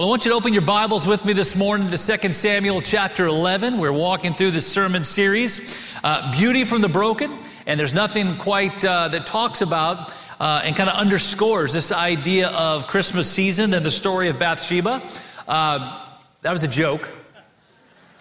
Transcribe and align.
Well, 0.00 0.08
I 0.08 0.12
want 0.12 0.24
you 0.24 0.30
to 0.30 0.36
open 0.38 0.54
your 0.54 0.62
Bibles 0.62 1.06
with 1.06 1.26
me 1.26 1.34
this 1.34 1.54
morning 1.54 1.90
to 1.90 2.18
2 2.18 2.32
Samuel 2.32 2.80
chapter 2.80 3.26
11. 3.26 3.76
We're 3.76 3.92
walking 3.92 4.32
through 4.32 4.52
the 4.52 4.62
sermon 4.62 5.04
series, 5.04 5.94
uh, 6.02 6.32
Beauty 6.32 6.64
from 6.64 6.80
the 6.80 6.88
Broken. 6.88 7.30
And 7.66 7.78
there's 7.78 7.92
nothing 7.92 8.38
quite 8.38 8.82
uh, 8.82 9.08
that 9.08 9.26
talks 9.26 9.60
about 9.60 10.10
uh, 10.40 10.62
and 10.64 10.74
kind 10.74 10.88
of 10.88 10.96
underscores 10.96 11.74
this 11.74 11.92
idea 11.92 12.48
of 12.48 12.86
Christmas 12.86 13.30
season 13.30 13.74
and 13.74 13.84
the 13.84 13.90
story 13.90 14.28
of 14.28 14.38
Bathsheba. 14.38 15.02
Uh, 15.46 16.06
that 16.40 16.50
was 16.50 16.62
a 16.62 16.68
joke, 16.68 17.06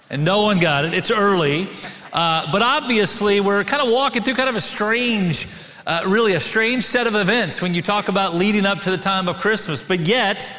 and 0.10 0.26
no 0.26 0.42
one 0.42 0.60
got 0.60 0.84
it. 0.84 0.94
It's 0.94 1.12
early. 1.12 1.70
Uh, 2.12 2.52
but 2.52 2.62
obviously, 2.62 3.40
we're 3.40 3.64
kind 3.64 3.82
of 3.82 3.90
walking 3.90 4.22
through 4.22 4.34
kind 4.34 4.50
of 4.50 4.58
a 4.58 4.62
strange, 4.62 5.48
uh, 5.88 6.02
really 6.06 6.34
a 6.34 6.42
strange 6.42 6.84
set 6.84 7.08
of 7.08 7.16
events 7.16 7.62
when 7.62 7.74
you 7.74 7.82
talk 7.82 8.10
about 8.10 8.36
leading 8.36 8.66
up 8.66 8.82
to 8.82 8.92
the 8.92 8.98
time 8.98 9.30
of 9.30 9.40
Christmas. 9.40 9.82
But 9.82 10.02
yet, 10.02 10.54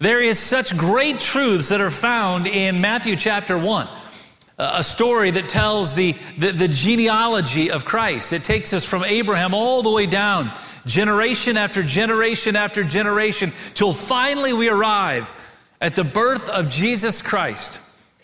there 0.00 0.20
is 0.22 0.38
such 0.38 0.76
great 0.76 1.20
truths 1.20 1.68
that 1.68 1.80
are 1.80 1.90
found 1.90 2.46
in 2.46 2.80
Matthew 2.80 3.16
chapter 3.16 3.56
1 3.56 3.86
a 4.58 4.84
story 4.84 5.30
that 5.30 5.48
tells 5.48 5.94
the, 5.94 6.14
the, 6.36 6.50
the, 6.50 6.68
genealogy 6.68 7.70
of 7.70 7.86
Christ. 7.86 8.34
It 8.34 8.44
takes 8.44 8.74
us 8.74 8.84
from 8.84 9.04
Abraham 9.04 9.54
all 9.54 9.80
the 9.80 9.90
way 9.90 10.04
down, 10.04 10.52
generation 10.84 11.56
after 11.56 11.82
generation 11.82 12.56
after 12.56 12.84
generation, 12.84 13.52
till 13.72 13.94
finally 13.94 14.52
we 14.52 14.68
arrive 14.68 15.32
at 15.80 15.96
the 15.96 16.04
birth 16.04 16.50
of 16.50 16.68
Jesus 16.68 17.22
Christ, 17.22 17.80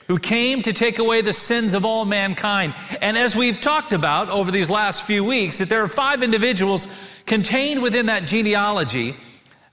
who 0.08 0.18
came 0.18 0.60
to 0.60 0.74
take 0.74 0.98
away 0.98 1.22
the 1.22 1.32
sins 1.32 1.72
of 1.72 1.86
all 1.86 2.04
mankind. 2.04 2.74
And 3.00 3.16
as 3.16 3.34
we've 3.34 3.60
talked 3.60 3.94
about 3.94 4.28
over 4.28 4.50
these 4.50 4.68
last 4.68 5.06
few 5.06 5.24
weeks, 5.24 5.56
that 5.56 5.70
there 5.70 5.82
are 5.82 5.88
five 5.88 6.22
individuals 6.22 6.86
contained 7.24 7.82
within 7.82 8.06
that 8.06 8.26
genealogy 8.26 9.14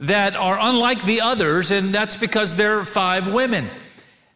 that 0.03 0.35
are 0.35 0.57
unlike 0.59 1.02
the 1.03 1.21
others, 1.21 1.71
and 1.71 1.93
that's 1.93 2.17
because 2.17 2.57
they're 2.57 2.84
five 2.84 3.31
women. 3.31 3.70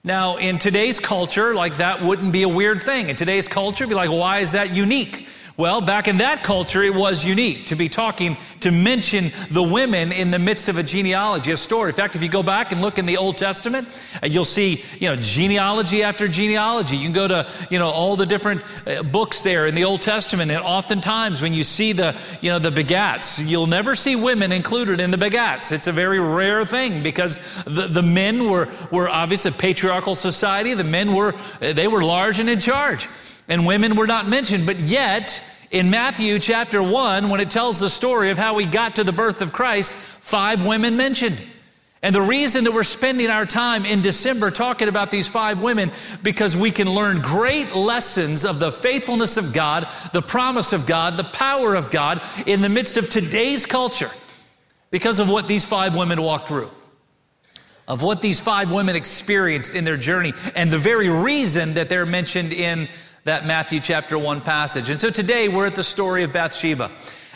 Now, 0.03 0.37
in 0.37 0.59
today's 0.59 0.99
culture, 0.99 1.53
like 1.53 1.77
that 1.77 2.01
wouldn't 2.01 2.31
be 2.31 2.43
a 2.43 2.49
weird 2.49 2.81
thing. 2.81 3.09
In 3.09 3.17
today's 3.17 3.49
culture, 3.49 3.85
be 3.85 3.93
like, 3.93 4.09
why 4.09 4.39
is 4.39 4.53
that 4.53 4.73
unique? 4.73 5.27
Well, 5.57 5.81
back 5.81 6.07
in 6.07 6.19
that 6.19 6.43
culture, 6.43 6.83
it 6.83 6.93
was 6.93 7.25
unique 7.25 7.65
to 7.65 7.75
be 7.75 7.89
talking, 7.89 8.37
to 8.59 8.69
mention 8.69 9.31
the 9.49 9.63
women 9.63 10.11
in 10.11 10.29
the 10.29 10.37
midst 10.37 10.69
of 10.69 10.77
a 10.77 10.83
genealogy, 10.83 11.49
a 11.49 11.57
story. 11.57 11.89
In 11.89 11.95
fact, 11.95 12.15
if 12.15 12.21
you 12.21 12.29
go 12.29 12.43
back 12.43 12.71
and 12.71 12.79
look 12.79 12.99
in 12.99 13.07
the 13.07 13.17
Old 13.17 13.39
Testament, 13.39 13.87
uh, 14.21 14.27
you'll 14.27 14.45
see, 14.45 14.83
you 14.99 15.09
know, 15.09 15.15
genealogy 15.15 16.03
after 16.03 16.27
genealogy. 16.27 16.95
You 16.95 17.05
can 17.05 17.13
go 17.13 17.27
to, 17.27 17.47
you 17.71 17.79
know, 17.79 17.89
all 17.89 18.15
the 18.15 18.27
different 18.27 18.61
uh, 18.85 19.01
books 19.01 19.41
there 19.41 19.65
in 19.65 19.73
the 19.73 19.83
Old 19.83 20.03
Testament, 20.03 20.51
and 20.51 20.61
oftentimes 20.61 21.41
when 21.41 21.55
you 21.55 21.63
see 21.63 21.91
the, 21.91 22.15
you 22.39 22.51
know, 22.51 22.59
the 22.59 22.69
begats, 22.69 23.43
you'll 23.43 23.65
never 23.65 23.95
see 23.95 24.15
women 24.15 24.51
included 24.51 24.99
in 24.99 25.09
the 25.09 25.17
begats. 25.17 25.71
It's 25.71 25.87
a 25.87 25.91
very 25.91 26.19
rare 26.19 26.67
thing 26.67 27.01
because 27.01 27.39
the, 27.63 27.87
the 27.87 28.03
men 28.03 28.47
were, 28.51 28.69
were 28.91 29.09
obviously 29.09 29.49
a 29.49 29.55
patriarchal 29.55 30.13
society. 30.13 30.75
The 30.75 30.83
men 30.83 31.15
were, 31.15 31.33
they 31.59 31.87
were 31.87 32.03
large 32.03 32.39
and 32.39 32.47
in 32.47 32.59
charge 32.59 33.09
and 33.47 33.65
women 33.65 33.95
were 33.95 34.07
not 34.07 34.27
mentioned. 34.27 34.65
But 34.65 34.79
yet, 34.79 35.41
in 35.71 35.89
Matthew 35.89 36.39
chapter 36.39 36.81
1, 36.81 37.29
when 37.29 37.39
it 37.39 37.49
tells 37.49 37.79
the 37.79 37.89
story 37.89 38.29
of 38.29 38.37
how 38.37 38.53
we 38.55 38.65
got 38.65 38.95
to 38.95 39.03
the 39.03 39.11
birth 39.11 39.41
of 39.41 39.53
Christ, 39.53 39.93
five 39.93 40.65
women 40.65 40.97
mentioned. 40.97 41.41
And 42.03 42.13
the 42.13 42.21
reason 42.21 42.63
that 42.65 42.73
we're 42.73 42.83
spending 42.83 43.29
our 43.29 43.45
time 43.45 43.83
in 43.83 44.01
December 44.01 44.51
talking 44.51 44.87
about 44.87 45.09
these 45.09 45.27
five 45.27 45.61
women, 45.61 45.91
because 46.21 46.55
we 46.55 46.69
can 46.69 46.89
learn 46.89 47.21
great 47.21 47.75
lessons 47.75 48.45
of 48.45 48.59
the 48.59 48.71
faithfulness 48.71 49.35
of 49.35 49.51
God, 49.51 49.87
the 50.13 50.21
promise 50.21 50.73
of 50.73 50.85
God, 50.85 51.17
the 51.17 51.23
power 51.23 51.73
of 51.73 51.89
God 51.89 52.21
in 52.45 52.61
the 52.61 52.69
midst 52.69 52.97
of 52.97 53.09
today's 53.09 53.65
culture, 53.65 54.11
because 54.91 55.17
of 55.17 55.27
what 55.27 55.47
these 55.47 55.65
five 55.65 55.95
women 55.95 56.21
walked 56.21 56.47
through, 56.47 56.69
of 57.87 58.03
what 58.03 58.21
these 58.21 58.39
five 58.39 58.71
women 58.71 58.95
experienced 58.95 59.73
in 59.73 59.83
their 59.83 59.97
journey, 59.97 60.33
and 60.55 60.69
the 60.69 60.77
very 60.77 61.09
reason 61.09 61.73
that 61.73 61.89
they're 61.89 62.05
mentioned 62.05 62.53
in 62.53 62.87
that 63.27 63.45
Matthew 63.45 63.81
chapter 63.81 64.17
1 64.17 64.39
passage. 64.39 64.89
And 64.89 64.97
so 64.97 65.09
today 65.09 65.49
we're 65.49 65.65
at 65.65 65.75
the 65.75 65.83
story 65.83 66.23
of 66.23 66.31
Bathsheba. 66.31 66.89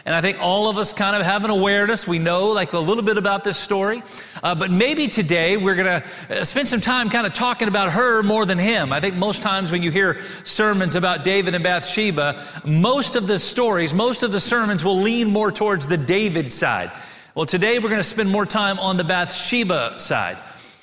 And 0.06 0.16
I 0.16 0.22
think 0.22 0.38
all 0.40 0.70
of 0.70 0.78
us 0.78 0.94
kind 0.94 1.18
of 1.18 1.22
have 1.22 1.44
an 1.44 1.50
awareness. 1.50 2.08
We 2.08 2.18
know 2.18 2.48
like 2.52 2.72
a 2.72 2.80
little 2.80 3.04
bit 3.04 3.18
about 3.18 3.44
this 3.44 3.58
story. 3.58 4.02
Uh, 4.42 4.56
but 4.56 4.72
maybe 4.72 5.10
today 5.10 5.58
we're 5.58 5.76
going 5.76 6.02
to 6.02 6.40
uh, 6.40 6.46
spend 6.46 6.70
some 6.70 6.80
time 6.80 7.10
kind 7.10 7.28
of 7.28 7.34
talking 7.34 7.68
about 7.68 7.92
her 7.92 8.24
more 8.24 8.46
than 8.46 8.58
him. 8.58 8.94
I 8.94 9.02
think 9.02 9.16
most 9.16 9.42
times 9.42 9.70
when 9.70 9.84
you 9.84 9.92
hear 9.92 10.22
sermons 10.46 10.96
about 10.96 11.26
David 11.26 11.56
and 11.56 11.64
Bathsheba, 11.64 12.42
most 12.64 13.18
of 13.18 13.28
the 13.28 13.38
stories, 13.38 13.94
most 13.94 14.24
of 14.24 14.32
the 14.32 14.40
sermons 14.40 14.86
will 14.86 15.02
lean 15.02 15.30
more 15.30 15.52
towards 15.52 15.90
the 15.90 15.98
David 15.98 16.54
side. 16.54 16.90
Well, 17.36 17.46
today 17.46 17.80
we're 17.80 17.90
going 17.90 18.00
to 18.00 18.04
spend 18.04 18.30
more 18.30 18.46
time 18.46 18.80
on 18.80 18.96
the 18.96 19.04
Bathsheba 19.04 20.00
side. 20.00 20.38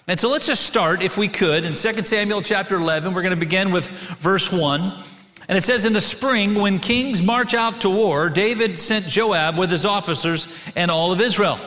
And 0.09 0.19
so 0.19 0.31
let's 0.31 0.47
just 0.47 0.65
start, 0.65 1.03
if 1.03 1.19
we 1.19 1.29
could, 1.29 1.67
in 1.67 1.75
2 1.75 2.03
Samuel 2.03 2.41
chapter 2.41 2.77
11. 2.77 3.13
We're 3.13 3.21
going 3.21 3.35
to 3.35 3.37
begin 3.37 3.71
with 3.71 3.89
verse 3.89 4.51
1. 4.51 5.05
And 5.49 5.59
it 5.59 5.61
says, 5.61 5.85
In 5.85 5.93
the 5.93 6.01
spring, 6.01 6.55
when 6.55 6.79
kings 6.79 7.23
march 7.23 7.53
out 7.53 7.83
to 7.83 7.91
war, 7.91 8.31
David 8.31 8.79
sent 8.79 9.05
Joab 9.05 9.59
with 9.59 9.71
his 9.71 9.85
officers 9.85 10.49
and 10.75 10.91
all 10.91 11.13
of 11.13 11.21
Israel. 11.21 11.59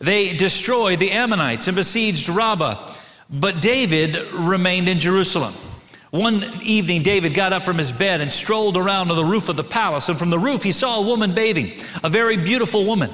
They 0.00 0.34
destroyed 0.34 1.00
the 1.00 1.10
Ammonites 1.10 1.68
and 1.68 1.76
besieged 1.76 2.30
Rabbah, 2.30 2.94
but 3.28 3.60
David 3.60 4.16
remained 4.32 4.88
in 4.88 4.98
Jerusalem. 4.98 5.52
One 6.12 6.42
evening, 6.62 7.02
David 7.02 7.34
got 7.34 7.52
up 7.52 7.62
from 7.62 7.76
his 7.76 7.92
bed 7.92 8.22
and 8.22 8.32
strolled 8.32 8.78
around 8.78 9.10
on 9.10 9.16
the 9.16 9.24
roof 9.24 9.50
of 9.50 9.56
the 9.56 9.64
palace. 9.64 10.08
And 10.08 10.18
from 10.18 10.30
the 10.30 10.38
roof, 10.38 10.62
he 10.62 10.72
saw 10.72 11.00
a 11.00 11.06
woman 11.06 11.34
bathing, 11.34 11.72
a 12.02 12.08
very 12.08 12.38
beautiful 12.38 12.86
woman. 12.86 13.10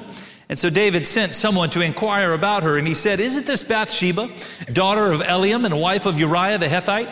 And 0.49 0.57
so 0.57 0.71
David 0.71 1.05
sent 1.05 1.35
someone 1.35 1.69
to 1.69 1.81
inquire 1.81 2.33
about 2.33 2.63
her, 2.63 2.77
and 2.77 2.87
he 2.87 2.95
said, 2.95 3.19
Isn't 3.19 3.45
this 3.45 3.61
Bathsheba, 3.61 4.29
daughter 4.73 5.11
of 5.11 5.21
Eliam 5.21 5.63
and 5.63 5.79
wife 5.79 6.07
of 6.07 6.19
Uriah 6.19 6.57
the 6.57 6.67
Hittite? 6.67 7.07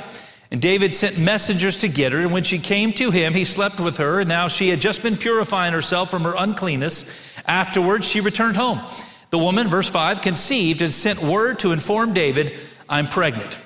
And 0.49 0.59
David 0.59 0.95
sent 0.95 1.19
messengers 1.19 1.77
to 1.79 1.87
get 1.87 2.13
her, 2.13 2.19
and 2.19 2.31
when 2.31 2.43
she 2.43 2.57
came 2.57 2.93
to 2.93 3.11
him, 3.11 3.35
he 3.35 3.45
slept 3.45 3.79
with 3.79 3.97
her, 3.97 4.21
and 4.21 4.29
now 4.29 4.47
she 4.47 4.69
had 4.69 4.81
just 4.81 5.03
been 5.03 5.17
purifying 5.17 5.73
herself 5.73 6.09
from 6.09 6.23
her 6.23 6.33
uncleanness. 6.35 7.37
Afterwards, 7.45 8.07
she 8.07 8.21
returned 8.21 8.55
home. 8.55 8.79
The 9.29 9.37
woman, 9.37 9.67
verse 9.67 9.89
5, 9.89 10.21
conceived 10.21 10.81
and 10.81 10.91
sent 10.91 11.21
word 11.21 11.59
to 11.59 11.73
inform 11.73 12.13
David, 12.13 12.53
I'm 12.89 13.07
pregnant. 13.07 13.57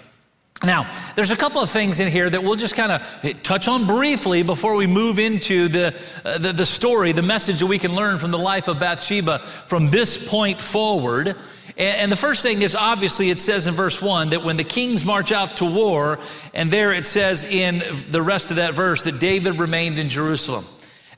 Now, 0.63 0.88
there's 1.16 1.31
a 1.31 1.35
couple 1.35 1.59
of 1.61 1.72
things 1.72 1.99
in 1.99 2.07
here 2.07 2.29
that 2.29 2.44
we'll 2.44 2.55
just 2.55 2.75
kind 2.75 2.91
of 2.91 3.41
touch 3.41 3.67
on 3.67 3.88
briefly 3.88 4.44
before 4.44 4.75
we 4.75 4.85
move 4.85 5.17
into 5.17 5.67
the, 5.67 5.95
uh, 6.23 6.38
the, 6.38 6.53
the, 6.53 6.67
story, 6.67 7.13
the 7.13 7.23
message 7.23 7.59
that 7.61 7.66
we 7.66 7.79
can 7.79 7.95
learn 7.95 8.19
from 8.19 8.29
the 8.29 8.38
life 8.38 8.67
of 8.67 8.79
Bathsheba 8.79 9.39
from 9.39 9.89
this 9.89 10.29
point 10.29 10.61
forward. 10.61 11.29
And, 11.29 11.97
and 11.97 12.11
the 12.11 12.16
first 12.16 12.44
thing 12.44 12.61
is 12.61 12.75
obviously 12.75 13.31
it 13.31 13.39
says 13.39 13.66
in 13.66 13.73
verse 13.73 14.03
1 14.03 14.29
that 14.29 14.44
when 14.44 14.55
the 14.55 14.63
kings 14.63 15.03
march 15.03 15.31
out 15.31 15.57
to 15.57 15.66
war, 15.66 16.19
and 16.53 16.69
there 16.69 16.94
it 16.94 17.07
says 17.07 17.44
in 17.44 17.81
the 18.11 18.21
rest 18.21 18.51
of 18.51 18.57
that 18.57 18.75
verse 18.75 19.03
that 19.05 19.19
David 19.19 19.57
remained 19.57 19.97
in 19.97 20.09
Jerusalem. 20.09 20.63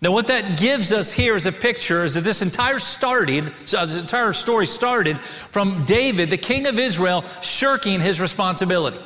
Now, 0.01 0.11
what 0.11 0.27
that 0.27 0.57
gives 0.57 0.93
us 0.93 1.11
here 1.11 1.35
is 1.35 1.45
a 1.45 1.51
picture 1.51 2.05
is 2.05 2.13
that 2.15 2.21
this 2.21 2.41
entire 2.41 2.79
started, 2.79 3.51
so 3.65 3.85
this 3.85 3.95
entire 3.95 4.33
story 4.33 4.67
started 4.67 5.17
from 5.19 5.83
David, 5.85 6.29
the 6.29 6.37
king 6.37 6.65
of 6.65 6.79
Israel, 6.79 7.25
shirking 7.41 7.99
his 7.99 8.21
responsibility. 8.21 8.99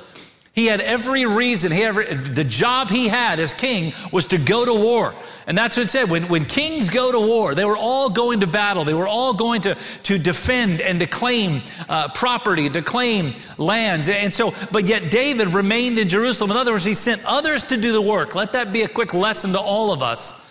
He 0.58 0.66
had 0.66 0.82
every 0.82 1.28
reason, 1.28 1.72
he 1.72 1.82
had, 1.82 2.26
the 2.26 2.44
job 2.44 2.90
he 2.90 3.08
had 3.08 3.40
as 3.40 3.54
king 3.54 3.94
was 4.12 4.26
to 4.28 4.40
go 4.40 4.66
to 4.66 4.74
war. 4.74 5.14
And 5.46 5.56
that's 5.56 5.78
what 5.78 5.84
it 5.84 5.90
said. 5.90 6.10
When, 6.10 6.28
when 6.30 6.46
kings 6.46 6.90
go 6.90 7.12
to 7.12 7.20
war, 7.20 7.54
they 7.54 7.64
were 7.64 7.78
all 7.78 8.10
going 8.10 8.40
to 8.40 8.48
battle. 8.48 8.84
They 8.84 8.96
were 8.96 9.08
all 9.08 9.36
going 9.36 9.62
to, 9.62 9.76
to 9.76 10.18
defend 10.18 10.82
and 10.82 11.00
to 11.00 11.06
claim 11.06 11.62
uh, 11.88 12.08
property, 12.08 12.72
to 12.72 12.82
claim 12.82 13.36
lands. 13.60 14.10
And 14.10 14.34
so, 14.34 14.52
but 14.72 14.88
yet 14.88 15.12
David 15.12 15.50
remained 15.50 16.00
in 16.00 16.10
Jerusalem. 16.10 16.50
In 16.50 16.58
other 16.58 16.72
words, 16.72 16.86
he 16.86 16.96
sent 16.96 17.24
others 17.24 17.66
to 17.66 17.78
do 17.78 17.92
the 17.92 18.02
work. 18.02 18.34
Let 18.34 18.54
that 18.54 18.74
be 18.74 18.82
a 18.82 18.88
quick 18.88 19.14
lesson 19.14 19.52
to 19.52 19.60
all 19.60 19.94
of 19.94 20.02
us 20.02 20.44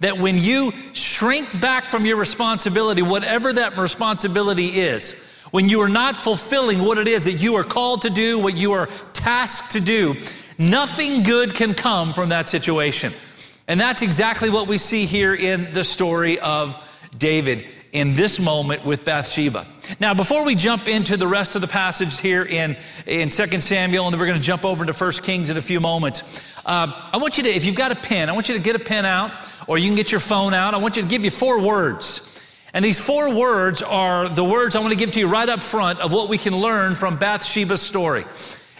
that 0.00 0.18
when 0.18 0.36
you 0.36 0.72
shrink 0.92 1.48
back 1.62 1.88
from 1.88 2.04
your 2.04 2.18
responsibility, 2.18 3.00
whatever 3.00 3.50
that 3.54 3.78
responsibility 3.78 4.78
is, 4.80 5.16
when 5.54 5.68
you 5.68 5.80
are 5.80 5.88
not 5.88 6.16
fulfilling 6.16 6.82
what 6.82 6.98
it 6.98 7.06
is 7.06 7.26
that 7.26 7.34
you 7.34 7.54
are 7.54 7.62
called 7.62 8.02
to 8.02 8.10
do, 8.10 8.40
what 8.40 8.56
you 8.56 8.72
are 8.72 8.88
tasked 9.12 9.70
to 9.70 9.80
do, 9.80 10.16
nothing 10.58 11.22
good 11.22 11.54
can 11.54 11.74
come 11.74 12.12
from 12.12 12.30
that 12.30 12.48
situation. 12.48 13.12
And 13.68 13.78
that's 13.78 14.02
exactly 14.02 14.50
what 14.50 14.66
we 14.66 14.78
see 14.78 15.06
here 15.06 15.32
in 15.32 15.72
the 15.72 15.84
story 15.84 16.40
of 16.40 16.76
David 17.16 17.66
in 17.92 18.16
this 18.16 18.40
moment 18.40 18.84
with 18.84 19.04
Bathsheba. 19.04 19.64
Now, 20.00 20.12
before 20.12 20.44
we 20.44 20.56
jump 20.56 20.88
into 20.88 21.16
the 21.16 21.28
rest 21.28 21.54
of 21.54 21.60
the 21.60 21.68
passage 21.68 22.18
here 22.18 22.42
in, 22.42 22.76
in 23.06 23.28
2 23.28 23.60
Samuel, 23.60 24.06
and 24.06 24.12
then 24.12 24.18
we're 24.18 24.26
going 24.26 24.40
to 24.40 24.44
jump 24.44 24.64
over 24.64 24.82
into 24.82 24.92
1 24.92 25.12
Kings 25.22 25.50
in 25.50 25.56
a 25.56 25.62
few 25.62 25.78
moments, 25.78 26.42
uh, 26.66 27.08
I 27.12 27.18
want 27.18 27.38
you 27.38 27.44
to, 27.44 27.48
if 27.48 27.64
you've 27.64 27.76
got 27.76 27.92
a 27.92 27.94
pen, 27.94 28.28
I 28.28 28.32
want 28.32 28.48
you 28.48 28.56
to 28.56 28.60
get 28.60 28.74
a 28.74 28.80
pen 28.80 29.06
out, 29.06 29.30
or 29.68 29.78
you 29.78 29.86
can 29.86 29.94
get 29.94 30.10
your 30.10 30.20
phone 30.20 30.52
out. 30.52 30.74
I 30.74 30.78
want 30.78 30.96
you 30.96 31.04
to 31.04 31.08
give 31.08 31.22
you 31.22 31.30
four 31.30 31.62
words. 31.62 32.33
And 32.74 32.84
these 32.84 32.98
four 32.98 33.32
words 33.32 33.82
are 33.82 34.28
the 34.28 34.42
words 34.42 34.74
I 34.74 34.80
want 34.80 34.92
to 34.92 34.98
give 34.98 35.12
to 35.12 35.20
you 35.20 35.28
right 35.28 35.48
up 35.48 35.62
front 35.62 36.00
of 36.00 36.12
what 36.12 36.28
we 36.28 36.36
can 36.36 36.56
learn 36.56 36.96
from 36.96 37.16
Bathsheba's 37.16 37.80
story 37.80 38.24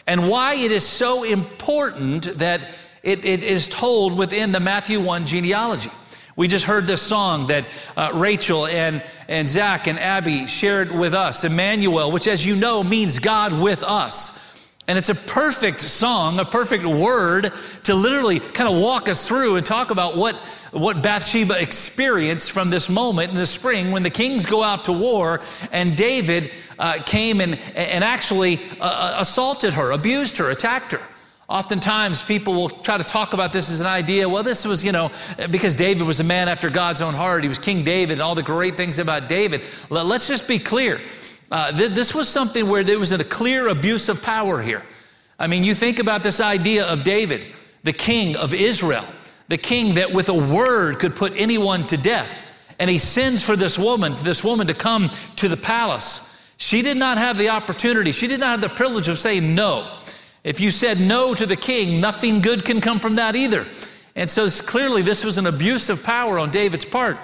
and 0.04 0.28
why 0.28 0.54
it 0.54 0.72
is 0.72 0.84
so 0.84 1.22
important 1.22 2.24
that 2.38 2.60
it, 3.04 3.24
it 3.24 3.44
is 3.44 3.68
told 3.68 4.18
within 4.18 4.50
the 4.50 4.58
Matthew 4.58 5.00
1 5.00 5.26
genealogy. 5.26 5.90
We 6.34 6.48
just 6.48 6.64
heard 6.64 6.88
this 6.88 7.02
song 7.02 7.46
that 7.46 7.66
uh, 7.96 8.10
Rachel 8.14 8.66
and, 8.66 9.00
and 9.28 9.48
Zach 9.48 9.86
and 9.86 10.00
Abby 10.00 10.48
shared 10.48 10.90
with 10.90 11.14
us, 11.14 11.44
Emmanuel, 11.44 12.10
which, 12.10 12.26
as 12.26 12.44
you 12.44 12.56
know, 12.56 12.82
means 12.82 13.20
God 13.20 13.52
with 13.52 13.84
us. 13.84 14.40
And 14.88 14.98
it's 14.98 15.08
a 15.08 15.14
perfect 15.14 15.80
song, 15.80 16.40
a 16.40 16.44
perfect 16.44 16.84
word 16.84 17.52
to 17.84 17.94
literally 17.94 18.40
kind 18.40 18.68
of 18.68 18.82
walk 18.82 19.08
us 19.08 19.28
through 19.28 19.54
and 19.56 19.64
talk 19.64 19.92
about 19.92 20.16
what, 20.16 20.34
what 20.74 21.02
Bathsheba 21.02 21.60
experienced 21.60 22.52
from 22.52 22.70
this 22.70 22.88
moment 22.88 23.30
in 23.30 23.36
the 23.36 23.46
spring 23.46 23.92
when 23.92 24.02
the 24.02 24.10
kings 24.10 24.44
go 24.44 24.62
out 24.62 24.86
to 24.86 24.92
war 24.92 25.40
and 25.72 25.96
David 25.96 26.50
uh, 26.78 27.00
came 27.06 27.40
and, 27.40 27.58
and 27.76 28.02
actually 28.02 28.58
uh, 28.80 28.84
uh 28.84 29.16
assaulted 29.18 29.74
her, 29.74 29.92
abused 29.92 30.38
her, 30.38 30.50
attacked 30.50 30.92
her. 30.92 31.00
Oftentimes, 31.48 32.22
people 32.22 32.54
will 32.54 32.70
try 32.70 32.96
to 32.96 33.04
talk 33.04 33.34
about 33.34 33.52
this 33.52 33.70
as 33.70 33.80
an 33.80 33.86
idea. 33.86 34.28
Well, 34.28 34.42
this 34.42 34.64
was, 34.64 34.82
you 34.84 34.92
know, 34.92 35.10
because 35.50 35.76
David 35.76 36.06
was 36.06 36.18
a 36.18 36.24
man 36.24 36.48
after 36.48 36.70
God's 36.70 37.02
own 37.02 37.12
heart. 37.12 37.42
He 37.42 37.48
was 37.48 37.58
King 37.58 37.84
David 37.84 38.14
and 38.14 38.22
all 38.22 38.34
the 38.34 38.42
great 38.42 38.76
things 38.76 38.98
about 38.98 39.28
David. 39.28 39.60
Let's 39.90 40.26
just 40.26 40.48
be 40.48 40.58
clear. 40.58 41.00
Uh, 41.50 41.70
th- 41.70 41.90
this 41.90 42.14
was 42.14 42.30
something 42.30 42.66
where 42.66 42.82
there 42.82 42.98
was 42.98 43.12
a 43.12 43.22
clear 43.22 43.68
abuse 43.68 44.08
of 44.08 44.22
power 44.22 44.62
here. 44.62 44.82
I 45.38 45.46
mean, 45.46 45.64
you 45.64 45.74
think 45.74 45.98
about 45.98 46.22
this 46.22 46.40
idea 46.40 46.86
of 46.86 47.04
David, 47.04 47.44
the 47.82 47.92
king 47.92 48.36
of 48.36 48.54
Israel, 48.54 49.04
the 49.48 49.58
king 49.58 49.94
that 49.94 50.12
with 50.12 50.28
a 50.28 50.34
word 50.34 50.98
could 50.98 51.16
put 51.16 51.32
anyone 51.36 51.86
to 51.88 51.96
death. 51.96 52.40
And 52.78 52.90
he 52.90 52.98
sends 52.98 53.44
for 53.44 53.56
this 53.56 53.78
woman, 53.78 54.14
this 54.22 54.42
woman 54.42 54.66
to 54.66 54.74
come 54.74 55.10
to 55.36 55.48
the 55.48 55.56
palace. 55.56 56.30
She 56.56 56.82
did 56.82 56.96
not 56.96 57.18
have 57.18 57.36
the 57.36 57.50
opportunity, 57.50 58.12
she 58.12 58.26
did 58.26 58.40
not 58.40 58.50
have 58.50 58.60
the 58.60 58.74
privilege 58.74 59.08
of 59.08 59.18
saying 59.18 59.54
no. 59.54 59.98
If 60.42 60.60
you 60.60 60.70
said 60.70 61.00
no 61.00 61.34
to 61.34 61.46
the 61.46 61.56
king, 61.56 62.00
nothing 62.00 62.40
good 62.40 62.64
can 62.64 62.80
come 62.80 62.98
from 62.98 63.14
that 63.16 63.34
either. 63.34 63.64
And 64.14 64.30
so 64.30 64.48
clearly, 64.48 65.02
this 65.02 65.24
was 65.24 65.38
an 65.38 65.46
abuse 65.46 65.88
of 65.88 66.02
power 66.04 66.38
on 66.38 66.50
David's 66.50 66.84
part. 66.84 67.16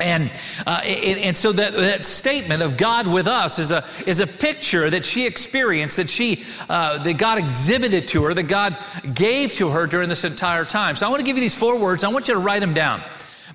And, 0.00 0.30
uh, 0.64 0.80
and, 0.84 1.18
and, 1.18 1.36
so 1.36 1.50
that, 1.52 1.72
that 1.72 2.04
statement 2.04 2.62
of 2.62 2.76
God 2.76 3.08
with 3.08 3.26
us 3.26 3.58
is 3.58 3.72
a, 3.72 3.84
is 4.06 4.20
a 4.20 4.26
picture 4.26 4.88
that 4.90 5.04
she 5.04 5.26
experienced, 5.26 5.96
that, 5.96 6.08
she, 6.08 6.44
uh, 6.68 7.02
that 7.02 7.18
God 7.18 7.38
exhibited 7.38 8.06
to 8.08 8.22
her, 8.24 8.34
that 8.34 8.44
God 8.44 8.76
gave 9.12 9.52
to 9.54 9.70
her 9.70 9.86
during 9.86 10.08
this 10.08 10.24
entire 10.24 10.64
time. 10.64 10.94
So 10.94 11.06
I 11.06 11.10
want 11.10 11.20
to 11.20 11.24
give 11.24 11.36
you 11.36 11.42
these 11.42 11.58
four 11.58 11.78
words. 11.78 12.04
I 12.04 12.08
want 12.08 12.28
you 12.28 12.34
to 12.34 12.40
write 12.40 12.60
them 12.60 12.74
down 12.74 13.02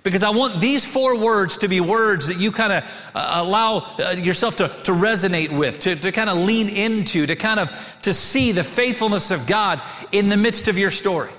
because 0.04 0.22
I 0.22 0.32
want 0.32 0.60
these 0.60 0.86
four 0.86 1.18
words 1.18 1.58
to 1.60 1.70
be 1.70 1.80
words 1.80 2.28
that 2.28 2.38
you 2.38 2.52
kind 2.52 2.74
of 2.74 2.84
uh, 3.16 3.36
allow 3.36 3.96
uh, 4.00 4.12
yourself 4.12 4.58
to, 4.58 4.68
to 4.68 4.92
resonate 4.92 5.58
with, 5.58 5.80
to, 5.82 5.96
to 5.96 6.12
kind 6.12 6.30
of 6.30 6.38
lean 6.40 6.68
into, 6.68 7.26
to 7.26 7.38
kind 7.38 7.60
of 7.60 7.98
to 8.02 8.14
see 8.14 8.52
the 8.52 8.66
faithfulness 8.66 9.32
of 9.32 9.48
God 9.48 9.82
in 10.12 10.28
the 10.28 10.38
midst 10.38 10.68
of 10.68 10.78
your 10.78 10.92
story. 10.92 11.32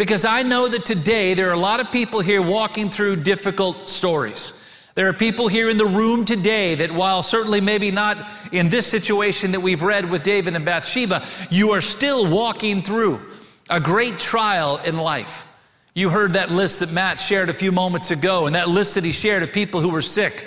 Because 0.00 0.24
I 0.24 0.44
know 0.44 0.66
that 0.66 0.86
today 0.86 1.34
there 1.34 1.50
are 1.50 1.52
a 1.52 1.58
lot 1.58 1.78
of 1.78 1.92
people 1.92 2.20
here 2.20 2.40
walking 2.40 2.88
through 2.88 3.16
difficult 3.16 3.86
stories. 3.86 4.54
There 4.94 5.06
are 5.08 5.12
people 5.12 5.46
here 5.46 5.68
in 5.68 5.76
the 5.76 5.84
room 5.84 6.24
today 6.24 6.74
that, 6.76 6.90
while 6.90 7.22
certainly 7.22 7.60
maybe 7.60 7.90
not 7.90 8.16
in 8.50 8.70
this 8.70 8.86
situation 8.86 9.52
that 9.52 9.60
we've 9.60 9.82
read 9.82 10.08
with 10.08 10.22
David 10.22 10.56
and 10.56 10.64
Bathsheba, 10.64 11.22
you 11.50 11.72
are 11.72 11.82
still 11.82 12.34
walking 12.34 12.80
through 12.80 13.20
a 13.68 13.78
great 13.78 14.18
trial 14.18 14.78
in 14.78 14.96
life. 14.96 15.44
You 15.92 16.08
heard 16.08 16.32
that 16.32 16.50
list 16.50 16.80
that 16.80 16.92
Matt 16.92 17.20
shared 17.20 17.50
a 17.50 17.52
few 17.52 17.70
moments 17.70 18.10
ago, 18.10 18.46
and 18.46 18.54
that 18.54 18.70
list 18.70 18.94
that 18.94 19.04
he 19.04 19.12
shared 19.12 19.42
of 19.42 19.52
people 19.52 19.82
who 19.82 19.90
were 19.90 20.00
sick. 20.00 20.46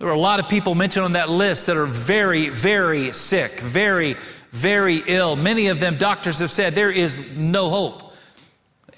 There 0.00 0.06
were 0.06 0.12
a 0.12 0.18
lot 0.18 0.38
of 0.38 0.50
people 0.50 0.74
mentioned 0.74 1.06
on 1.06 1.12
that 1.12 1.30
list 1.30 1.66
that 1.66 1.78
are 1.78 1.86
very, 1.86 2.50
very 2.50 3.10
sick, 3.12 3.58
very, 3.60 4.16
very 4.50 5.02
ill. 5.06 5.34
Many 5.34 5.68
of 5.68 5.80
them, 5.80 5.96
doctors 5.96 6.40
have 6.40 6.50
said, 6.50 6.74
there 6.74 6.90
is 6.90 7.38
no 7.38 7.70
hope. 7.70 8.10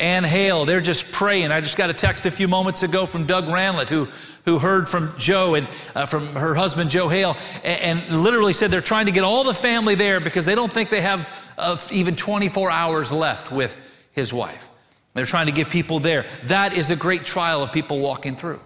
Ann 0.01 0.25
Hale, 0.25 0.65
they're 0.65 0.81
just 0.81 1.13
praying. 1.13 1.53
I 1.53 1.61
just 1.61 1.77
got 1.77 1.89
a 1.89 1.95
text 1.95 2.27
a 2.27 2.31
few 2.31 2.49
moments 2.49 2.83
ago 2.83 3.07
from 3.07 3.27
Doug 3.27 3.47
Ranlett, 3.47 3.89
who, 3.89 4.09
who 4.45 4.59
heard 4.59 4.89
from 4.89 5.13
Joe 5.19 5.55
and 5.55 5.69
uh, 5.95 6.07
from 6.07 6.35
her 6.35 6.55
husband, 6.55 6.91
Joe 6.91 7.09
Hale, 7.09 7.37
and, 7.63 8.01
and, 8.01 8.23
literally 8.23 8.53
said 8.53 8.71
they're 8.71 8.81
trying 8.81 9.07
to 9.07 9.13
get 9.13 9.23
all 9.23 9.45
the 9.45 9.55
family 9.55 9.95
there 9.95 10.19
because 10.19 10.47
they 10.47 10.57
don't 10.57 10.71
think 10.71 10.89
they 10.89 11.01
have 11.01 11.31
uh, 11.57 11.79
even 11.93 12.17
24 12.17 12.71
hours 12.71 13.13
left 13.13 13.53
with 13.53 13.79
his 14.13 14.35
wife. 14.35 14.69
They're 15.15 15.25
trying 15.25 15.47
to 15.47 15.53
get 15.53 15.71
people 15.71 16.01
there. 16.01 16.27
That 16.45 16.73
is 16.73 16.91
a 16.91 16.97
great 16.97 17.25
trial 17.25 17.63
of 17.63 17.73
people 17.73 18.01
walking 18.01 18.35
through. 18.35 18.61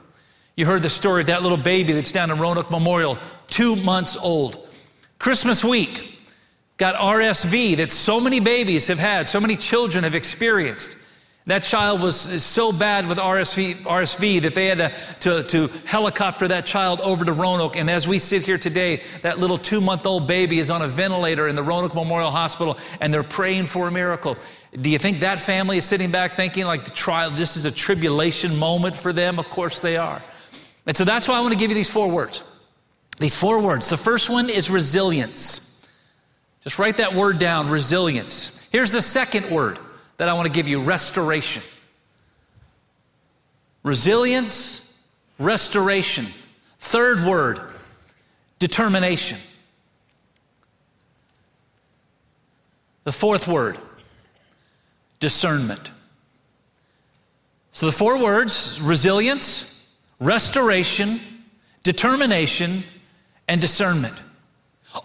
You 0.56 0.64
heard 0.64 0.82
the 0.82 0.90
story 0.90 1.20
of 1.20 1.26
that 1.26 1.42
little 1.42 1.58
baby 1.58 1.92
that's 1.92 2.10
down 2.10 2.30
in 2.30 2.38
Roanoke 2.38 2.70
Memorial, 2.70 3.18
two 3.48 3.76
months 3.76 4.16
old. 4.16 4.66
Christmas 5.18 5.62
week, 5.62 6.20
got 6.78 6.94
RSV 6.94 7.76
that 7.76 7.90
so 7.90 8.18
many 8.18 8.40
babies 8.40 8.86
have 8.86 8.98
had, 8.98 9.28
so 9.28 9.40
many 9.40 9.56
children 9.56 10.04
have 10.04 10.14
experienced. 10.14 10.96
That 11.48 11.62
child 11.62 12.02
was 12.02 12.20
so 12.44 12.72
bad 12.72 13.08
with 13.08 13.16
RSV, 13.16 13.76
RSV 13.76 14.42
that 14.42 14.54
they 14.54 14.66
had 14.66 14.76
to, 14.76 14.92
to, 15.20 15.42
to, 15.44 15.68
helicopter 15.86 16.46
that 16.48 16.66
child 16.66 17.00
over 17.00 17.24
to 17.24 17.32
Roanoke. 17.32 17.74
And 17.74 17.88
as 17.88 18.06
we 18.06 18.18
sit 18.18 18.42
here 18.42 18.58
today, 18.58 19.00
that 19.22 19.38
little 19.38 19.56
two 19.56 19.80
month 19.80 20.04
old 20.04 20.26
baby 20.26 20.58
is 20.58 20.68
on 20.68 20.82
a 20.82 20.86
ventilator 20.86 21.48
in 21.48 21.56
the 21.56 21.62
Roanoke 21.62 21.94
Memorial 21.94 22.30
Hospital, 22.30 22.76
and 23.00 23.14
they're 23.14 23.22
praying 23.22 23.64
for 23.64 23.88
a 23.88 23.90
miracle. 23.90 24.36
Do 24.78 24.90
you 24.90 24.98
think 24.98 25.20
that 25.20 25.40
family 25.40 25.78
is 25.78 25.86
sitting 25.86 26.10
back 26.10 26.32
thinking, 26.32 26.66
like, 26.66 26.84
the 26.84 26.90
trial, 26.90 27.30
this 27.30 27.56
is 27.56 27.64
a 27.64 27.72
tribulation 27.72 28.54
moment 28.54 28.94
for 28.94 29.14
them? 29.14 29.38
Of 29.38 29.48
course 29.48 29.80
they 29.80 29.96
are. 29.96 30.22
And 30.84 30.94
so 30.94 31.06
that's 31.06 31.28
why 31.28 31.38
I 31.38 31.40
want 31.40 31.54
to 31.54 31.58
give 31.58 31.70
you 31.70 31.76
these 31.76 31.90
four 31.90 32.10
words. 32.10 32.42
These 33.20 33.36
four 33.36 33.62
words. 33.62 33.88
The 33.88 33.96
first 33.96 34.28
one 34.28 34.50
is 34.50 34.68
resilience. 34.68 35.88
Just 36.62 36.78
write 36.78 36.98
that 36.98 37.14
word 37.14 37.38
down 37.38 37.70
resilience. 37.70 38.68
Here's 38.70 38.92
the 38.92 39.00
second 39.00 39.50
word 39.50 39.78
that 40.18 40.28
I 40.28 40.34
want 40.34 40.46
to 40.46 40.52
give 40.52 40.68
you 40.68 40.82
restoration. 40.82 41.62
Resilience, 43.82 45.00
restoration. 45.38 46.26
Third 46.80 47.24
word, 47.24 47.60
determination. 48.58 49.38
The 53.04 53.12
fourth 53.12 53.48
word, 53.48 53.78
discernment. 55.18 55.90
So 57.72 57.86
the 57.86 57.92
four 57.92 58.20
words 58.20 58.80
resilience, 58.82 59.88
restoration, 60.20 61.20
determination, 61.84 62.82
and 63.46 63.60
discernment. 63.60 64.14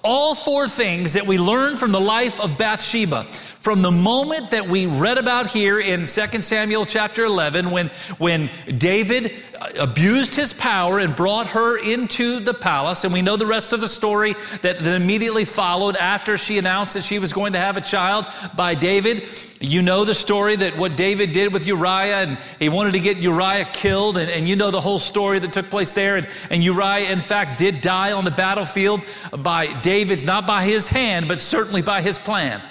All 0.03 0.33
four 0.33 0.67
things 0.67 1.13
that 1.13 1.27
we 1.27 1.37
learn 1.37 1.77
from 1.77 1.91
the 1.91 2.01
life 2.01 2.39
of 2.41 2.57
Bathsheba 2.57 3.27
from 3.63 3.81
the 3.81 3.91
moment 3.91 4.51
that 4.51 4.67
we 4.67 4.85
read 4.87 5.17
about 5.17 5.47
here 5.47 5.79
in 5.79 6.01
2 6.01 6.05
Samuel 6.41 6.85
chapter 6.85 7.23
11, 7.23 7.71
when, 7.71 7.87
when 8.17 8.49
David 8.77 9.31
uh, 9.57 9.69
abused 9.79 10.35
his 10.35 10.51
power 10.51 10.99
and 10.99 11.15
brought 11.15 11.47
her 11.47 11.77
into 11.77 12.41
the 12.41 12.53
palace, 12.53 13.05
and 13.05 13.13
we 13.13 13.21
know 13.21 13.37
the 13.37 13.45
rest 13.45 13.71
of 13.71 13.79
the 13.79 13.87
story 13.87 14.33
that, 14.63 14.79
that 14.79 14.95
immediately 14.95 15.45
followed 15.45 15.95
after 15.95 16.37
she 16.37 16.57
announced 16.57 16.95
that 16.95 17.05
she 17.05 17.19
was 17.19 17.31
going 17.31 17.53
to 17.53 17.59
have 17.59 17.77
a 17.77 17.81
child 17.81 18.25
by 18.53 18.75
David. 18.75 19.23
You 19.61 19.81
know 19.81 20.03
the 20.03 20.13
story 20.13 20.57
that 20.57 20.77
what 20.77 20.97
David 20.97 21.31
did 21.31 21.53
with 21.53 21.65
Uriah, 21.65 22.17
and 22.17 22.37
he 22.59 22.67
wanted 22.67 22.91
to 22.91 22.99
get 22.99 23.15
Uriah 23.15 23.63
killed, 23.71 24.17
and, 24.17 24.29
and 24.29 24.45
you 24.45 24.57
know 24.57 24.71
the 24.71 24.81
whole 24.81 24.99
story 24.99 25.39
that 25.39 25.53
took 25.53 25.69
place 25.69 25.93
there. 25.93 26.17
And, 26.17 26.27
and 26.49 26.61
Uriah, 26.61 27.09
in 27.09 27.21
fact, 27.21 27.59
did 27.59 27.79
die 27.79 28.11
on 28.11 28.25
the 28.25 28.31
battlefield 28.31 28.99
by 29.37 29.79
David's, 29.79 30.25
not 30.25 30.45
by 30.45 30.65
his 30.65 30.89
hand, 30.89 31.29
but 31.29 31.39
certainly 31.39 31.81
by 31.81 32.01
his 32.01 32.19
plan. 32.19 32.61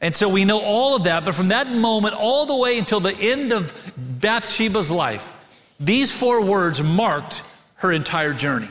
And 0.00 0.14
so 0.14 0.28
we 0.28 0.44
know 0.44 0.60
all 0.60 0.96
of 0.96 1.04
that, 1.04 1.24
but 1.24 1.34
from 1.34 1.48
that 1.48 1.70
moment 1.70 2.14
all 2.14 2.46
the 2.46 2.56
way 2.56 2.78
until 2.78 3.00
the 3.00 3.14
end 3.16 3.52
of 3.52 3.72
Bathsheba's 3.96 4.90
life, 4.90 5.32
these 5.78 6.12
four 6.12 6.44
words 6.44 6.82
marked 6.82 7.42
her 7.76 7.92
entire 7.92 8.34
journey 8.34 8.68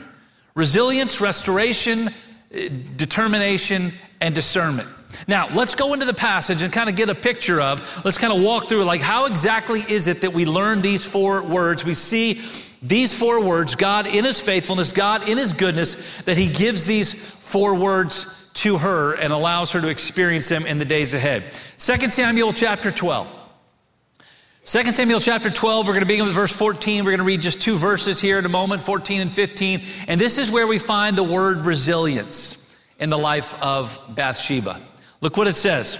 resilience, 0.54 1.20
restoration, 1.20 2.10
eh, 2.52 2.68
determination, 2.96 3.92
and 4.20 4.34
discernment. 4.34 4.88
Now, 5.26 5.48
let's 5.54 5.74
go 5.74 5.94
into 5.94 6.06
the 6.06 6.14
passage 6.14 6.62
and 6.62 6.72
kind 6.72 6.88
of 6.88 6.96
get 6.96 7.08
a 7.08 7.14
picture 7.14 7.60
of, 7.60 8.04
let's 8.04 8.18
kind 8.18 8.32
of 8.32 8.42
walk 8.42 8.68
through, 8.68 8.84
like, 8.84 9.00
how 9.00 9.26
exactly 9.26 9.80
is 9.80 10.06
it 10.06 10.20
that 10.20 10.32
we 10.32 10.44
learn 10.44 10.82
these 10.82 11.06
four 11.06 11.42
words? 11.42 11.84
We 11.84 11.94
see 11.94 12.40
these 12.82 13.16
four 13.16 13.42
words 13.42 13.74
God 13.74 14.06
in 14.06 14.24
His 14.24 14.40
faithfulness, 14.40 14.92
God 14.92 15.28
in 15.28 15.38
His 15.38 15.52
goodness, 15.52 16.22
that 16.22 16.36
He 16.36 16.48
gives 16.48 16.86
these 16.86 17.12
four 17.14 17.74
words 17.74 18.26
to 18.54 18.78
her 18.78 19.14
and 19.14 19.32
allows 19.32 19.72
her 19.72 19.80
to 19.80 19.88
experience 19.88 20.48
them 20.48 20.66
in 20.66 20.78
the 20.78 20.84
days 20.84 21.14
ahead. 21.14 21.44
2 21.78 22.10
Samuel 22.10 22.52
chapter 22.52 22.90
12. 22.90 23.36
2 24.64 24.92
Samuel 24.92 25.20
chapter 25.20 25.50
12, 25.50 25.86
we're 25.86 25.94
going 25.94 26.02
to 26.02 26.06
begin 26.06 26.26
with 26.26 26.34
verse 26.34 26.52
14. 26.52 27.04
We're 27.04 27.12
going 27.12 27.18
to 27.18 27.24
read 27.24 27.40
just 27.40 27.62
two 27.62 27.76
verses 27.76 28.20
here 28.20 28.38
in 28.38 28.44
a 28.44 28.50
moment, 28.50 28.82
14 28.82 29.22
and 29.22 29.32
15. 29.32 29.80
And 30.06 30.20
this 30.20 30.38
is 30.38 30.50
where 30.50 30.66
we 30.66 30.78
find 30.78 31.16
the 31.16 31.24
word 31.24 31.58
resilience 31.58 32.78
in 32.98 33.10
the 33.10 33.18
life 33.18 33.54
of 33.62 33.98
Bathsheba. 34.10 34.80
Look 35.22 35.36
what 35.36 35.48
it 35.48 35.54
says 35.54 35.98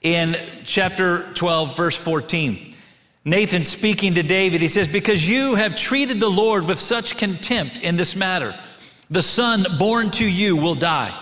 in 0.00 0.36
chapter 0.64 1.32
12, 1.34 1.76
verse 1.76 1.96
14. 2.02 2.74
Nathan 3.24 3.62
speaking 3.62 4.14
to 4.14 4.22
David, 4.22 4.62
he 4.62 4.68
says, 4.68 4.88
Because 4.88 5.28
you 5.28 5.54
have 5.54 5.76
treated 5.76 6.18
the 6.18 6.28
Lord 6.28 6.66
with 6.66 6.80
such 6.80 7.18
contempt 7.18 7.78
in 7.78 7.96
this 7.96 8.16
matter, 8.16 8.54
the 9.10 9.22
son 9.22 9.64
born 9.78 10.10
to 10.12 10.28
you 10.28 10.56
will 10.56 10.74
die. 10.74 11.16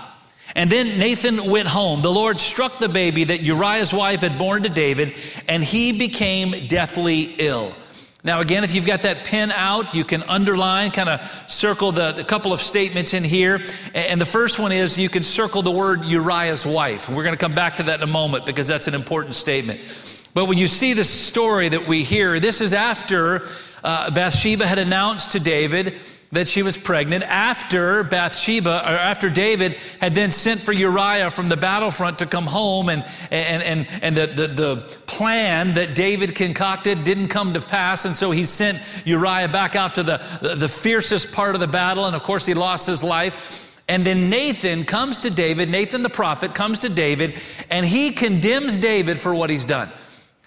And 0.61 0.69
then 0.69 0.99
Nathan 0.99 1.51
went 1.51 1.69
home. 1.69 2.03
The 2.03 2.13
Lord 2.13 2.39
struck 2.39 2.77
the 2.77 2.91
baby 2.91 3.25
that 3.25 3.41
Uriah's 3.41 3.95
wife 3.95 4.21
had 4.21 4.37
born 4.37 4.65
to 4.65 4.69
David, 4.69 5.15
and 5.49 5.65
he 5.65 5.99
became 5.99 6.67
deathly 6.67 7.35
ill. 7.39 7.75
Now, 8.23 8.41
again, 8.41 8.63
if 8.63 8.75
you've 8.75 8.85
got 8.85 9.01
that 9.05 9.25
pen 9.25 9.53
out, 9.53 9.95
you 9.95 10.05
can 10.05 10.23
underline, 10.25 10.91
kind 10.91 11.09
of 11.09 11.45
circle 11.51 11.93
the, 11.93 12.13
the 12.13 12.25
couple 12.25 12.53
of 12.53 12.61
statements 12.61 13.15
in 13.15 13.25
here. 13.25 13.63
And 13.95 14.21
the 14.21 14.27
first 14.27 14.59
one 14.59 14.71
is 14.71 14.99
you 14.99 15.09
can 15.09 15.23
circle 15.23 15.63
the 15.63 15.71
word 15.71 16.05
Uriah's 16.05 16.67
wife. 16.67 17.09
We're 17.09 17.25
going 17.25 17.33
to 17.35 17.41
come 17.41 17.55
back 17.55 17.77
to 17.77 17.85
that 17.85 18.03
in 18.03 18.07
a 18.07 18.13
moment 18.13 18.45
because 18.45 18.69
that's 18.69 18.87
an 18.87 18.95
important 18.95 19.37
statement. 19.37 19.81
But 20.35 20.45
when 20.45 20.59
you 20.59 20.69
see 20.69 20.93
the 20.93 21.07
story 21.07 21.71
that 21.71 21.89
we 21.89 22.05
hear, 22.05 22.39
this 22.39 22.61
is 22.61 22.75
after 22.75 23.47
uh, 23.83 24.11
Bathsheba 24.11 24.67
had 24.67 24.79
announced 24.79 25.33
to 25.33 25.41
David 25.41 25.95
that 26.33 26.47
she 26.47 26.63
was 26.63 26.77
pregnant 26.77 27.25
after 27.25 28.05
Bathsheba, 28.05 28.71
or 28.71 28.93
after 28.93 29.29
David 29.29 29.73
had 30.01 30.15
then 30.15 30.31
sent 30.31 30.61
for 30.61 30.73
Uriah 30.73 31.31
from 31.31 31.49
the 31.49 31.57
battlefront 31.57 32.21
to 32.21 32.27
come 32.27 32.47
home, 32.47 32.89
and, 32.89 33.05
and, 33.33 33.63
and, 33.63 33.89
and 34.01 34.17
the, 34.17 34.27
the, 34.27 34.47
the 34.47 34.77
plan 35.07 35.75
that 35.75 35.97
David 35.97 36.37
concocted 36.37 37.03
didn't 37.03 37.29
come 37.29 37.55
to 37.55 37.61
pass, 37.61 38.05
and 38.05 38.15
so 38.15 38.31
he 38.31 38.45
sent 38.45 38.81
Uriah 39.05 39.49
back 39.49 39.75
out 39.75 39.97
to 39.97 40.05
the, 40.05 40.21
the, 40.41 40.55
the 40.55 40.69
fiercest 40.69 41.33
part 41.33 41.55
of 41.57 41.61
the 41.61 41.67
battle, 41.67 42.07
and 42.07 42.15
of 42.15 42.23
course 42.23 42.47
he 42.47 42.55
lost 42.55 42.87
his 42.87 43.03
life. 43.03 43.67
And 43.89 44.05
then 44.05 44.31
Nathan 44.31 44.85
comes 44.85 45.19
to 45.21 45.31
David, 45.31 45.69
Nathan 45.69 46.05
the 46.05 46.11
prophet 46.11 46.55
comes 46.55 46.79
to 46.81 46.89
David, 46.89 47.35
and 47.71 47.85
he 47.85 48.13
condemns 48.13 48.79
David 48.79 49.19
for 49.19 49.35
what 49.35 49.51
he's 49.51 49.67
done. 49.67 49.89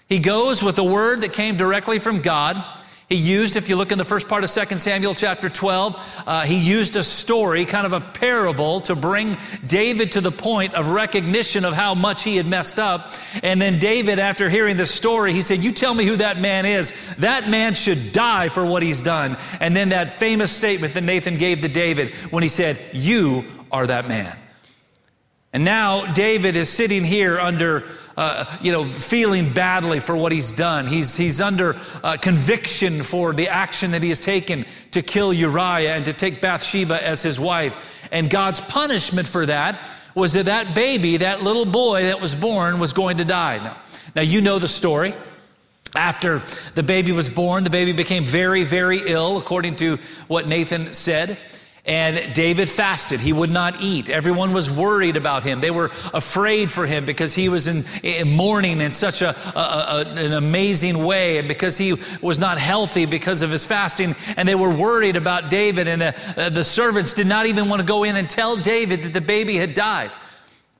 He 0.08 0.18
goes 0.18 0.62
with 0.62 0.78
a 0.78 0.84
word 0.84 1.20
that 1.20 1.34
came 1.34 1.58
directly 1.58 1.98
from 1.98 2.22
God. 2.22 2.62
He 3.08 3.16
used, 3.16 3.56
if 3.56 3.68
you 3.68 3.76
look 3.76 3.92
in 3.92 3.98
the 3.98 4.04
first 4.04 4.28
part 4.28 4.44
of 4.44 4.50
2 4.50 4.78
Samuel 4.78 5.14
chapter 5.14 5.50
12, 5.50 6.22
uh, 6.26 6.40
he 6.42 6.58
used 6.58 6.96
a 6.96 7.04
story, 7.04 7.66
kind 7.66 7.84
of 7.84 7.92
a 7.92 8.00
parable, 8.00 8.80
to 8.82 8.96
bring 8.96 9.36
David 9.66 10.12
to 10.12 10.22
the 10.22 10.30
point 10.30 10.72
of 10.72 10.88
recognition 10.88 11.66
of 11.66 11.74
how 11.74 11.94
much 11.94 12.24
he 12.24 12.36
had 12.36 12.46
messed 12.46 12.78
up. 12.78 13.12
And 13.42 13.60
then 13.60 13.78
David, 13.78 14.18
after 14.18 14.48
hearing 14.48 14.78
the 14.78 14.86
story, 14.86 15.34
he 15.34 15.42
said, 15.42 15.62
You 15.62 15.72
tell 15.72 15.92
me 15.92 16.06
who 16.06 16.16
that 16.16 16.40
man 16.40 16.64
is. 16.64 17.14
That 17.16 17.48
man 17.48 17.74
should 17.74 18.12
die 18.12 18.48
for 18.48 18.64
what 18.64 18.82
he's 18.82 19.02
done. 19.02 19.36
And 19.60 19.76
then 19.76 19.90
that 19.90 20.14
famous 20.14 20.50
statement 20.50 20.94
that 20.94 21.04
Nathan 21.04 21.36
gave 21.36 21.60
to 21.60 21.68
David 21.68 22.14
when 22.30 22.42
he 22.42 22.48
said, 22.48 22.78
You 22.94 23.44
are 23.70 23.86
that 23.86 24.08
man. 24.08 24.38
And 25.52 25.64
now 25.64 26.12
David 26.14 26.56
is 26.56 26.68
sitting 26.68 27.04
here 27.04 27.38
under 27.38 27.84
uh, 28.16 28.44
you 28.60 28.72
know, 28.72 28.84
feeling 28.84 29.52
badly 29.52 30.00
for 30.00 30.16
what 30.16 30.32
he's 30.32 30.52
done. 30.52 30.86
He's, 30.86 31.16
he's 31.16 31.40
under 31.40 31.76
uh, 32.02 32.16
conviction 32.16 33.02
for 33.02 33.32
the 33.32 33.48
action 33.48 33.90
that 33.92 34.02
he 34.02 34.08
has 34.10 34.20
taken 34.20 34.66
to 34.92 35.02
kill 35.02 35.32
Uriah 35.32 35.94
and 35.94 36.04
to 36.04 36.12
take 36.12 36.40
Bathsheba 36.40 37.04
as 37.04 37.22
his 37.22 37.40
wife. 37.40 38.08
And 38.12 38.30
God's 38.30 38.60
punishment 38.60 39.26
for 39.26 39.46
that 39.46 39.80
was 40.14 40.34
that 40.34 40.46
that 40.46 40.74
baby, 40.74 41.18
that 41.18 41.42
little 41.42 41.64
boy 41.64 42.02
that 42.04 42.20
was 42.20 42.34
born, 42.34 42.78
was 42.78 42.92
going 42.92 43.16
to 43.18 43.24
die. 43.24 43.58
Now, 43.58 43.76
now 44.14 44.22
you 44.22 44.40
know 44.40 44.58
the 44.58 44.68
story. 44.68 45.14
After 45.96 46.42
the 46.74 46.82
baby 46.82 47.12
was 47.12 47.28
born, 47.28 47.62
the 47.62 47.70
baby 47.70 47.92
became 47.92 48.24
very, 48.24 48.64
very 48.64 49.00
ill, 49.06 49.38
according 49.38 49.76
to 49.76 49.98
what 50.26 50.48
Nathan 50.48 50.92
said. 50.92 51.38
And 51.86 52.32
David 52.32 52.70
fasted. 52.70 53.20
He 53.20 53.34
would 53.34 53.50
not 53.50 53.82
eat. 53.82 54.08
Everyone 54.08 54.54
was 54.54 54.70
worried 54.70 55.18
about 55.18 55.44
him. 55.44 55.60
They 55.60 55.70
were 55.70 55.90
afraid 56.14 56.72
for 56.72 56.86
him 56.86 57.04
because 57.04 57.34
he 57.34 57.50
was 57.50 57.68
in, 57.68 57.84
in 58.02 58.34
mourning 58.34 58.80
in 58.80 58.92
such 58.92 59.20
a, 59.20 59.36
a, 59.54 59.60
a, 59.60 60.00
an 60.16 60.32
amazing 60.32 61.04
way 61.04 61.36
and 61.36 61.46
because 61.46 61.76
he 61.76 61.94
was 62.22 62.38
not 62.38 62.56
healthy 62.56 63.04
because 63.04 63.42
of 63.42 63.50
his 63.50 63.66
fasting. 63.66 64.16
And 64.38 64.48
they 64.48 64.54
were 64.54 64.74
worried 64.74 65.16
about 65.16 65.50
David. 65.50 65.86
And 65.86 66.02
uh, 66.02 66.12
uh, 66.38 66.48
the 66.48 66.64
servants 66.64 67.12
did 67.12 67.26
not 67.26 67.44
even 67.44 67.68
want 67.68 67.80
to 67.80 67.86
go 67.86 68.04
in 68.04 68.16
and 68.16 68.30
tell 68.30 68.56
David 68.56 69.02
that 69.02 69.12
the 69.12 69.20
baby 69.20 69.56
had 69.56 69.74
died. 69.74 70.10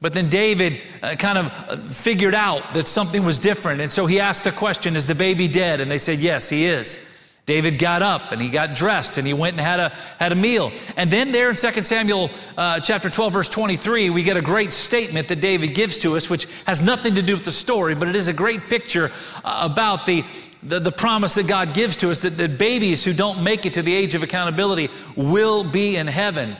But 0.01 0.15
then 0.15 0.31
David 0.31 0.81
uh, 1.03 1.17
kind 1.17 1.37
of 1.37 1.95
figured 1.95 2.35
out 2.35 2.73
that 2.73 2.87
something 2.87 3.27
was 3.27 3.39
different. 3.39 3.83
And 3.83 3.91
so 3.91 4.07
he 4.07 4.21
asked 4.21 4.45
the 4.45 4.53
question 4.53 4.97
Is 4.97 5.07
the 5.07 5.15
baby 5.15 5.49
dead? 5.49 5.81
And 5.81 5.91
they 5.91 5.99
said, 5.99 6.19
Yes, 6.19 6.49
he 6.49 6.65
is. 6.65 6.99
David 7.47 7.79
got 7.79 8.01
up 8.01 8.33
and 8.33 8.41
he 8.41 8.49
got 8.49 8.75
dressed 8.75 9.19
and 9.19 9.27
he 9.27 9.35
went 9.35 9.59
and 9.59 9.61
had 9.61 9.79
a, 9.79 9.91
had 10.19 10.33
a 10.33 10.35
meal. 10.35 10.73
And 10.97 11.11
then 11.11 11.31
there 11.31 11.51
in 11.51 11.57
2 11.57 11.83
Samuel 11.83 12.31
uh, 12.57 12.81
chapter 12.81 13.11
12, 13.11 13.33
verse 13.33 13.49
23, 13.51 14.09
we 14.09 14.23
get 14.23 14.39
a 14.39 14.43
great 14.43 14.73
statement 14.73 15.29
that 15.29 15.43
David 15.43 15.75
gives 15.75 15.99
to 15.99 16.17
us, 16.17 16.31
which 16.31 16.47
has 16.65 16.83
nothing 16.83 17.17
to 17.17 17.23
do 17.23 17.35
with 17.35 17.45
the 17.45 17.53
story, 17.53 17.95
but 17.95 18.09
it 18.09 18.17
is 18.17 18.29
a 18.29 18.33
great 18.33 18.63
picture 18.63 19.13
uh, 19.45 19.69
about 19.71 20.07
the, 20.07 20.25
the, 20.63 20.81
the, 20.81 20.93
promise 20.93 21.35
that 21.35 21.47
God 21.47 21.75
gives 21.75 21.99
to 21.99 22.11
us 22.11 22.23
that 22.23 22.39
the 22.39 22.49
babies 22.49 23.05
who 23.05 23.13
don't 23.13 23.43
make 23.43 23.67
it 23.67 23.75
to 23.75 23.83
the 23.83 23.95
age 23.95 24.15
of 24.15 24.23
accountability 24.23 24.89
will 25.15 25.71
be 25.71 25.97
in 25.97 26.07
heaven. 26.07 26.57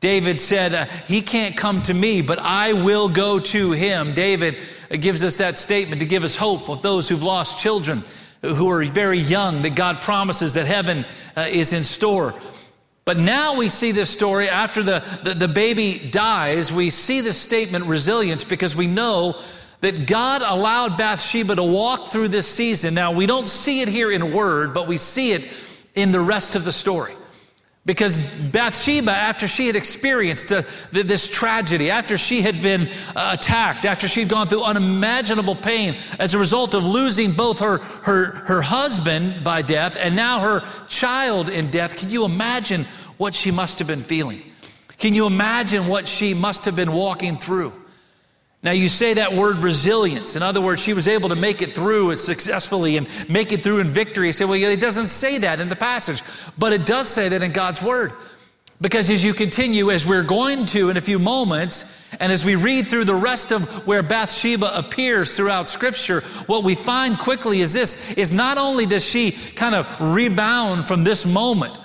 David 0.00 0.38
said, 0.38 0.74
uh, 0.74 0.84
He 1.06 1.22
can't 1.22 1.56
come 1.56 1.82
to 1.84 1.94
me, 1.94 2.20
but 2.20 2.38
I 2.38 2.74
will 2.74 3.08
go 3.08 3.40
to 3.40 3.72
him. 3.72 4.12
David 4.12 4.58
gives 5.00 5.24
us 5.24 5.38
that 5.38 5.56
statement 5.56 6.00
to 6.00 6.06
give 6.06 6.22
us 6.22 6.36
hope 6.36 6.68
of 6.68 6.82
those 6.82 7.08
who've 7.08 7.22
lost 7.22 7.60
children 7.60 8.04
who 8.42 8.70
are 8.70 8.84
very 8.84 9.18
young 9.18 9.62
that 9.62 9.74
God 9.74 10.00
promises 10.00 10.54
that 10.54 10.66
heaven 10.66 11.04
uh, 11.36 11.46
is 11.50 11.72
in 11.72 11.84
store. 11.84 12.34
But 13.04 13.16
now 13.16 13.56
we 13.56 13.68
see 13.68 13.92
this 13.92 14.10
story 14.10 14.48
after 14.48 14.82
the, 14.82 15.02
the, 15.24 15.34
the 15.34 15.48
baby 15.48 16.10
dies, 16.10 16.72
we 16.72 16.90
see 16.90 17.20
this 17.20 17.40
statement 17.40 17.86
resilience 17.86 18.44
because 18.44 18.76
we 18.76 18.86
know 18.86 19.34
that 19.80 20.06
God 20.06 20.42
allowed 20.42 20.98
Bathsheba 20.98 21.54
to 21.56 21.62
walk 21.62 22.08
through 22.08 22.28
this 22.28 22.46
season. 22.46 22.94
Now, 22.94 23.12
we 23.12 23.26
don't 23.26 23.46
see 23.46 23.80
it 23.80 23.88
here 23.88 24.10
in 24.10 24.32
word, 24.34 24.74
but 24.74 24.88
we 24.88 24.98
see 24.98 25.32
it 25.32 25.48
in 25.94 26.10
the 26.10 26.20
rest 26.20 26.54
of 26.54 26.64
the 26.64 26.72
story. 26.72 27.14
Because 27.88 28.18
Bathsheba, 28.52 29.12
after 29.12 29.48
she 29.48 29.66
had 29.66 29.74
experienced 29.74 30.52
uh, 30.52 30.60
this 30.92 31.26
tragedy, 31.26 31.90
after 31.90 32.18
she 32.18 32.42
had 32.42 32.60
been 32.60 32.86
uh, 33.16 33.30
attacked, 33.32 33.86
after 33.86 34.06
she 34.06 34.20
had 34.20 34.28
gone 34.28 34.46
through 34.46 34.62
unimaginable 34.62 35.54
pain 35.54 35.96
as 36.18 36.34
a 36.34 36.38
result 36.38 36.74
of 36.74 36.84
losing 36.84 37.32
both 37.32 37.60
her, 37.60 37.78
her, 37.78 38.24
her 38.44 38.60
husband 38.60 39.42
by 39.42 39.62
death 39.62 39.96
and 39.98 40.14
now 40.14 40.40
her 40.40 40.62
child 40.88 41.48
in 41.48 41.70
death, 41.70 41.96
can 41.96 42.10
you 42.10 42.26
imagine 42.26 42.84
what 43.16 43.34
she 43.34 43.50
must 43.50 43.78
have 43.78 43.88
been 43.88 44.02
feeling? 44.02 44.42
Can 44.98 45.14
you 45.14 45.26
imagine 45.26 45.86
what 45.86 46.06
she 46.06 46.34
must 46.34 46.66
have 46.66 46.76
been 46.76 46.92
walking 46.92 47.38
through? 47.38 47.72
Now, 48.62 48.72
you 48.72 48.88
say 48.88 49.14
that 49.14 49.32
word 49.32 49.58
resilience. 49.58 50.34
In 50.34 50.42
other 50.42 50.60
words, 50.60 50.82
she 50.82 50.92
was 50.92 51.06
able 51.06 51.28
to 51.28 51.36
make 51.36 51.62
it 51.62 51.76
through 51.76 52.16
successfully 52.16 52.96
and 52.96 53.06
make 53.28 53.52
it 53.52 53.62
through 53.62 53.78
in 53.78 53.88
victory. 53.88 54.26
You 54.26 54.32
say, 54.32 54.44
well, 54.44 54.54
it 54.54 54.80
doesn't 54.80 55.08
say 55.08 55.38
that 55.38 55.60
in 55.60 55.68
the 55.68 55.76
passage, 55.76 56.22
but 56.58 56.72
it 56.72 56.84
does 56.84 57.08
say 57.08 57.28
that 57.28 57.42
in 57.42 57.52
God's 57.52 57.82
word. 57.82 58.12
Because 58.80 59.10
as 59.10 59.24
you 59.24 59.32
continue, 59.32 59.90
as 59.90 60.06
we're 60.06 60.22
going 60.22 60.64
to 60.66 60.90
in 60.90 60.96
a 60.96 61.00
few 61.00 61.18
moments, 61.18 62.04
and 62.20 62.32
as 62.32 62.44
we 62.44 62.54
read 62.54 62.86
through 62.86 63.04
the 63.04 63.14
rest 63.14 63.52
of 63.52 63.86
where 63.86 64.02
Bathsheba 64.02 64.76
appears 64.76 65.36
throughout 65.36 65.68
Scripture, 65.68 66.20
what 66.46 66.64
we 66.64 66.74
find 66.74 67.18
quickly 67.18 67.60
is 67.60 67.72
this 67.72 68.12
is 68.12 68.32
not 68.32 68.56
only 68.56 68.86
does 68.86 69.04
she 69.04 69.32
kind 69.32 69.74
of 69.74 70.14
rebound 70.14 70.84
from 70.84 71.02
this 71.04 71.26
moment, 71.26 71.76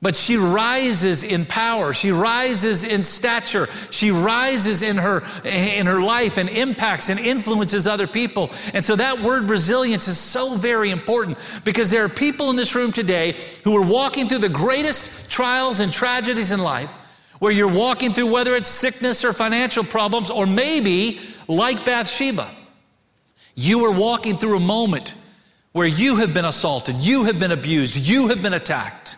but 0.00 0.14
she 0.14 0.36
rises 0.36 1.24
in 1.24 1.44
power. 1.44 1.92
She 1.92 2.12
rises 2.12 2.84
in 2.84 3.02
stature. 3.02 3.66
She 3.90 4.12
rises 4.12 4.82
in 4.82 4.96
her, 4.96 5.24
in 5.44 5.86
her 5.86 6.00
life 6.00 6.36
and 6.36 6.48
impacts 6.48 7.08
and 7.08 7.18
influences 7.18 7.88
other 7.88 8.06
people. 8.06 8.50
And 8.74 8.84
so 8.84 8.94
that 8.94 9.20
word 9.20 9.44
resilience 9.44 10.06
is 10.06 10.16
so 10.16 10.56
very 10.56 10.92
important 10.92 11.38
because 11.64 11.90
there 11.90 12.04
are 12.04 12.08
people 12.08 12.50
in 12.50 12.56
this 12.56 12.76
room 12.76 12.92
today 12.92 13.34
who 13.64 13.76
are 13.76 13.84
walking 13.84 14.28
through 14.28 14.38
the 14.38 14.48
greatest 14.48 15.30
trials 15.30 15.80
and 15.80 15.92
tragedies 15.92 16.52
in 16.52 16.60
life, 16.60 16.92
where 17.40 17.52
you're 17.52 17.66
walking 17.66 18.12
through 18.12 18.32
whether 18.32 18.54
it's 18.54 18.68
sickness 18.68 19.24
or 19.24 19.32
financial 19.32 19.82
problems, 19.82 20.30
or 20.30 20.46
maybe 20.46 21.18
like 21.48 21.84
Bathsheba, 21.84 22.48
you 23.56 23.84
are 23.84 23.92
walking 23.92 24.36
through 24.36 24.56
a 24.56 24.60
moment 24.60 25.14
where 25.72 25.86
you 25.86 26.16
have 26.16 26.32
been 26.34 26.44
assaulted, 26.44 26.96
you 26.96 27.24
have 27.24 27.40
been 27.40 27.52
abused, 27.52 27.96
you 27.96 28.28
have 28.28 28.42
been 28.42 28.54
attacked 28.54 29.16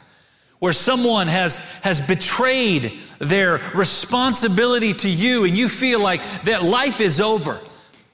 where 0.61 0.73
someone 0.73 1.27
has, 1.27 1.59
has 1.83 2.01
betrayed 2.01 2.93
their 3.19 3.59
responsibility 3.75 4.95
to 4.95 5.09
you 5.09 5.45
and 5.45 5.57
you 5.57 5.69
feel 5.69 6.01
like 6.01 6.23
that 6.45 6.63
life 6.63 7.01
is 7.01 7.21
over 7.21 7.59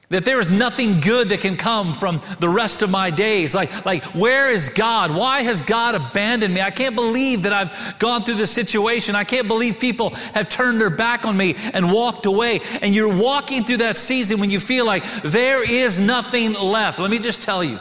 that 0.08 0.24
there 0.24 0.38
is 0.38 0.52
nothing 0.52 1.00
good 1.00 1.30
that 1.30 1.40
can 1.40 1.56
come 1.56 1.92
from 1.92 2.20
the 2.38 2.48
rest 2.48 2.82
of 2.82 2.90
my 2.90 3.10
days. 3.10 3.54
Like 3.54 3.84
like 3.84 4.04
where 4.14 4.50
is 4.50 4.68
god? 4.68 5.10
Why 5.10 5.42
has 5.42 5.62
god 5.62 5.96
abandoned 5.96 6.54
me? 6.54 6.60
I 6.60 6.70
can't 6.70 6.94
believe 6.94 7.42
that 7.42 7.52
i've 7.52 7.98
gone 7.98 8.22
through 8.22 8.34
this 8.34 8.52
situation. 8.52 9.16
I 9.16 9.24
can't 9.24 9.48
believe 9.48 9.80
people 9.80 10.10
have 10.34 10.48
turned 10.48 10.80
their 10.80 10.90
back 10.90 11.26
on 11.26 11.36
me 11.36 11.56
and 11.72 11.90
walked 11.90 12.26
away. 12.26 12.60
And 12.82 12.94
you're 12.94 13.12
walking 13.12 13.64
through 13.64 13.78
that 13.78 13.96
season 13.96 14.38
when 14.38 14.50
you 14.50 14.60
feel 14.60 14.86
like 14.86 15.02
there 15.22 15.68
is 15.68 15.98
nothing 15.98 16.52
left. 16.52 17.00
Let 17.00 17.10
me 17.10 17.18
just 17.18 17.42
tell 17.42 17.64
you 17.64 17.80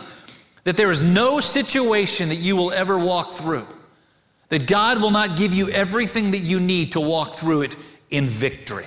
that 0.64 0.78
there 0.78 0.90
is 0.90 1.04
no 1.04 1.40
situation 1.40 2.30
that 2.30 2.38
you 2.38 2.56
will 2.56 2.72
ever 2.72 2.98
walk 2.98 3.34
through 3.34 3.68
that 4.50 4.68
God 4.68 5.02
will 5.02 5.12
not 5.12 5.38
give 5.38 5.54
you 5.54 5.70
everything 5.70 6.32
that 6.32 6.40
you 6.40 6.60
need 6.60 6.92
to 6.94 7.00
walk 7.02 7.34
through 7.34 7.64
it 7.64 7.76
in 8.10 8.26
victory. 8.26 8.86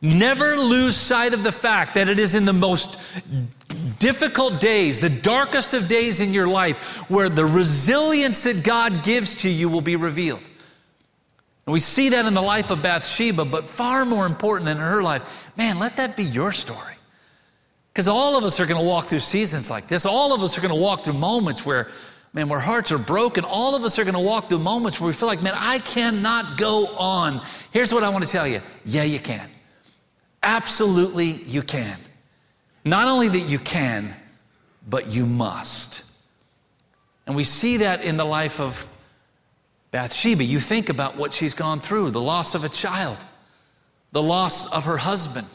Never 0.00 0.56
lose 0.56 0.96
sight 0.96 1.34
of 1.34 1.42
the 1.42 1.52
fact 1.52 1.94
that 1.94 2.08
it 2.08 2.18
is 2.18 2.34
in 2.34 2.44
the 2.44 2.52
most 2.52 3.00
difficult 3.98 4.60
days, 4.60 5.00
the 5.00 5.10
darkest 5.10 5.74
of 5.74 5.88
days 5.88 6.20
in 6.20 6.32
your 6.32 6.46
life, 6.46 7.10
where 7.10 7.28
the 7.28 7.44
resilience 7.44 8.44
that 8.44 8.62
God 8.62 9.02
gives 9.02 9.36
to 9.42 9.48
you 9.48 9.68
will 9.68 9.80
be 9.80 9.96
revealed. 9.96 10.42
And 11.66 11.72
we 11.72 11.80
see 11.80 12.10
that 12.10 12.26
in 12.26 12.34
the 12.34 12.42
life 12.42 12.70
of 12.70 12.82
Bathsheba, 12.82 13.44
but 13.44 13.68
far 13.68 14.04
more 14.04 14.24
important 14.24 14.66
than 14.66 14.78
her 14.78 15.02
life, 15.02 15.50
man, 15.56 15.78
let 15.78 15.96
that 15.96 16.16
be 16.16 16.22
your 16.22 16.52
story. 16.52 16.94
Because 17.92 18.06
all 18.06 18.38
of 18.38 18.44
us 18.44 18.60
are 18.60 18.66
going 18.66 18.80
to 18.80 18.86
walk 18.86 19.06
through 19.06 19.20
seasons 19.20 19.68
like 19.68 19.88
this. 19.88 20.06
All 20.06 20.32
of 20.32 20.40
us 20.42 20.56
are 20.56 20.60
going 20.60 20.72
to 20.72 20.80
walk 20.80 21.02
through 21.04 21.14
moments 21.14 21.66
where 21.66 21.88
man, 22.32 22.48
where 22.48 22.60
hearts 22.60 22.92
are 22.92 22.98
broken, 22.98 23.44
all 23.44 23.74
of 23.74 23.84
us 23.84 23.98
are 23.98 24.04
going 24.04 24.14
to 24.14 24.20
walk 24.20 24.48
through 24.48 24.58
moments 24.58 25.00
where 25.00 25.06
we 25.06 25.12
feel 25.12 25.28
like, 25.28 25.42
man, 25.42 25.54
I 25.56 25.78
cannot 25.80 26.58
go 26.58 26.86
on. 26.98 27.40
Here's 27.72 27.92
what 27.92 28.02
I 28.02 28.08
want 28.08 28.24
to 28.24 28.30
tell 28.30 28.46
you 28.46 28.60
yeah, 28.84 29.02
you 29.02 29.18
can. 29.18 29.48
Absolutely, 30.42 31.26
you 31.26 31.62
can. 31.62 31.98
Not 32.84 33.08
only 33.08 33.28
that 33.28 33.40
you 33.40 33.58
can, 33.58 34.14
but 34.88 35.10
you 35.10 35.26
must. 35.26 36.04
And 37.26 37.36
we 37.36 37.44
see 37.44 37.78
that 37.78 38.04
in 38.04 38.16
the 38.16 38.24
life 38.24 38.60
of 38.60 38.86
Bathsheba. 39.90 40.44
You 40.44 40.60
think 40.60 40.88
about 40.88 41.16
what 41.16 41.34
she's 41.34 41.54
gone 41.54 41.80
through 41.80 42.10
the 42.10 42.20
loss 42.20 42.54
of 42.54 42.64
a 42.64 42.68
child, 42.68 43.18
the 44.12 44.22
loss 44.22 44.70
of 44.72 44.84
her 44.84 44.96
husband, 44.96 45.46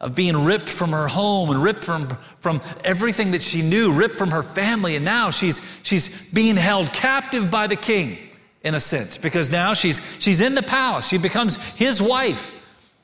of 0.00 0.14
being 0.14 0.44
ripped 0.44 0.68
from 0.68 0.90
her 0.90 1.08
home 1.08 1.50
and 1.50 1.62
ripped 1.62 1.84
from, 1.84 2.08
from 2.38 2.60
everything 2.84 3.32
that 3.32 3.42
she 3.42 3.62
knew, 3.62 3.92
ripped 3.92 4.16
from 4.16 4.30
her 4.30 4.42
family. 4.42 4.94
And 4.94 5.04
now 5.04 5.30
she's, 5.30 5.60
she's 5.82 6.30
being 6.32 6.56
held 6.56 6.92
captive 6.92 7.50
by 7.50 7.66
the 7.66 7.76
king, 7.76 8.16
in 8.62 8.74
a 8.74 8.80
sense, 8.80 9.18
because 9.18 9.50
now 9.50 9.74
she's, 9.74 10.00
she's 10.20 10.40
in 10.40 10.54
the 10.54 10.62
palace. 10.62 11.08
She 11.08 11.18
becomes 11.18 11.56
his 11.72 12.00
wife. 12.00 12.54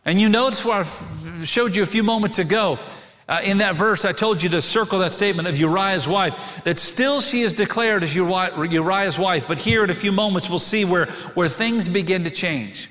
And 0.05 0.21
you 0.21 0.29
notice 0.29 0.65
what 0.65 0.87
I 0.87 1.45
showed 1.45 1.75
you 1.75 1.83
a 1.83 1.87
few 1.87 2.05
moments 2.05 2.39
ago. 2.39 2.79
Uh, 3.27 3.41
in 3.43 3.59
that 3.59 3.75
verse, 3.75 4.05
I 4.05 4.13
told 4.13 4.43
you 4.43 4.51
to 4.51 4.61
circle 4.61 4.99
that 4.99 5.11
statement 5.11 5.49
of 5.49 5.59
Uriah's 5.59 6.07
wife, 6.07 6.61
that 6.65 6.77
still 6.77 7.23
she 7.23 7.41
is 7.41 7.55
declared 7.55 8.05
as 8.05 8.15
Uriah's 8.15 9.19
wife. 9.19 9.49
But 9.49 9.57
here 9.57 9.83
in 9.83 9.89
a 9.89 9.95
few 9.95 10.13
moments, 10.13 10.51
we'll 10.51 10.59
see 10.59 10.85
where, 10.85 11.07
where 11.33 11.49
things 11.49 11.89
begin 11.89 12.25
to 12.25 12.31
change. 12.31 12.91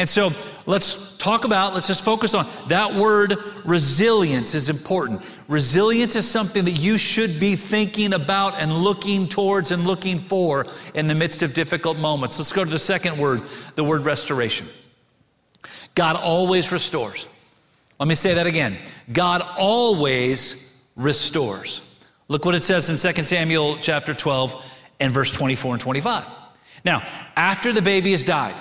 And 0.00 0.08
so 0.08 0.32
let's 0.64 1.14
talk 1.18 1.44
about, 1.44 1.74
let's 1.74 1.86
just 1.86 2.02
focus 2.02 2.32
on 2.32 2.46
that 2.68 2.94
word 2.94 3.36
resilience 3.66 4.54
is 4.54 4.70
important. 4.70 5.22
Resilience 5.46 6.16
is 6.16 6.26
something 6.26 6.64
that 6.64 6.80
you 6.80 6.96
should 6.96 7.38
be 7.38 7.54
thinking 7.54 8.14
about 8.14 8.54
and 8.54 8.72
looking 8.72 9.28
towards 9.28 9.72
and 9.72 9.84
looking 9.84 10.18
for 10.18 10.64
in 10.94 11.06
the 11.06 11.14
midst 11.14 11.42
of 11.42 11.52
difficult 11.52 11.98
moments. 11.98 12.38
Let's 12.38 12.50
go 12.50 12.64
to 12.64 12.70
the 12.70 12.78
second 12.78 13.18
word, 13.18 13.42
the 13.74 13.84
word 13.84 14.06
restoration. 14.06 14.68
God 15.94 16.16
always 16.16 16.72
restores. 16.72 17.26
Let 17.98 18.08
me 18.08 18.14
say 18.14 18.32
that 18.32 18.46
again. 18.46 18.78
God 19.12 19.42
always 19.58 20.74
restores. 20.96 21.82
Look 22.28 22.46
what 22.46 22.54
it 22.54 22.60
says 22.60 22.88
in 22.88 23.14
2 23.14 23.22
Samuel 23.22 23.76
chapter 23.82 24.14
12 24.14 24.80
and 24.98 25.12
verse 25.12 25.30
24 25.30 25.74
and 25.74 25.80
25. 25.82 26.24
Now, 26.86 27.06
after 27.36 27.70
the 27.74 27.82
baby 27.82 28.12
has 28.12 28.24
died, 28.24 28.54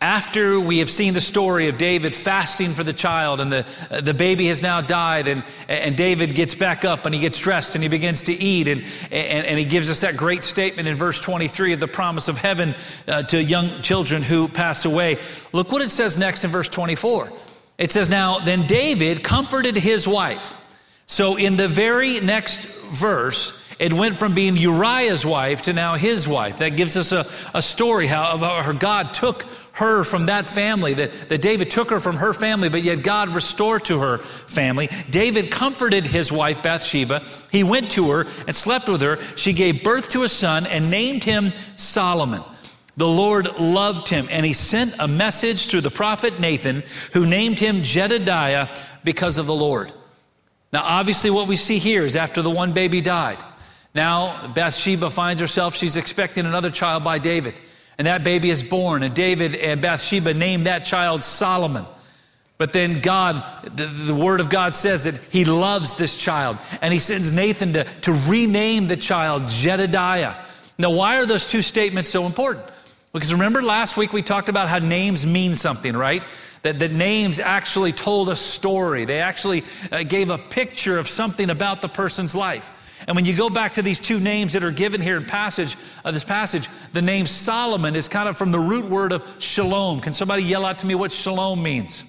after 0.00 0.60
we 0.60 0.78
have 0.78 0.90
seen 0.90 1.14
the 1.14 1.20
story 1.20 1.68
of 1.68 1.78
David 1.78 2.14
fasting 2.14 2.74
for 2.74 2.84
the 2.84 2.92
child 2.92 3.40
and 3.40 3.50
the, 3.50 3.66
uh, 3.90 4.00
the 4.02 4.12
baby 4.12 4.48
has 4.48 4.60
now 4.60 4.82
died 4.82 5.26
and, 5.26 5.42
and 5.68 5.96
David 5.96 6.34
gets 6.34 6.54
back 6.54 6.84
up 6.84 7.06
and 7.06 7.14
he 7.14 7.20
gets 7.20 7.38
dressed 7.38 7.74
and 7.74 7.82
he 7.82 7.88
begins 7.88 8.24
to 8.24 8.34
eat 8.34 8.68
and, 8.68 8.82
and, 9.10 9.46
and 9.46 9.58
he 9.58 9.64
gives 9.64 9.88
us 9.88 10.02
that 10.02 10.16
great 10.16 10.42
statement 10.42 10.86
in 10.86 10.96
verse 10.96 11.20
23 11.20 11.72
of 11.72 11.80
the 11.80 11.88
promise 11.88 12.28
of 12.28 12.36
heaven 12.36 12.74
uh, 13.08 13.22
to 13.22 13.42
young 13.42 13.80
children 13.80 14.22
who 14.22 14.48
pass 14.48 14.84
away. 14.84 15.18
Look 15.52 15.72
what 15.72 15.80
it 15.80 15.90
says 15.90 16.18
next 16.18 16.44
in 16.44 16.50
verse 16.50 16.68
24. 16.68 17.32
It 17.78 17.90
says, 17.90 18.10
Now 18.10 18.38
then 18.38 18.66
David 18.66 19.24
comforted 19.24 19.76
his 19.76 20.06
wife. 20.06 20.58
So 21.06 21.36
in 21.36 21.56
the 21.56 21.68
very 21.68 22.20
next 22.20 22.66
verse, 22.92 23.62
it 23.78 23.92
went 23.92 24.16
from 24.16 24.34
being 24.34 24.56
Uriah's 24.56 25.24
wife 25.24 25.62
to 25.62 25.72
now 25.72 25.94
his 25.94 26.26
wife. 26.26 26.58
That 26.58 26.76
gives 26.76 26.96
us 26.96 27.12
a, 27.12 27.26
a 27.54 27.62
story 27.62 28.06
how, 28.06 28.36
how 28.36 28.62
her 28.62 28.72
God 28.72 29.14
took 29.14 29.44
her 29.76 30.04
from 30.04 30.26
that 30.26 30.46
family, 30.46 30.94
that, 30.94 31.28
that 31.28 31.42
David 31.42 31.70
took 31.70 31.90
her 31.90 32.00
from 32.00 32.16
her 32.16 32.32
family, 32.32 32.70
but 32.70 32.82
yet 32.82 33.02
God 33.02 33.28
restored 33.28 33.84
to 33.86 34.00
her 34.00 34.18
family. 34.18 34.88
David 35.10 35.50
comforted 35.50 36.06
his 36.06 36.32
wife 36.32 36.62
Bathsheba. 36.62 37.22
He 37.52 37.62
went 37.62 37.90
to 37.90 38.10
her 38.10 38.26
and 38.46 38.56
slept 38.56 38.88
with 38.88 39.02
her. 39.02 39.18
She 39.36 39.52
gave 39.52 39.84
birth 39.84 40.08
to 40.10 40.22
a 40.22 40.30
son 40.30 40.66
and 40.66 40.90
named 40.90 41.24
him 41.24 41.52
Solomon. 41.74 42.42
The 42.96 43.06
Lord 43.06 43.60
loved 43.60 44.08
him, 44.08 44.26
and 44.30 44.46
he 44.46 44.54
sent 44.54 44.94
a 44.98 45.06
message 45.06 45.68
through 45.68 45.82
the 45.82 45.90
prophet 45.90 46.40
Nathan, 46.40 46.82
who 47.12 47.26
named 47.26 47.60
him 47.60 47.82
Jedidiah 47.82 48.70
because 49.04 49.36
of 49.36 49.44
the 49.44 49.54
Lord. 49.54 49.92
Now, 50.72 50.84
obviously, 50.84 51.28
what 51.28 51.48
we 51.48 51.56
see 51.56 51.78
here 51.78 52.06
is 52.06 52.16
after 52.16 52.40
the 52.40 52.50
one 52.50 52.72
baby 52.72 53.02
died. 53.02 53.38
Now, 53.94 54.46
Bathsheba 54.54 55.10
finds 55.10 55.42
herself, 55.42 55.76
she's 55.76 55.96
expecting 55.96 56.46
another 56.46 56.70
child 56.70 57.04
by 57.04 57.18
David. 57.18 57.54
And 57.98 58.06
that 58.06 58.24
baby 58.24 58.50
is 58.50 58.62
born, 58.62 59.02
and 59.02 59.14
David 59.14 59.54
and 59.54 59.80
Bathsheba 59.80 60.34
named 60.34 60.66
that 60.66 60.84
child 60.84 61.24
Solomon. 61.24 61.86
But 62.58 62.72
then 62.72 63.00
God, 63.00 63.42
the, 63.64 63.86
the, 63.86 64.14
word 64.14 64.40
of 64.40 64.48
God 64.48 64.74
says 64.74 65.04
that 65.04 65.14
he 65.30 65.44
loves 65.44 65.96
this 65.96 66.16
child, 66.16 66.58
and 66.80 66.92
he 66.92 66.98
sends 66.98 67.32
Nathan 67.32 67.74
to, 67.74 67.84
to 68.02 68.12
rename 68.12 68.88
the 68.88 68.96
child 68.96 69.44
Jedidiah. 69.44 70.36
Now, 70.78 70.90
why 70.90 71.20
are 71.20 71.26
those 71.26 71.50
two 71.50 71.62
statements 71.62 72.10
so 72.10 72.24
important? 72.24 72.64
Because 73.12 73.32
remember 73.32 73.62
last 73.62 73.96
week 73.96 74.12
we 74.12 74.22
talked 74.22 74.48
about 74.48 74.68
how 74.68 74.78
names 74.78 75.26
mean 75.26 75.56
something, 75.56 75.96
right? 75.96 76.22
That, 76.62 76.78
that 76.80 76.92
names 76.92 77.40
actually 77.40 77.92
told 77.92 78.28
a 78.28 78.36
story. 78.36 79.04
They 79.04 79.20
actually 79.20 79.64
uh, 79.90 80.02
gave 80.02 80.30
a 80.30 80.38
picture 80.38 80.98
of 80.98 81.08
something 81.08 81.48
about 81.48 81.80
the 81.80 81.88
person's 81.88 82.34
life. 82.34 82.70
And 83.06 83.14
when 83.14 83.24
you 83.24 83.36
go 83.36 83.50
back 83.50 83.74
to 83.74 83.82
these 83.82 84.00
two 84.00 84.18
names 84.18 84.54
that 84.54 84.64
are 84.64 84.70
given 84.70 85.00
here 85.00 85.16
in 85.16 85.24
passage 85.24 85.76
uh, 86.04 86.10
this 86.10 86.24
passage, 86.24 86.68
the 86.92 87.02
name 87.02 87.26
Solomon 87.26 87.94
is 87.96 88.08
kind 88.08 88.28
of 88.28 88.36
from 88.36 88.52
the 88.52 88.58
root 88.58 88.86
word 88.86 89.12
of 89.12 89.22
shalom. 89.38 90.00
Can 90.00 90.12
somebody 90.12 90.42
yell 90.42 90.64
out 90.64 90.78
to 90.80 90.86
me 90.86 90.94
what 90.94 91.12
shalom 91.12 91.62
means? 91.62 92.04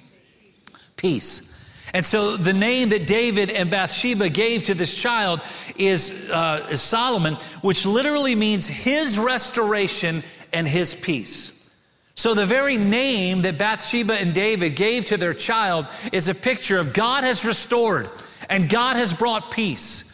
Peace. 0.95 1.53
And 1.93 2.03
so 2.03 2.37
the 2.37 2.53
name 2.53 2.89
that 2.89 3.07
David 3.07 3.49
and 3.49 3.71
Bathsheba 3.71 4.29
gave 4.29 4.65
to 4.65 4.73
this 4.73 4.95
child 5.01 5.41
is, 5.77 6.29
uh, 6.31 6.67
is 6.71 6.81
Solomon, 6.81 7.35
which 7.61 7.85
literally 7.85 8.35
means 8.35 8.67
his 8.67 9.17
restoration 9.17 10.23
and 10.53 10.67
his 10.67 10.95
peace. 10.95 11.53
So, 12.15 12.33
the 12.33 12.47
very 12.47 12.77
name 12.77 13.43
that 13.43 13.59
Bathsheba 13.59 14.15
and 14.15 14.33
David 14.33 14.75
gave 14.75 15.05
to 15.05 15.17
their 15.17 15.35
child 15.35 15.85
is 16.11 16.29
a 16.29 16.33
picture 16.33 16.79
of 16.79 16.91
God 16.91 17.23
has 17.23 17.45
restored 17.45 18.09
and 18.49 18.67
God 18.67 18.95
has 18.95 19.13
brought 19.13 19.51
peace. 19.51 20.06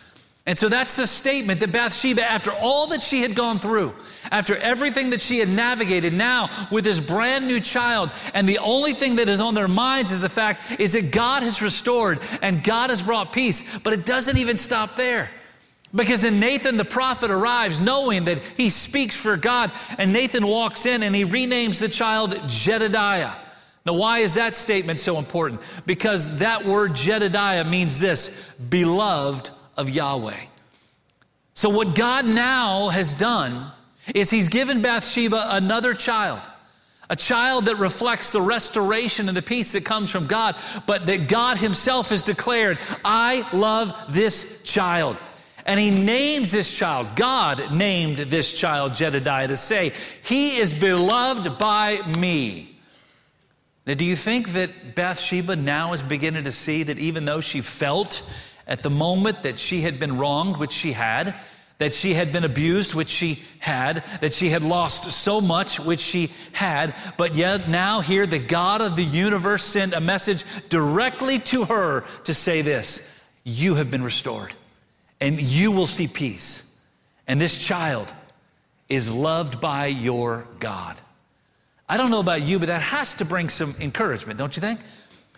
And 0.45 0.60
so 0.60 0.67
that's 0.67 0.97
the 0.97 1.08
statement 1.08 1.62
that 1.62 1.71
Bathsheba, 1.71 2.21
after 2.21 2.51
all 2.51 2.88
that 2.88 3.01
she 3.01 3.21
had 3.21 3.34
gone 3.34 3.60
through, 3.60 3.93
after 4.29 4.58
everything 4.58 5.12
that 5.12 5.21
she 5.21 5.39
had 5.39 5.47
navigated, 5.47 6.13
now 6.13 6.49
with 6.69 6.84
this 6.84 6.99
brand 6.99 7.47
new 7.47 7.62
child, 7.62 8.12
and 8.34 8.47
the 8.47 8.58
only 8.58 8.93
thing 8.93 9.15
that 9.17 9.29
is 9.29 9.39
on 9.39 9.53
their 9.53 9.69
minds 9.69 10.12
is 10.12 10.21
the 10.21 10.27
fact 10.27 10.82
is 10.82 10.93
that 10.93 11.13
God 11.13 11.43
has 11.43 11.62
restored 11.62 12.19
and 12.41 12.62
God 12.62 12.89
has 12.89 13.01
brought 13.01 13.32
peace. 13.32 13.79
But 13.79 13.93
it 13.93 14.06
doesn't 14.06 14.38
even 14.38 14.58
stop 14.58 14.97
there. 14.97 15.32
Because 15.95 16.23
then 16.23 16.39
Nathan 16.39 16.75
the 16.75 16.84
prophet 16.86 17.29
arrives 17.32 17.79
knowing 17.79 18.25
that 18.25 18.39
he 18.39 18.69
speaks 18.69 19.15
for 19.15 19.38
God, 19.38 19.71
and 19.97 20.12
Nathan 20.12 20.45
walks 20.45 20.86
in 20.86 21.03
and 21.03 21.15
he 21.15 21.23
renames 21.23 21.79
the 21.79 21.88
child 21.88 22.34
Jedidiah. 22.34 23.36
Now, 23.86 23.93
why 23.93 24.19
is 24.19 24.34
that 24.34 24.56
statement 24.56 24.99
so 24.99 25.19
important? 25.19 25.62
Because 25.86 26.39
that 26.39 26.65
word 26.65 26.93
Jedidiah 26.93 27.69
means 27.69 27.99
this 27.99 28.51
beloved 28.56 29.51
of 29.77 29.89
Yahweh. 29.89 30.39
So, 31.53 31.69
what 31.69 31.95
God 31.95 32.25
now 32.25 32.89
has 32.89 33.13
done 33.13 33.71
is 34.13 34.29
He's 34.29 34.49
given 34.49 34.81
Bathsheba 34.81 35.47
another 35.49 35.93
child, 35.93 36.41
a 37.09 37.15
child 37.15 37.65
that 37.65 37.77
reflects 37.77 38.31
the 38.31 38.41
restoration 38.41 39.27
and 39.27 39.38
the 39.38 39.41
peace 39.41 39.71
that 39.73 39.86
comes 39.86 40.09
from 40.09 40.27
God, 40.27 40.55
but 40.88 41.05
that 41.05 41.27
God 41.27 41.57
Himself 41.57 42.09
has 42.09 42.23
declared, 42.23 42.79
I 43.05 43.47
love 43.53 43.95
this 44.09 44.63
child. 44.63 45.21
And 45.65 45.79
he 45.79 45.91
names 45.91 46.51
this 46.51 46.77
child, 46.77 47.15
God 47.15 47.73
named 47.73 48.17
this 48.17 48.53
child 48.53 48.91
Jedidiah 48.93 49.47
to 49.47 49.55
say, 49.55 49.93
He 50.23 50.57
is 50.57 50.73
beloved 50.73 51.57
by 51.57 51.99
me. 52.17 52.77
Now, 53.86 53.93
do 53.93 54.05
you 54.05 54.15
think 54.15 54.53
that 54.53 54.95
Bathsheba 54.95 55.55
now 55.55 55.93
is 55.93 56.03
beginning 56.03 56.45
to 56.45 56.51
see 56.51 56.83
that 56.83 56.97
even 56.99 57.25
though 57.25 57.41
she 57.41 57.62
felt 57.62 58.29
at 58.67 58.84
the 58.84 58.89
moment 58.89 59.43
that 59.43 59.60
she 59.60 59.82
had 59.82 59.99
been 59.99 60.17
wronged, 60.17 60.58
which 60.58 60.71
she 60.71 60.93
had, 60.93 61.36
that 61.80 61.93
she 61.93 62.13
had 62.13 62.32
been 62.32 62.43
abused, 62.43 62.93
which 62.93 63.10
she 63.10 63.43
had, 63.60 64.04
that 64.21 64.34
she 64.34 64.49
had 64.49 64.63
lost 64.63 65.12
so 65.12 65.41
much, 65.41 65.80
which 65.80 65.99
she 65.99 66.32
had, 66.54 66.93
but 67.17 67.36
yet 67.36 67.67
now 67.67 67.99
here 67.99 68.26
the 68.26 68.39
God 68.39 68.82
of 68.82 68.95
the 68.95 69.04
universe 69.04 69.63
sent 69.63 69.93
a 69.93 69.99
message 69.99 70.45
directly 70.69 71.39
to 71.39 71.65
her 71.65 72.06
to 72.23 72.34
say 72.34 72.62
this 72.62 73.19
You 73.43 73.76
have 73.76 73.91
been 73.91 74.04
restored, 74.04 74.54
and 75.19 75.41
you 75.41 75.71
will 75.71 75.88
see 75.88 76.08
peace. 76.08 76.69
And 77.28 77.39
this 77.39 77.58
child 77.58 78.13
is 78.89 79.13
loved 79.13 79.60
by 79.60 79.88
your 79.88 80.45
God. 80.60 80.97
I 81.88 81.97
don't 81.97 82.12
know 82.12 82.19
about 82.19 82.43
you, 82.43 82.60
but 82.60 82.67
that 82.67 82.82
has 82.82 83.15
to 83.15 83.26
bring 83.26 83.49
some 83.49 83.76
encouragement, 83.80 84.39
don't 84.39 84.56
you 84.56 84.62
think? 84.62 84.80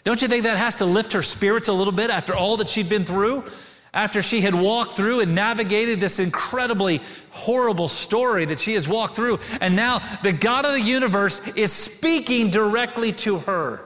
Don't 0.06 0.22
you 0.22 0.28
think 0.28 0.44
that 0.44 0.58
has 0.58 0.78
to 0.78 0.86
lift 0.86 1.14
her 1.14 1.24
spirits 1.24 1.68
a 1.68 1.74
little 1.74 1.92
bit 1.92 2.12
after 2.12 2.36
all 2.36 2.58
that 2.58 2.70
she'd 2.70 2.88
been 2.88 3.04
through? 3.04 3.44
After 3.92 4.22
she 4.22 4.42
had 4.42 4.54
walked 4.54 4.94
through 4.94 5.22
and 5.22 5.34
navigated 5.34 6.00
this 6.00 6.20
incredibly 6.20 7.02
horrible 7.32 7.88
story 7.88 8.46
that 8.46 8.60
she 8.60 8.76
has 8.76 8.88
walked 8.88 9.16
through, 9.16 9.40
and 9.62 9.76
now 9.76 10.00
the 10.22 10.32
God 10.32 10.66
of 10.66 10.74
the 10.74 10.82
universe 10.82 11.46
is 11.56 11.72
speaking 11.72 12.52
directly 12.52 13.14
to 13.14 13.40
her. 13.40 13.82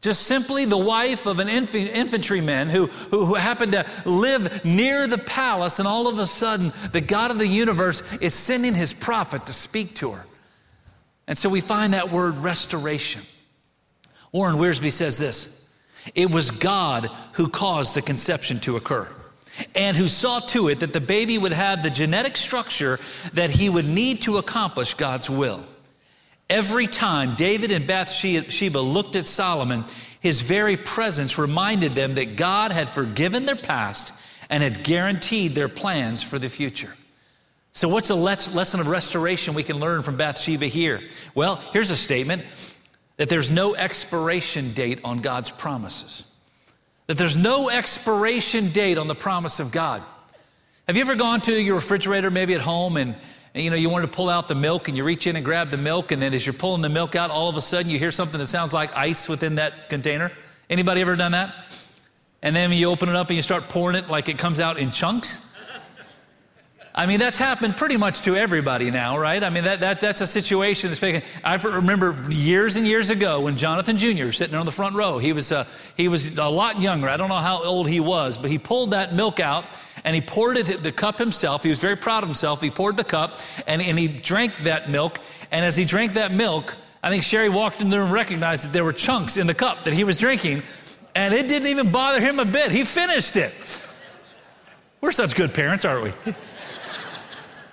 Just 0.00 0.22
simply 0.22 0.64
the 0.64 0.78
wife 0.78 1.26
of 1.26 1.40
an 1.40 1.48
infantryman 1.48 2.68
who, 2.68 2.86
who, 2.86 3.24
who, 3.26 3.34
happened 3.34 3.72
to 3.72 3.86
live 4.06 4.64
near 4.64 5.06
the 5.06 5.18
palace, 5.18 5.78
and 5.78 5.86
all 5.86 6.08
of 6.08 6.18
a 6.18 6.26
sudden, 6.26 6.72
the 6.92 7.00
God 7.00 7.30
of 7.30 7.38
the 7.38 7.46
universe 7.46 8.02
is 8.20 8.34
sending 8.34 8.74
his 8.74 8.92
prophet 8.92 9.46
to 9.46 9.52
speak 9.52 9.94
to 9.96 10.12
her. 10.12 10.24
And 11.28 11.36
so 11.36 11.48
we 11.48 11.60
find 11.60 11.94
that 11.94 12.10
word 12.10 12.38
restoration. 12.38 13.22
Warren 14.32 14.56
Wiersbe 14.56 14.90
says 14.90 15.18
this 15.18 15.68
It 16.14 16.30
was 16.30 16.50
God 16.50 17.10
who 17.34 17.48
caused 17.48 17.94
the 17.94 18.02
conception 18.02 18.60
to 18.60 18.76
occur 18.76 19.08
and 19.74 19.96
who 19.96 20.08
saw 20.08 20.40
to 20.40 20.68
it 20.68 20.80
that 20.80 20.94
the 20.94 21.00
baby 21.00 21.36
would 21.36 21.52
have 21.52 21.82
the 21.82 21.90
genetic 21.90 22.36
structure 22.36 22.98
that 23.34 23.50
he 23.50 23.68
would 23.68 23.86
need 23.86 24.22
to 24.22 24.38
accomplish 24.38 24.94
God's 24.94 25.28
will. 25.28 25.62
Every 26.48 26.86
time 26.86 27.34
David 27.34 27.70
and 27.70 27.86
Bathsheba 27.86 28.80
looked 28.80 29.16
at 29.16 29.26
Solomon, 29.26 29.84
his 30.20 30.42
very 30.42 30.76
presence 30.76 31.38
reminded 31.38 31.94
them 31.94 32.14
that 32.14 32.36
God 32.36 32.72
had 32.72 32.88
forgiven 32.88 33.46
their 33.46 33.56
past 33.56 34.14
and 34.48 34.62
had 34.62 34.84
guaranteed 34.84 35.54
their 35.54 35.68
plans 35.68 36.22
for 36.22 36.38
the 36.38 36.48
future. 36.48 36.94
So, 37.72 37.88
what's 37.88 38.10
a 38.10 38.14
lesson 38.14 38.80
of 38.80 38.86
restoration 38.86 39.54
we 39.54 39.62
can 39.62 39.78
learn 39.78 40.02
from 40.02 40.16
Bathsheba 40.16 40.66
here? 40.66 41.00
Well, 41.34 41.56
here's 41.72 41.90
a 41.90 41.96
statement 41.96 42.42
that 43.16 43.28
there's 43.28 43.50
no 43.50 43.74
expiration 43.74 44.72
date 44.72 45.00
on 45.04 45.20
God's 45.20 45.50
promises, 45.50 46.30
that 47.06 47.18
there's 47.18 47.36
no 47.36 47.70
expiration 47.70 48.70
date 48.70 48.98
on 48.98 49.08
the 49.08 49.14
promise 49.14 49.60
of 49.60 49.72
God. 49.72 50.02
Have 50.86 50.96
you 50.96 51.02
ever 51.02 51.14
gone 51.14 51.40
to 51.42 51.52
your 51.52 51.76
refrigerator, 51.76 52.30
maybe 52.30 52.54
at 52.54 52.60
home, 52.60 52.96
and 52.96 53.14
and, 53.54 53.62
you 53.62 53.70
know, 53.70 53.76
you 53.76 53.90
wanted 53.90 54.06
to 54.06 54.12
pull 54.12 54.30
out 54.30 54.48
the 54.48 54.54
milk 54.54 54.88
and 54.88 54.96
you 54.96 55.04
reach 55.04 55.26
in 55.26 55.36
and 55.36 55.44
grab 55.44 55.70
the 55.70 55.76
milk, 55.76 56.10
and 56.10 56.22
then 56.22 56.32
as 56.32 56.46
you're 56.46 56.54
pulling 56.54 56.80
the 56.80 56.88
milk 56.88 57.14
out, 57.14 57.30
all 57.30 57.50
of 57.50 57.56
a 57.56 57.60
sudden 57.60 57.90
you 57.90 57.98
hear 57.98 58.10
something 58.10 58.38
that 58.38 58.46
sounds 58.46 58.72
like 58.72 58.96
ice 58.96 59.28
within 59.28 59.56
that 59.56 59.90
container. 59.90 60.32
Anybody 60.70 61.02
ever 61.02 61.16
done 61.16 61.32
that? 61.32 61.54
And 62.40 62.56
then 62.56 62.72
you 62.72 62.88
open 62.88 63.08
it 63.08 63.14
up 63.14 63.28
and 63.28 63.36
you 63.36 63.42
start 63.42 63.68
pouring 63.68 63.94
it 63.96 64.08
like 64.08 64.28
it 64.28 64.38
comes 64.38 64.58
out 64.58 64.78
in 64.78 64.90
chunks. 64.90 65.51
I 66.94 67.06
mean, 67.06 67.18
that's 67.18 67.38
happened 67.38 67.78
pretty 67.78 67.96
much 67.96 68.20
to 68.22 68.36
everybody 68.36 68.90
now, 68.90 69.16
right? 69.18 69.42
I 69.42 69.48
mean, 69.48 69.64
that, 69.64 69.80
that, 69.80 70.02
that's 70.02 70.20
a 70.20 70.26
situation 70.26 70.90
that's 70.90 71.00
making. 71.00 71.22
I 71.42 71.54
remember 71.56 72.26
years 72.28 72.76
and 72.76 72.86
years 72.86 73.08
ago 73.08 73.40
when 73.40 73.56
Jonathan 73.56 73.96
Jr. 73.96 74.26
was 74.26 74.36
sitting 74.36 74.54
on 74.54 74.66
the 74.66 74.72
front 74.72 74.94
row. 74.94 75.16
He 75.16 75.32
was, 75.32 75.52
uh, 75.52 75.64
he 75.96 76.08
was 76.08 76.36
a 76.36 76.48
lot 76.48 76.82
younger. 76.82 77.08
I 77.08 77.16
don't 77.16 77.30
know 77.30 77.34
how 77.36 77.64
old 77.64 77.88
he 77.88 77.98
was, 77.98 78.36
but 78.36 78.50
he 78.50 78.58
pulled 78.58 78.90
that 78.90 79.14
milk 79.14 79.40
out 79.40 79.64
and 80.04 80.14
he 80.14 80.20
poured 80.20 80.58
it 80.58 80.82
the 80.82 80.92
cup 80.92 81.18
himself. 81.18 81.62
He 81.62 81.70
was 81.70 81.78
very 81.78 81.96
proud 81.96 82.24
of 82.24 82.28
himself. 82.28 82.60
He 82.60 82.70
poured 82.70 82.98
the 82.98 83.04
cup 83.04 83.40
and, 83.66 83.80
and 83.80 83.98
he 83.98 84.08
drank 84.08 84.54
that 84.64 84.90
milk. 84.90 85.18
And 85.50 85.64
as 85.64 85.76
he 85.76 85.86
drank 85.86 86.12
that 86.14 86.32
milk, 86.32 86.76
I 87.02 87.10
think 87.10 87.22
Sherry 87.22 87.48
walked 87.48 87.80
in 87.80 87.88
there 87.88 88.02
and 88.02 88.12
recognized 88.12 88.66
that 88.66 88.72
there 88.72 88.84
were 88.84 88.92
chunks 88.92 89.38
in 89.38 89.46
the 89.46 89.54
cup 89.54 89.84
that 89.84 89.92
he 89.92 90.04
was 90.04 90.16
drinking, 90.16 90.62
and 91.16 91.34
it 91.34 91.48
didn't 91.48 91.68
even 91.68 91.90
bother 91.90 92.20
him 92.20 92.38
a 92.38 92.44
bit. 92.44 92.70
He 92.70 92.84
finished 92.84 93.36
it. 93.36 93.52
We're 95.00 95.10
such 95.10 95.34
good 95.34 95.52
parents, 95.52 95.84
aren't 95.84 96.04
we? 96.04 96.34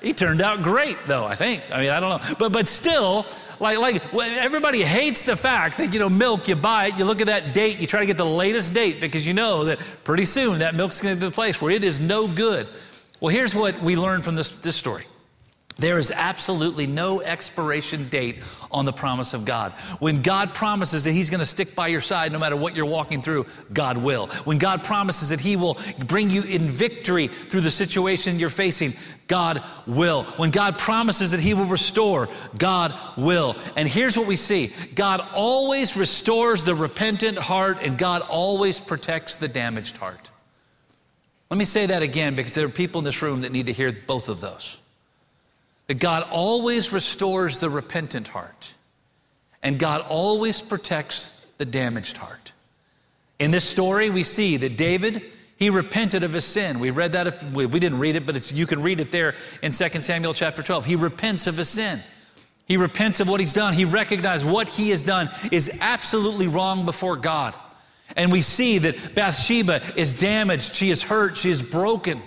he 0.01 0.13
turned 0.13 0.41
out 0.41 0.61
great, 0.61 0.97
though, 1.07 1.25
I 1.25 1.35
think. 1.35 1.63
I 1.71 1.81
mean, 1.81 1.89
I 1.89 1.99
don't 1.99 2.21
know. 2.21 2.35
But, 2.39 2.51
but 2.51 2.67
still, 2.67 3.25
like, 3.59 3.77
like 3.79 4.13
everybody 4.13 4.81
hates 4.81 5.23
the 5.23 5.35
fact 5.35 5.77
that, 5.77 5.93
you 5.93 5.99
know, 5.99 6.09
milk, 6.09 6.47
you 6.47 6.55
buy 6.55 6.87
it, 6.87 6.97
you 6.97 7.05
look 7.05 7.21
at 7.21 7.27
that 7.27 7.53
date, 7.53 7.79
you 7.79 7.87
try 7.87 7.99
to 7.99 8.05
get 8.05 8.17
the 8.17 8.25
latest 8.25 8.73
date 8.73 9.01
because 9.01 9.27
you 9.27 9.33
know 9.33 9.65
that 9.65 9.79
pretty 10.03 10.25
soon 10.25 10.59
that 10.59 10.75
milk's 10.75 11.01
going 11.01 11.15
to 11.15 11.19
be 11.19 11.27
the 11.27 11.33
place 11.33 11.61
where 11.61 11.71
it 11.71 11.83
is 11.83 11.99
no 11.99 12.27
good. 12.27 12.67
Well, 13.19 13.33
here's 13.33 13.53
what 13.53 13.81
we 13.81 13.97
learned 13.97 14.23
from 14.23 14.35
this, 14.35 14.51
this 14.51 14.77
story. 14.77 15.03
There 15.77 15.97
is 15.97 16.11
absolutely 16.11 16.87
no 16.87 17.21
expiration 17.21 18.07
date 18.09 18.43
on 18.71 18.85
the 18.85 18.93
promise 18.93 19.33
of 19.33 19.45
God. 19.45 19.71
When 19.99 20.21
God 20.21 20.53
promises 20.53 21.03
that 21.03 21.11
He's 21.11 21.29
going 21.29 21.39
to 21.39 21.45
stick 21.45 21.75
by 21.75 21.87
your 21.87 22.01
side 22.01 22.31
no 22.31 22.39
matter 22.39 22.55
what 22.55 22.75
you're 22.75 22.85
walking 22.85 23.21
through, 23.21 23.45
God 23.73 23.97
will. 23.97 24.27
When 24.45 24.57
God 24.57 24.83
promises 24.83 25.29
that 25.29 25.39
He 25.39 25.55
will 25.55 25.77
bring 26.05 26.29
you 26.29 26.43
in 26.43 26.61
victory 26.61 27.27
through 27.27 27.61
the 27.61 27.71
situation 27.71 28.39
you're 28.39 28.49
facing, 28.49 28.93
God 29.27 29.63
will. 29.87 30.23
When 30.23 30.51
God 30.51 30.77
promises 30.77 31.31
that 31.31 31.39
He 31.39 31.53
will 31.53 31.65
restore, 31.65 32.29
God 32.57 32.93
will. 33.17 33.55
And 33.75 33.87
here's 33.87 34.17
what 34.17 34.27
we 34.27 34.35
see 34.35 34.73
God 34.95 35.25
always 35.33 35.97
restores 35.97 36.63
the 36.63 36.75
repentant 36.75 37.37
heart, 37.37 37.79
and 37.81 37.97
God 37.97 38.21
always 38.23 38.79
protects 38.79 39.35
the 39.35 39.47
damaged 39.47 39.97
heart. 39.97 40.29
Let 41.49 41.57
me 41.57 41.65
say 41.65 41.87
that 41.87 42.03
again 42.03 42.35
because 42.35 42.53
there 42.53 42.65
are 42.65 42.69
people 42.69 42.99
in 42.99 43.05
this 43.05 43.21
room 43.21 43.41
that 43.41 43.51
need 43.51 43.65
to 43.65 43.73
hear 43.73 43.91
both 43.91 44.29
of 44.29 44.39
those 44.39 44.77
that 45.89 45.97
God 45.97 46.23
always 46.29 46.93
restores 46.93 47.57
the 47.57 47.67
repentant 47.67 48.27
heart, 48.27 48.75
and 49.63 49.79
God 49.79 50.05
always 50.07 50.61
protects 50.61 51.43
the 51.57 51.65
damaged 51.65 52.15
heart. 52.15 52.51
In 53.39 53.49
this 53.49 53.65
story, 53.67 54.11
we 54.11 54.23
see 54.23 54.55
that 54.57 54.77
David, 54.77 55.23
he 55.57 55.71
repented 55.71 56.23
of 56.23 56.31
his 56.31 56.45
sin. 56.45 56.79
We 56.79 56.91
read 56.91 57.13
that, 57.13 57.25
if, 57.25 57.43
we, 57.55 57.65
didn't 57.65 57.97
read 57.97 58.15
it, 58.15 58.27
but 58.27 58.51
you 58.51 58.67
can 58.67 58.83
read 58.83 58.99
it 58.99 59.11
there 59.11 59.33
in 59.63 59.71
2 59.71 59.89
Samuel 60.01 60.35
chapter 60.35 60.61
12. 60.61 60.85
He 60.85 60.95
repents 60.95 61.47
of 61.47 61.57
his 61.57 61.69
sin. 61.69 61.99
He 62.67 62.77
repents 62.77 63.19
of 63.19 63.27
what 63.27 63.39
he's 63.39 63.55
done. 63.55 63.73
He 63.73 63.85
recognizes 63.85 64.45
what 64.45 64.69
he 64.69 64.91
has 64.91 65.01
done 65.01 65.27
is 65.51 65.75
absolutely 65.81 66.47
wrong 66.47 66.85
before 66.85 67.15
God. 67.15 67.55
And 68.15 68.31
we 68.31 68.43
see 68.43 68.77
that 68.77 69.15
Bathsheba 69.15 69.81
is 69.95 70.13
damaged, 70.13 70.75
she 70.75 70.91
is 70.91 71.01
hurt, 71.01 71.35
she 71.35 71.49
is 71.49 71.63
broken. 71.63 72.21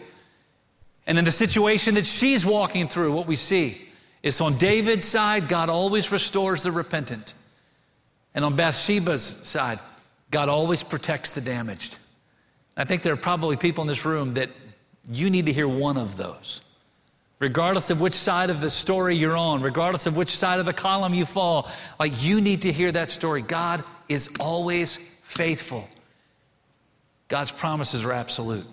And 1.07 1.19
in 1.19 1.25
the 1.25 1.33
situation 1.33 1.95
that 1.95 2.07
she's 2.07 2.47
walking 2.47 2.89
through, 2.89 3.13
what 3.13 3.27
we 3.27 3.37
see 3.37 3.81
is 4.23 4.41
on 4.41 4.57
David's 4.57 5.05
side, 5.05 5.49
God 5.49 5.69
always 5.69 6.13
restores 6.13 6.63
the 6.63 6.73
repentant. 6.73 7.35
And 8.35 8.45
on 8.45 8.57
Bathsheba's 8.57 9.23
side, 9.23 9.81
God 10.31 10.49
always 10.49 10.83
protects 10.83 11.35
the 11.35 11.41
damaged. 11.41 11.99
I 12.77 12.85
think 12.85 13.03
there 13.03 13.13
are 13.13 13.19
probably 13.19 13.57
people 13.57 13.83
in 13.83 13.89
this 13.89 14.05
room 14.05 14.35
that 14.35 14.51
you 15.11 15.29
need 15.29 15.47
to 15.47 15.53
hear 15.53 15.69
one 15.69 15.97
of 15.97 16.17
those. 16.17 16.63
Regardless 17.39 17.91
of 17.91 18.01
which 18.01 18.15
side 18.15 18.51
of 18.51 18.61
the 18.61 18.71
story 18.71 19.17
you're 19.17 19.37
on, 19.37 19.63
regardless 19.63 20.07
of 20.07 20.17
which 20.17 20.31
side 20.31 20.61
of 20.61 20.67
the 20.67 20.73
column 20.73 21.13
you 21.13 21.27
fall, 21.27 21.69
like 21.99 22.23
you 22.23 22.41
need 22.41 22.63
to 22.63 22.73
hear 22.73 22.93
that 22.93 23.11
story. 23.11 23.43
God 23.43 23.83
is 24.09 24.31
always 24.39 25.01
faithful. 25.25 25.89
God's 27.27 27.51
promises 27.51 28.05
are 28.05 28.13
absolute. 28.13 28.65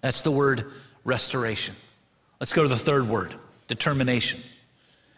That's 0.00 0.22
the 0.22 0.30
word 0.30 0.64
restoration. 1.08 1.74
Let's 2.38 2.52
go 2.52 2.62
to 2.62 2.68
the 2.68 2.76
third 2.76 3.08
word 3.08 3.34
determination. 3.66 4.40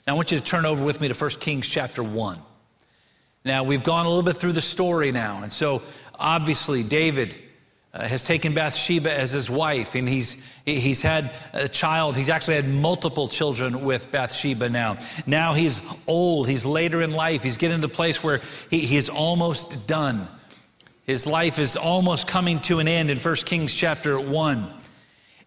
Now, 0.06 0.14
I 0.14 0.16
want 0.16 0.32
you 0.32 0.38
to 0.38 0.44
turn 0.44 0.64
over 0.64 0.82
with 0.82 1.00
me 1.00 1.08
to 1.08 1.14
1 1.14 1.30
Kings 1.40 1.68
chapter 1.68 2.02
1. 2.02 2.38
Now, 3.44 3.64
we've 3.64 3.82
gone 3.82 4.06
a 4.06 4.08
little 4.08 4.22
bit 4.22 4.36
through 4.36 4.52
the 4.52 4.62
story 4.62 5.12
now, 5.12 5.42
and 5.42 5.52
so 5.52 5.82
obviously, 6.18 6.82
David. 6.82 7.36
Uh, 7.92 8.06
has 8.06 8.22
taken 8.22 8.54
Bathsheba 8.54 9.12
as 9.12 9.32
his 9.32 9.50
wife, 9.50 9.96
and 9.96 10.08
he's, 10.08 10.40
he's 10.64 11.02
had 11.02 11.28
a 11.52 11.66
child. 11.66 12.16
He's 12.16 12.28
actually 12.28 12.54
had 12.54 12.68
multiple 12.68 13.26
children 13.26 13.84
with 13.84 14.12
Bathsheba 14.12 14.68
now. 14.68 14.98
Now 15.26 15.54
he's 15.54 15.82
old, 16.06 16.46
he's 16.46 16.64
later 16.64 17.02
in 17.02 17.10
life, 17.10 17.42
he's 17.42 17.58
getting 17.58 17.78
to 17.78 17.88
the 17.88 17.92
place 17.92 18.22
where 18.22 18.42
he, 18.70 18.78
he's 18.78 19.08
almost 19.08 19.88
done. 19.88 20.28
His 21.04 21.26
life 21.26 21.58
is 21.58 21.76
almost 21.76 22.28
coming 22.28 22.60
to 22.60 22.78
an 22.78 22.86
end 22.86 23.10
in 23.10 23.18
1 23.18 23.34
Kings 23.34 23.74
chapter 23.74 24.20
1. 24.20 24.79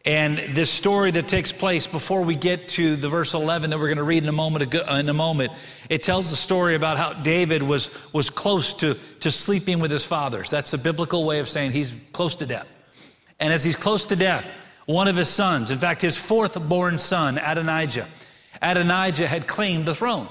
And 0.06 0.38
this 0.38 0.70
story 0.70 1.12
that 1.12 1.30
takes 1.30 1.54
place 1.54 1.88
before 1.88 2.24
we 2.24 2.36
get 2.36 2.68
to 2.70 2.98
the 2.98 3.08
verse 3.08 3.34
11 3.34 3.70
that 3.70 3.80
we're 3.80 3.88
going 3.88 3.98
to 4.00 4.04
read 4.04 4.24
in 4.24 4.28
a 4.28 4.34
moment, 4.34 4.74
in 4.74 5.08
a 5.08 5.14
moment 5.14 5.54
it 5.90 6.04
tells 6.04 6.30
the 6.30 6.36
story 6.36 6.76
about 6.76 6.98
how 6.98 7.14
David 7.14 7.64
was, 7.64 7.90
was 8.12 8.30
close 8.30 8.74
to, 8.76 8.96
to 9.22 9.32
sleeping 9.32 9.80
with 9.80 9.92
his 9.92 10.06
fathers. 10.06 10.50
That's 10.50 10.72
the 10.72 10.78
biblical 10.78 11.24
way 11.24 11.40
of 11.40 11.48
saying 11.48 11.72
he's 11.72 11.94
close 12.12 12.36
to 12.38 12.46
death. 12.46 12.68
And 13.40 13.54
as 13.54 13.64
he's 13.64 13.78
close 13.78 14.04
to 14.06 14.18
death, 14.18 14.46
one 14.88 15.08
of 15.08 15.16
his 15.16 15.30
sons, 15.30 15.72
in 15.72 15.78
fact, 15.78 16.02
his 16.02 16.18
fourth 16.18 16.62
born 16.68 16.98
son, 16.98 17.38
Adonijah, 17.38 18.08
Adonijah 18.62 19.28
had 19.28 19.48
claimed 19.48 19.86
the 19.86 19.96
throne. 19.96 20.28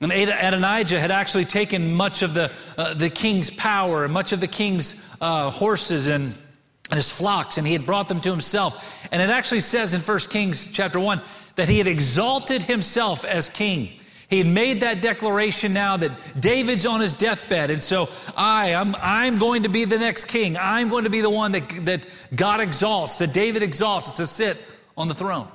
And 0.00 0.10
Adonijah 0.10 0.98
had 0.98 1.12
actually 1.12 1.44
taken 1.44 1.94
much 1.94 2.22
of 2.22 2.34
the, 2.34 2.50
uh, 2.76 2.94
the 2.94 3.10
king's 3.10 3.50
power 3.50 4.04
and 4.04 4.12
much 4.12 4.32
of 4.32 4.40
the 4.40 4.48
king's 4.48 5.08
uh, 5.20 5.50
horses 5.50 6.08
and 6.08 6.34
and 6.90 6.96
his 6.96 7.10
flocks, 7.10 7.58
and 7.58 7.66
he 7.66 7.72
had 7.72 7.86
brought 7.86 8.08
them 8.08 8.20
to 8.20 8.30
himself. 8.30 9.08
And 9.10 9.22
it 9.22 9.30
actually 9.30 9.60
says 9.60 9.94
in 9.94 10.00
1 10.00 10.18
Kings 10.30 10.70
chapter 10.70 11.00
1 11.00 11.20
that 11.56 11.68
he 11.68 11.78
had 11.78 11.86
exalted 11.86 12.62
himself 12.62 13.24
as 13.24 13.48
king. 13.48 13.90
He 14.28 14.38
had 14.38 14.48
made 14.48 14.80
that 14.80 15.00
declaration 15.00 15.72
now 15.72 15.96
that 15.98 16.40
David's 16.40 16.86
on 16.86 17.00
his 17.00 17.14
deathbed, 17.14 17.70
and 17.70 17.82
so 17.82 18.08
I, 18.36 18.74
I'm, 18.74 18.94
I'm 18.96 19.36
going 19.36 19.62
to 19.62 19.68
be 19.68 19.84
the 19.84 19.98
next 19.98 20.26
king. 20.26 20.56
I'm 20.56 20.88
going 20.88 21.04
to 21.04 21.10
be 21.10 21.20
the 21.20 21.30
one 21.30 21.52
that, 21.52 21.68
that 21.84 22.06
God 22.34 22.60
exalts, 22.60 23.18
that 23.18 23.32
David 23.32 23.62
exalts 23.62 24.14
to 24.14 24.26
sit 24.26 24.58
on 24.96 25.08
the 25.08 25.14
throne. 25.14 25.48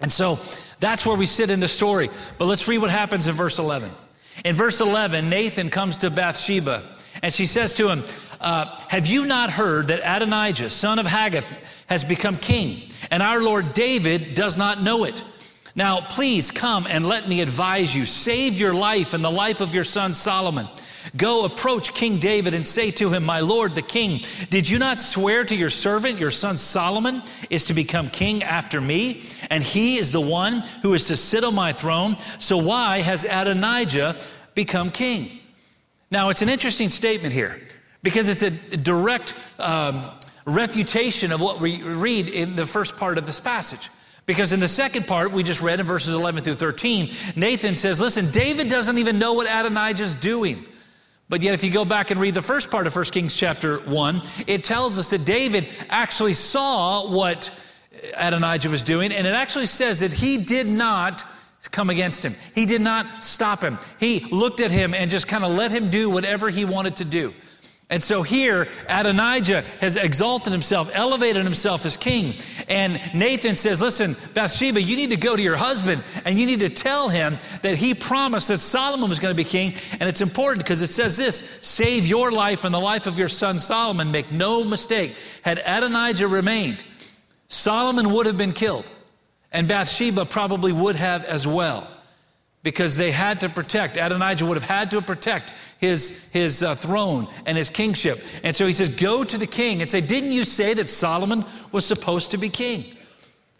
And 0.00 0.10
so 0.10 0.38
that's 0.80 1.04
where 1.06 1.16
we 1.16 1.26
sit 1.26 1.50
in 1.50 1.60
the 1.60 1.68
story. 1.68 2.08
But 2.38 2.46
let's 2.46 2.66
read 2.66 2.78
what 2.78 2.90
happens 2.90 3.28
in 3.28 3.34
verse 3.34 3.58
11. 3.58 3.90
In 4.44 4.56
verse 4.56 4.80
11, 4.80 5.28
Nathan 5.28 5.68
comes 5.68 5.98
to 5.98 6.10
Bathsheba, 6.10 6.82
and 7.22 7.32
she 7.32 7.46
says 7.46 7.74
to 7.74 7.88
him, 7.90 8.02
uh, 8.40 8.66
Have 8.88 9.06
you 9.06 9.26
not 9.26 9.50
heard 9.50 9.88
that 9.88 10.00
Adonijah, 10.04 10.70
son 10.70 10.98
of 10.98 11.06
Haggith, 11.06 11.52
has 11.86 12.04
become 12.04 12.36
king, 12.36 12.90
and 13.10 13.22
our 13.22 13.40
Lord 13.40 13.74
David 13.74 14.34
does 14.34 14.56
not 14.56 14.82
know 14.82 15.04
it? 15.04 15.22
Now, 15.74 16.00
please 16.00 16.50
come 16.50 16.86
and 16.88 17.06
let 17.06 17.28
me 17.28 17.40
advise 17.40 17.94
you. 17.94 18.04
Save 18.04 18.58
your 18.58 18.74
life 18.74 19.14
and 19.14 19.22
the 19.22 19.30
life 19.30 19.60
of 19.60 19.74
your 19.74 19.84
son 19.84 20.14
Solomon. 20.14 20.68
Go 21.16 21.44
approach 21.44 21.94
King 21.94 22.18
David 22.18 22.54
and 22.54 22.66
say 22.66 22.90
to 22.92 23.10
him, 23.10 23.24
My 23.24 23.40
Lord 23.40 23.74
the 23.74 23.82
king, 23.82 24.20
did 24.50 24.68
you 24.68 24.78
not 24.78 25.00
swear 25.00 25.44
to 25.44 25.56
your 25.56 25.70
servant, 25.70 26.18
your 26.18 26.30
son 26.30 26.58
Solomon, 26.58 27.22
is 27.48 27.66
to 27.66 27.74
become 27.74 28.10
king 28.10 28.42
after 28.42 28.80
me? 28.80 29.22
And 29.48 29.62
he 29.62 29.96
is 29.96 30.12
the 30.12 30.20
one 30.20 30.62
who 30.82 30.94
is 30.94 31.06
to 31.08 31.16
sit 31.16 31.44
on 31.44 31.54
my 31.54 31.72
throne. 31.72 32.16
So 32.38 32.58
why 32.58 33.00
has 33.00 33.24
Adonijah 33.24 34.16
become 34.54 34.90
king? 34.90 35.38
Now, 36.10 36.28
it's 36.28 36.42
an 36.42 36.48
interesting 36.48 36.90
statement 36.90 37.32
here 37.32 37.60
because 38.02 38.28
it's 38.28 38.42
a 38.42 38.50
direct 38.50 39.34
um, 39.58 40.10
refutation 40.44 41.32
of 41.32 41.40
what 41.40 41.60
we 41.60 41.82
read 41.82 42.28
in 42.28 42.56
the 42.56 42.66
first 42.66 42.96
part 42.96 43.18
of 43.18 43.26
this 43.26 43.40
passage. 43.40 43.90
Because 44.26 44.52
in 44.52 44.60
the 44.60 44.68
second 44.68 45.06
part, 45.06 45.32
we 45.32 45.42
just 45.42 45.60
read 45.60 45.80
in 45.80 45.86
verses 45.86 46.14
11 46.14 46.42
through 46.42 46.54
13, 46.54 47.08
Nathan 47.36 47.74
says, 47.74 48.00
Listen, 48.00 48.30
David 48.30 48.68
doesn't 48.68 48.98
even 48.98 49.18
know 49.18 49.32
what 49.32 49.46
Adonijah's 49.46 50.14
doing. 50.14 50.64
But 51.28 51.42
yet, 51.42 51.54
if 51.54 51.62
you 51.62 51.70
go 51.70 51.84
back 51.84 52.10
and 52.10 52.20
read 52.20 52.34
the 52.34 52.42
first 52.42 52.70
part 52.70 52.86
of 52.86 52.94
1 52.94 53.04
Kings 53.06 53.36
chapter 53.36 53.78
1, 53.78 54.22
it 54.46 54.64
tells 54.64 54.98
us 54.98 55.10
that 55.10 55.24
David 55.24 55.66
actually 55.88 56.34
saw 56.34 57.08
what 57.08 57.52
Adonijah 58.16 58.68
was 58.68 58.82
doing, 58.82 59.12
and 59.12 59.26
it 59.26 59.34
actually 59.34 59.66
says 59.66 60.00
that 60.00 60.12
he 60.12 60.38
did 60.38 60.66
not 60.66 61.24
come 61.70 61.90
against 61.90 62.24
him. 62.24 62.34
He 62.54 62.66
did 62.66 62.80
not 62.80 63.22
stop 63.22 63.62
him. 63.62 63.78
He 63.98 64.20
looked 64.30 64.60
at 64.60 64.70
him 64.70 64.94
and 64.94 65.10
just 65.10 65.28
kind 65.28 65.44
of 65.44 65.52
let 65.52 65.70
him 65.70 65.90
do 65.90 66.10
whatever 66.10 66.50
he 66.50 66.64
wanted 66.64 66.96
to 66.96 67.04
do. 67.04 67.34
And 67.90 68.00
so 68.00 68.22
here, 68.22 68.68
Adonijah 68.88 69.62
has 69.80 69.96
exalted 69.96 70.52
himself, 70.52 70.92
elevated 70.94 71.42
himself 71.42 71.84
as 71.84 71.96
king. 71.96 72.36
And 72.68 73.00
Nathan 73.12 73.56
says, 73.56 73.82
Listen, 73.82 74.16
Bathsheba, 74.32 74.80
you 74.80 74.94
need 74.94 75.10
to 75.10 75.16
go 75.16 75.34
to 75.34 75.42
your 75.42 75.56
husband 75.56 76.04
and 76.24 76.38
you 76.38 76.46
need 76.46 76.60
to 76.60 76.68
tell 76.68 77.08
him 77.08 77.36
that 77.62 77.74
he 77.74 77.94
promised 77.94 78.46
that 78.46 78.58
Solomon 78.58 79.08
was 79.08 79.18
going 79.18 79.34
to 79.34 79.36
be 79.36 79.42
king. 79.42 79.74
And 79.98 80.08
it's 80.08 80.20
important 80.20 80.64
because 80.64 80.82
it 80.82 80.90
says 80.90 81.16
this 81.16 81.38
save 81.62 82.06
your 82.06 82.30
life 82.30 82.62
and 82.62 82.72
the 82.72 82.80
life 82.80 83.08
of 83.08 83.18
your 83.18 83.28
son 83.28 83.58
Solomon. 83.58 84.12
Make 84.12 84.30
no 84.30 84.62
mistake. 84.62 85.16
Had 85.42 85.58
Adonijah 85.58 86.28
remained, 86.28 86.78
Solomon 87.48 88.12
would 88.12 88.26
have 88.26 88.38
been 88.38 88.52
killed, 88.52 88.88
and 89.50 89.66
Bathsheba 89.66 90.24
probably 90.26 90.72
would 90.72 90.94
have 90.94 91.24
as 91.24 91.44
well 91.44 91.88
because 92.62 92.96
they 92.96 93.10
had 93.10 93.40
to 93.40 93.48
protect. 93.48 93.96
Adonijah 93.96 94.44
would 94.44 94.56
have 94.56 94.68
had 94.68 94.90
to 94.90 95.00
protect 95.00 95.54
his, 95.78 96.30
his 96.32 96.62
uh, 96.62 96.74
throne 96.74 97.26
and 97.46 97.56
his 97.56 97.70
kingship. 97.70 98.18
And 98.44 98.54
so 98.54 98.66
he 98.66 98.72
says, 98.72 98.94
Go 98.96 99.24
to 99.24 99.38
the 99.38 99.46
king 99.46 99.80
and 99.80 99.90
say, 99.90 100.00
Didn't 100.00 100.32
you 100.32 100.44
say 100.44 100.74
that 100.74 100.88
Solomon 100.88 101.44
was 101.72 101.86
supposed 101.86 102.32
to 102.32 102.38
be 102.38 102.48
king? 102.48 102.84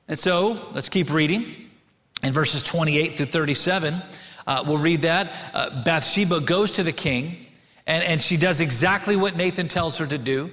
And 0.09 0.19
so 0.19 0.61
let's 0.75 0.89
keep 0.89 1.11
reading. 1.11 1.57
In 2.23 2.35
verses 2.35 2.63
28 2.63 3.15
through 3.15 3.27
37, 3.27 3.95
uh, 4.47 4.65
we'll 4.67 4.77
read 4.77 5.03
that. 5.03 5.33
Uh, 5.55 5.83
Bathsheba 5.85 6.41
goes 6.41 6.73
to 6.73 6.83
the 6.83 6.93
king, 6.93 7.47
and, 7.87 8.05
and 8.05 8.21
she 8.21 8.37
does 8.37 8.61
exactly 8.61 9.17
what 9.17 9.37
Nathan 9.37 9.69
tells 9.69 9.97
her 9.97 10.07
to 10.07 10.19
do. 10.19 10.51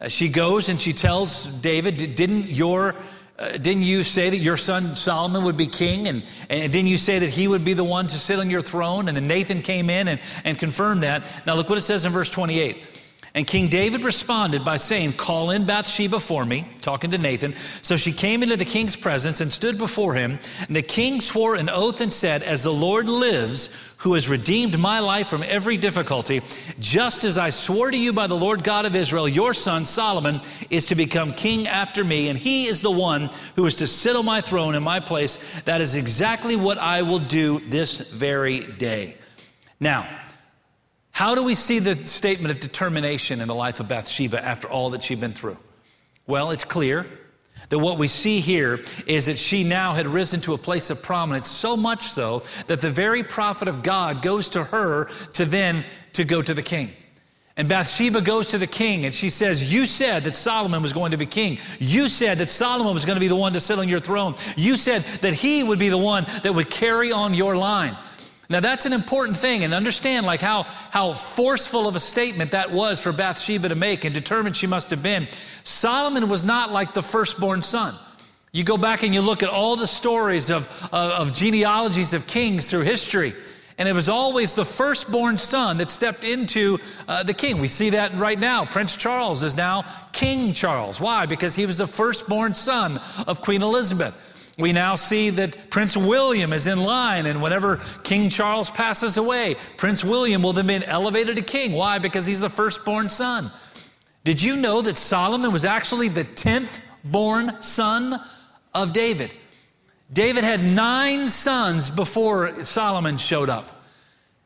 Uh, 0.00 0.08
she 0.08 0.28
goes 0.28 0.68
and 0.68 0.80
she 0.80 0.92
tells 0.92 1.46
David, 1.46 2.14
Didn't 2.14 2.44
your 2.44 2.94
uh, 3.40 3.52
didn't 3.52 3.84
you 3.84 4.04
say 4.04 4.28
that 4.28 4.36
your 4.36 4.58
son 4.58 4.94
Solomon 4.94 5.44
would 5.44 5.56
be 5.56 5.66
king? 5.66 6.08
And, 6.08 6.22
and 6.50 6.70
didn't 6.70 6.88
you 6.88 6.98
say 6.98 7.20
that 7.20 7.30
he 7.30 7.48
would 7.48 7.64
be 7.64 7.72
the 7.72 7.84
one 7.84 8.06
to 8.06 8.18
sit 8.18 8.38
on 8.38 8.50
your 8.50 8.60
throne? 8.60 9.08
And 9.08 9.16
then 9.16 9.26
Nathan 9.26 9.62
came 9.62 9.88
in 9.88 10.08
and, 10.08 10.20
and 10.44 10.58
confirmed 10.58 11.02
that. 11.02 11.26
Now, 11.46 11.54
look 11.54 11.68
what 11.70 11.78
it 11.78 11.82
says 11.82 12.04
in 12.04 12.12
verse 12.12 12.28
28. 12.28 12.84
And 13.32 13.46
King 13.46 13.68
David 13.68 14.02
responded 14.02 14.64
by 14.64 14.76
saying, 14.76 15.12
Call 15.12 15.50
in 15.50 15.64
Bathsheba 15.64 16.18
for 16.18 16.44
me, 16.44 16.66
talking 16.80 17.12
to 17.12 17.18
Nathan. 17.18 17.54
So 17.80 17.96
she 17.96 18.10
came 18.12 18.42
into 18.42 18.56
the 18.56 18.64
king's 18.64 18.96
presence 18.96 19.40
and 19.40 19.52
stood 19.52 19.78
before 19.78 20.14
him. 20.14 20.40
And 20.66 20.74
the 20.74 20.82
king 20.82 21.20
swore 21.20 21.54
an 21.54 21.70
oath 21.70 22.00
and 22.00 22.12
said, 22.12 22.42
As 22.42 22.64
the 22.64 22.72
Lord 22.72 23.08
lives, 23.08 23.94
who 23.98 24.14
has 24.14 24.28
redeemed 24.28 24.78
my 24.78 24.98
life 24.98 25.28
from 25.28 25.44
every 25.44 25.76
difficulty, 25.76 26.42
just 26.80 27.22
as 27.22 27.38
I 27.38 27.50
swore 27.50 27.90
to 27.90 27.96
you 27.96 28.12
by 28.12 28.26
the 28.26 28.36
Lord 28.36 28.64
God 28.64 28.84
of 28.84 28.96
Israel, 28.96 29.28
your 29.28 29.54
son 29.54 29.86
Solomon 29.86 30.40
is 30.68 30.86
to 30.86 30.96
become 30.96 31.32
king 31.32 31.68
after 31.68 32.02
me, 32.02 32.30
and 32.30 32.38
he 32.38 32.66
is 32.66 32.80
the 32.80 32.90
one 32.90 33.30
who 33.54 33.66
is 33.66 33.76
to 33.76 33.86
sit 33.86 34.16
on 34.16 34.24
my 34.24 34.40
throne 34.40 34.74
in 34.74 34.82
my 34.82 34.98
place. 34.98 35.38
That 35.66 35.80
is 35.80 35.94
exactly 35.94 36.56
what 36.56 36.78
I 36.78 37.02
will 37.02 37.18
do 37.20 37.60
this 37.60 38.00
very 38.10 38.60
day. 38.60 39.18
Now, 39.78 40.08
how 41.12 41.34
do 41.34 41.42
we 41.42 41.54
see 41.54 41.78
the 41.78 41.94
statement 41.94 42.52
of 42.52 42.60
determination 42.60 43.40
in 43.40 43.48
the 43.48 43.54
life 43.54 43.80
of 43.80 43.88
Bathsheba 43.88 44.42
after 44.44 44.68
all 44.68 44.90
that 44.90 45.04
she'd 45.04 45.20
been 45.20 45.32
through? 45.32 45.58
Well, 46.26 46.50
it's 46.50 46.64
clear 46.64 47.06
that 47.68 47.78
what 47.78 47.98
we 47.98 48.08
see 48.08 48.40
here 48.40 48.80
is 49.06 49.26
that 49.26 49.38
she 49.38 49.64
now 49.64 49.92
had 49.92 50.06
risen 50.06 50.40
to 50.42 50.54
a 50.54 50.58
place 50.58 50.90
of 50.90 51.02
prominence, 51.02 51.48
so 51.48 51.76
much 51.76 52.02
so 52.02 52.42
that 52.66 52.80
the 52.80 52.90
very 52.90 53.22
prophet 53.22 53.68
of 53.68 53.82
God 53.82 54.22
goes 54.22 54.48
to 54.50 54.64
her 54.64 55.06
to 55.34 55.44
then 55.44 55.84
to 56.14 56.24
go 56.24 56.42
to 56.42 56.54
the 56.54 56.62
king. 56.62 56.90
And 57.56 57.68
Bathsheba 57.68 58.22
goes 58.22 58.48
to 58.48 58.58
the 58.58 58.66
king 58.66 59.04
and 59.04 59.14
she 59.14 59.28
says, 59.28 59.72
You 59.72 59.84
said 59.84 60.24
that 60.24 60.34
Solomon 60.34 60.82
was 60.82 60.92
going 60.92 61.10
to 61.10 61.16
be 61.16 61.26
king. 61.26 61.58
You 61.78 62.08
said 62.08 62.38
that 62.38 62.48
Solomon 62.48 62.94
was 62.94 63.04
going 63.04 63.16
to 63.16 63.20
be 63.20 63.28
the 63.28 63.36
one 63.36 63.52
to 63.52 63.60
sit 63.60 63.78
on 63.78 63.88
your 63.88 64.00
throne. 64.00 64.34
You 64.56 64.76
said 64.76 65.02
that 65.20 65.34
he 65.34 65.62
would 65.62 65.78
be 65.78 65.90
the 65.90 65.98
one 65.98 66.24
that 66.42 66.54
would 66.54 66.70
carry 66.70 67.12
on 67.12 67.34
your 67.34 67.56
line. 67.56 67.96
Now 68.50 68.58
that's 68.58 68.84
an 68.84 68.92
important 68.92 69.36
thing 69.36 69.62
and 69.62 69.72
understand 69.72 70.26
like 70.26 70.40
how, 70.40 70.64
how 70.90 71.14
forceful 71.14 71.86
of 71.86 71.94
a 71.94 72.00
statement 72.00 72.50
that 72.50 72.72
was 72.72 73.00
for 73.00 73.12
Bathsheba 73.12 73.68
to 73.68 73.76
make 73.76 74.04
and 74.04 74.12
determined 74.12 74.56
she 74.56 74.66
must 74.66 74.90
have 74.90 75.04
been. 75.04 75.28
Solomon 75.62 76.28
was 76.28 76.44
not 76.44 76.72
like 76.72 76.92
the 76.92 77.02
firstborn 77.02 77.62
son. 77.62 77.94
You 78.50 78.64
go 78.64 78.76
back 78.76 79.04
and 79.04 79.14
you 79.14 79.20
look 79.20 79.44
at 79.44 79.48
all 79.48 79.76
the 79.76 79.86
stories 79.86 80.50
of, 80.50 80.68
of, 80.92 81.28
of 81.28 81.32
genealogies 81.32 82.12
of 82.12 82.26
kings 82.26 82.68
through 82.68 82.80
history. 82.80 83.32
And 83.78 83.88
it 83.88 83.92
was 83.92 84.08
always 84.08 84.52
the 84.52 84.64
firstborn 84.64 85.38
son 85.38 85.78
that 85.78 85.88
stepped 85.88 86.24
into 86.24 86.78
uh, 87.06 87.22
the 87.22 87.32
king. 87.32 87.60
We 87.60 87.68
see 87.68 87.90
that 87.90 88.12
right 88.14 88.38
now. 88.38 88.64
Prince 88.64 88.96
Charles 88.96 89.44
is 89.44 89.56
now 89.56 89.84
King 90.12 90.52
Charles. 90.54 91.00
Why? 91.00 91.24
Because 91.24 91.54
he 91.54 91.66
was 91.66 91.78
the 91.78 91.86
firstborn 91.86 92.52
son 92.52 93.00
of 93.28 93.40
Queen 93.40 93.62
Elizabeth. 93.62 94.20
We 94.60 94.72
now 94.72 94.94
see 94.94 95.30
that 95.30 95.70
Prince 95.70 95.96
William 95.96 96.52
is 96.52 96.66
in 96.66 96.80
line, 96.80 97.26
and 97.26 97.42
whenever 97.42 97.80
King 98.02 98.28
Charles 98.28 98.70
passes 98.70 99.16
away, 99.16 99.56
Prince 99.76 100.04
William 100.04 100.42
will 100.42 100.52
then 100.52 100.66
be 100.66 100.84
elevated 100.86 101.36
to 101.36 101.42
king. 101.42 101.72
Why? 101.72 101.98
Because 101.98 102.26
he's 102.26 102.40
the 102.40 102.50
firstborn 102.50 103.08
son. 103.08 103.50
Did 104.22 104.42
you 104.42 104.56
know 104.56 104.82
that 104.82 104.96
Solomon 104.96 105.50
was 105.52 105.64
actually 105.64 106.08
the 106.08 106.24
10th 106.24 106.78
born 107.02 107.56
son 107.62 108.22
of 108.74 108.92
David? 108.92 109.32
David 110.12 110.44
had 110.44 110.62
nine 110.62 111.28
sons 111.28 111.90
before 111.90 112.64
Solomon 112.64 113.16
showed 113.16 113.48
up. 113.48 113.76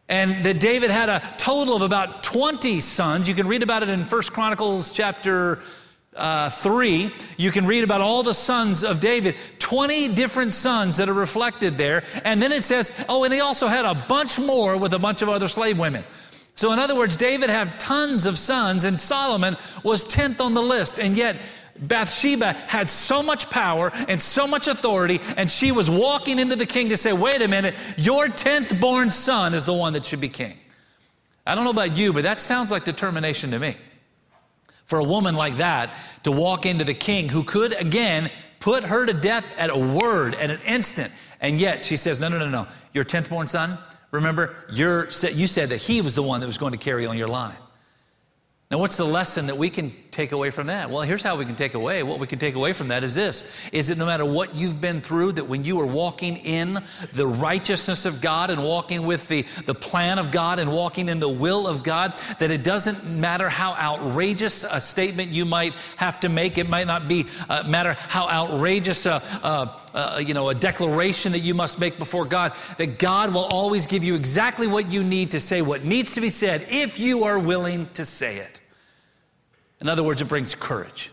And 0.09 0.45
that 0.45 0.61
David 0.61 0.91
had 0.91 1.09
a 1.09 1.23
total 1.39 1.75
of 1.75 1.83
about 1.83 2.23
20 2.23 2.79
sons. 2.81 3.27
You 3.27 3.35
can 3.35 3.49
read 3.49 3.63
about 3.63 3.83
it 3.83 3.89
in 3.89 4.05
First 4.05 4.35
Chronicles 4.35 4.93
chapter 4.93 5.61
uh, 6.17 6.49
3, 6.51 7.13
you 7.37 7.51
can 7.51 7.67
read 7.67 7.85
about 7.85 8.01
all 8.01 8.23
the 8.23 8.35
sons 8.35 8.85
of 8.85 9.01
David, 9.01 9.35
20 9.59 10.09
different 10.09 10.53
sons 10.53 10.97
that 10.97 11.09
are 11.09 11.15
reflected 11.15 11.77
there. 11.77 12.05
And 12.25 12.41
then 12.41 12.53
it 12.53 12.65
says, 12.65 12.93
oh, 13.09 13.25
and 13.25 13.35
he 13.35 13.41
also 13.41 13.67
had 13.67 13.85
a 13.85 13.95
bunch 13.95 14.39
more 14.39 14.77
with 14.77 14.95
a 14.95 14.99
bunch 14.99 15.23
of 15.23 15.29
other 15.29 15.49
slave 15.49 15.79
women. 15.79 16.05
So, 16.57 16.73
in 16.73 16.79
other 16.79 16.95
words, 16.95 17.17
David 17.17 17.51
had 17.51 17.81
tons 17.81 18.27
of 18.27 18.39
sons, 18.39 18.85
and 18.85 18.99
Solomon 18.99 19.57
was 19.83 20.05
10th 20.05 20.41
on 20.41 20.55
the 20.55 20.63
list. 20.63 21.01
And 21.01 21.17
yet, 21.17 21.37
Bathsheba 21.77 22.53
had 22.53 22.89
so 22.89 23.25
much 23.25 23.51
power 23.51 23.91
and 24.07 24.23
so 24.23 24.47
much 24.47 24.69
authority, 24.69 25.21
and 25.37 25.51
she 25.51 25.73
was 25.73 25.91
walking 25.91 26.39
into 26.39 26.55
the 26.55 26.67
king 26.67 26.91
to 26.91 26.97
say, 26.97 27.13
Wait 27.13 27.43
a 27.43 27.49
minute, 27.49 27.75
your 27.97 28.27
10th 28.27 28.81
born 28.81 29.11
son 29.11 29.53
is 29.53 29.67
the 29.67 29.73
one 29.73 29.95
that 29.95 30.07
should 30.07 30.21
be 30.21 30.29
king. 30.29 30.57
I 31.45 31.57
don't 31.57 31.65
know 31.65 31.71
about 31.71 31.97
you, 31.97 32.13
but 32.13 32.23
that 32.23 32.41
sounds 32.41 32.71
like 32.71 32.85
determination 32.85 33.51
to 33.51 33.59
me 33.59 33.75
for 34.87 34.99
a 34.99 35.05
woman 35.05 35.35
like 35.35 35.57
that 35.57 35.99
to 36.25 36.33
walk 36.33 36.67
into 36.67 36.85
the 36.85 36.95
king 36.95 37.29
who 37.29 37.43
could, 37.45 37.75
again, 37.75 38.31
put 38.61 38.85
her 38.85 39.07
to 39.07 39.13
death 39.13 39.45
at 39.59 39.71
a 39.71 39.79
word, 39.79 40.35
at 40.35 40.51
an 40.51 40.61
instant. 40.67 41.13
And 41.41 41.61
yet 41.61 41.85
she 41.85 41.97
says, 41.97 42.21
No, 42.21 42.29
no, 42.29 42.39
no, 42.39 42.49
no. 42.49 42.67
Your 42.93 43.05
10th 43.05 43.29
born 43.29 43.49
son, 43.49 43.79
remember, 44.11 44.55
you 44.71 45.07
said 45.11 45.69
that 45.69 45.81
he 45.81 46.01
was 46.01 46.15
the 46.15 46.23
one 46.23 46.41
that 46.41 46.47
was 46.47 46.59
going 46.59 46.73
to 46.73 46.79
carry 46.79 47.07
on 47.07 47.19
your 47.19 47.29
line. 47.29 47.57
Now, 48.75 48.81
what's 48.81 48.97
the 48.97 49.07
lesson 49.07 49.47
that 49.47 49.57
we 49.57 49.71
can 49.71 49.93
take 50.11 50.33
away 50.33 50.51
from 50.51 50.67
that? 50.67 50.91
Well, 50.91 51.03
here's 51.03 51.23
how 51.23 51.37
we 51.37 51.45
can 51.45 51.55
take 51.55 51.75
away. 51.75 52.03
What 52.03 52.19
we 52.19 52.27
can 52.27 52.41
take 52.41 52.57
away 52.57 52.73
from 52.73 52.89
that 52.89 53.05
is 53.05 53.15
this 53.15 53.69
is 53.71 53.87
that 53.87 53.99
no 53.99 54.05
matter 54.05 54.25
what 54.25 54.57
you've 54.57 54.81
been 54.81 55.01
through, 55.01 55.33
that 55.33 55.47
when 55.47 55.63
you 55.63 55.79
are 55.81 55.87
walking 55.87 56.39
in 56.39 56.83
the 57.13 57.25
righteousness 57.25 58.05
of 58.05 58.21
God 58.21 58.51
and 58.51 58.65
walking 58.65 59.07
with 59.07 59.29
the, 59.29 59.43
the 59.67 59.77
plan 59.77 60.19
of 60.19 60.33
God 60.33 60.59
and 60.59 60.73
walking 60.73 61.09
in 61.09 61.21
the 61.21 61.29
will 61.29 61.69
of 61.69 61.85
God, 61.85 62.15
that 62.41 62.51
it 62.51 62.65
doesn't 62.65 63.09
matter 63.09 63.49
how 63.49 63.75
outrageous 63.75 64.65
a 64.65 64.81
statement 64.81 65.31
you 65.31 65.45
might 65.45 65.75
have 65.95 66.19
to 66.19 66.29
make. 66.29 66.59
It 66.59 66.69
might 66.69 66.89
not 66.89 67.07
be 67.07 67.27
uh, 67.49 67.63
matter 67.69 67.93
how 67.93 68.29
outrageous 68.29 69.07
a, 69.07 69.23
a, 69.45 69.81
a, 69.95 70.21
you 70.21 70.35
know, 70.35 70.49
a 70.49 70.55
declaration 70.55 71.31
that 71.31 71.41
you 71.41 71.55
must 71.55 71.79
make 71.79 71.97
before 71.97 72.25
God, 72.25 72.55
that 72.79 72.99
God 72.99 73.33
will 73.33 73.45
always 73.45 73.87
give 73.87 74.03
you 74.03 74.17
exactly 74.17 74.67
what 74.67 74.91
you 74.91 75.05
need 75.05 75.31
to 75.31 75.39
say 75.39 75.63
what 75.63 75.85
needs 75.85 76.15
to 76.15 76.21
be 76.21 76.29
said 76.29 76.67
if 76.71 76.99
you 76.99 77.23
are 77.23 77.39
willing 77.39 77.89
to 77.95 78.05
say 78.05 78.39
it. 78.39 78.63
In 79.85 79.91
other 79.91 80.03
words, 80.03 80.23
it 80.23 80.29
brings 80.29 80.55
courage. 80.55 81.11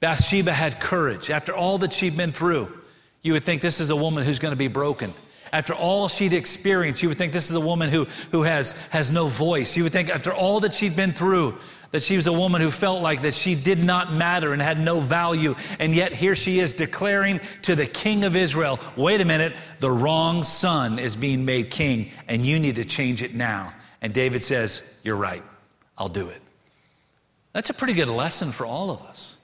Bathsheba 0.00 0.52
had 0.52 0.80
courage. 0.80 1.30
After 1.30 1.54
all 1.54 1.78
that 1.78 1.92
she'd 1.92 2.16
been 2.16 2.32
through, 2.32 2.76
you 3.22 3.34
would 3.34 3.44
think 3.44 3.62
this 3.62 3.78
is 3.78 3.90
a 3.90 3.96
woman 3.96 4.24
who's 4.24 4.40
going 4.40 4.50
to 4.50 4.58
be 4.58 4.66
broken. 4.66 5.14
After 5.52 5.74
all 5.74 6.08
she'd 6.08 6.32
experienced, 6.32 7.04
you 7.04 7.08
would 7.08 7.18
think 7.18 7.32
this 7.32 7.50
is 7.50 7.56
a 7.56 7.60
woman 7.60 7.88
who, 7.88 8.06
who 8.32 8.42
has, 8.42 8.72
has 8.88 9.12
no 9.12 9.28
voice. 9.28 9.76
You 9.76 9.84
would 9.84 9.92
think 9.92 10.10
after 10.10 10.32
all 10.32 10.58
that 10.60 10.74
she'd 10.74 10.96
been 10.96 11.12
through, 11.12 11.56
that 11.92 12.02
she 12.02 12.16
was 12.16 12.26
a 12.26 12.32
woman 12.32 12.60
who 12.60 12.72
felt 12.72 13.00
like 13.00 13.22
that 13.22 13.34
she 13.34 13.54
did 13.54 13.82
not 13.82 14.12
matter 14.12 14.52
and 14.52 14.60
had 14.60 14.80
no 14.80 14.98
value. 14.98 15.54
And 15.78 15.94
yet 15.94 16.12
here 16.12 16.34
she 16.34 16.58
is 16.58 16.74
declaring 16.74 17.38
to 17.62 17.76
the 17.76 17.86
king 17.86 18.24
of 18.24 18.34
Israel, 18.34 18.80
wait 18.96 19.20
a 19.20 19.24
minute, 19.24 19.54
the 19.78 19.90
wrong 19.90 20.42
son 20.42 20.98
is 20.98 21.14
being 21.14 21.44
made 21.44 21.70
king 21.70 22.10
and 22.26 22.44
you 22.44 22.58
need 22.58 22.74
to 22.74 22.84
change 22.84 23.22
it 23.22 23.34
now. 23.34 23.72
And 24.02 24.12
David 24.12 24.42
says, 24.42 24.82
you're 25.04 25.14
right. 25.14 25.44
I'll 25.96 26.08
do 26.08 26.28
it. 26.28 26.42
That's 27.58 27.70
a 27.70 27.74
pretty 27.74 27.94
good 27.94 28.08
lesson 28.08 28.52
for 28.52 28.64
all 28.64 28.92
of 28.92 29.02
us. 29.02 29.36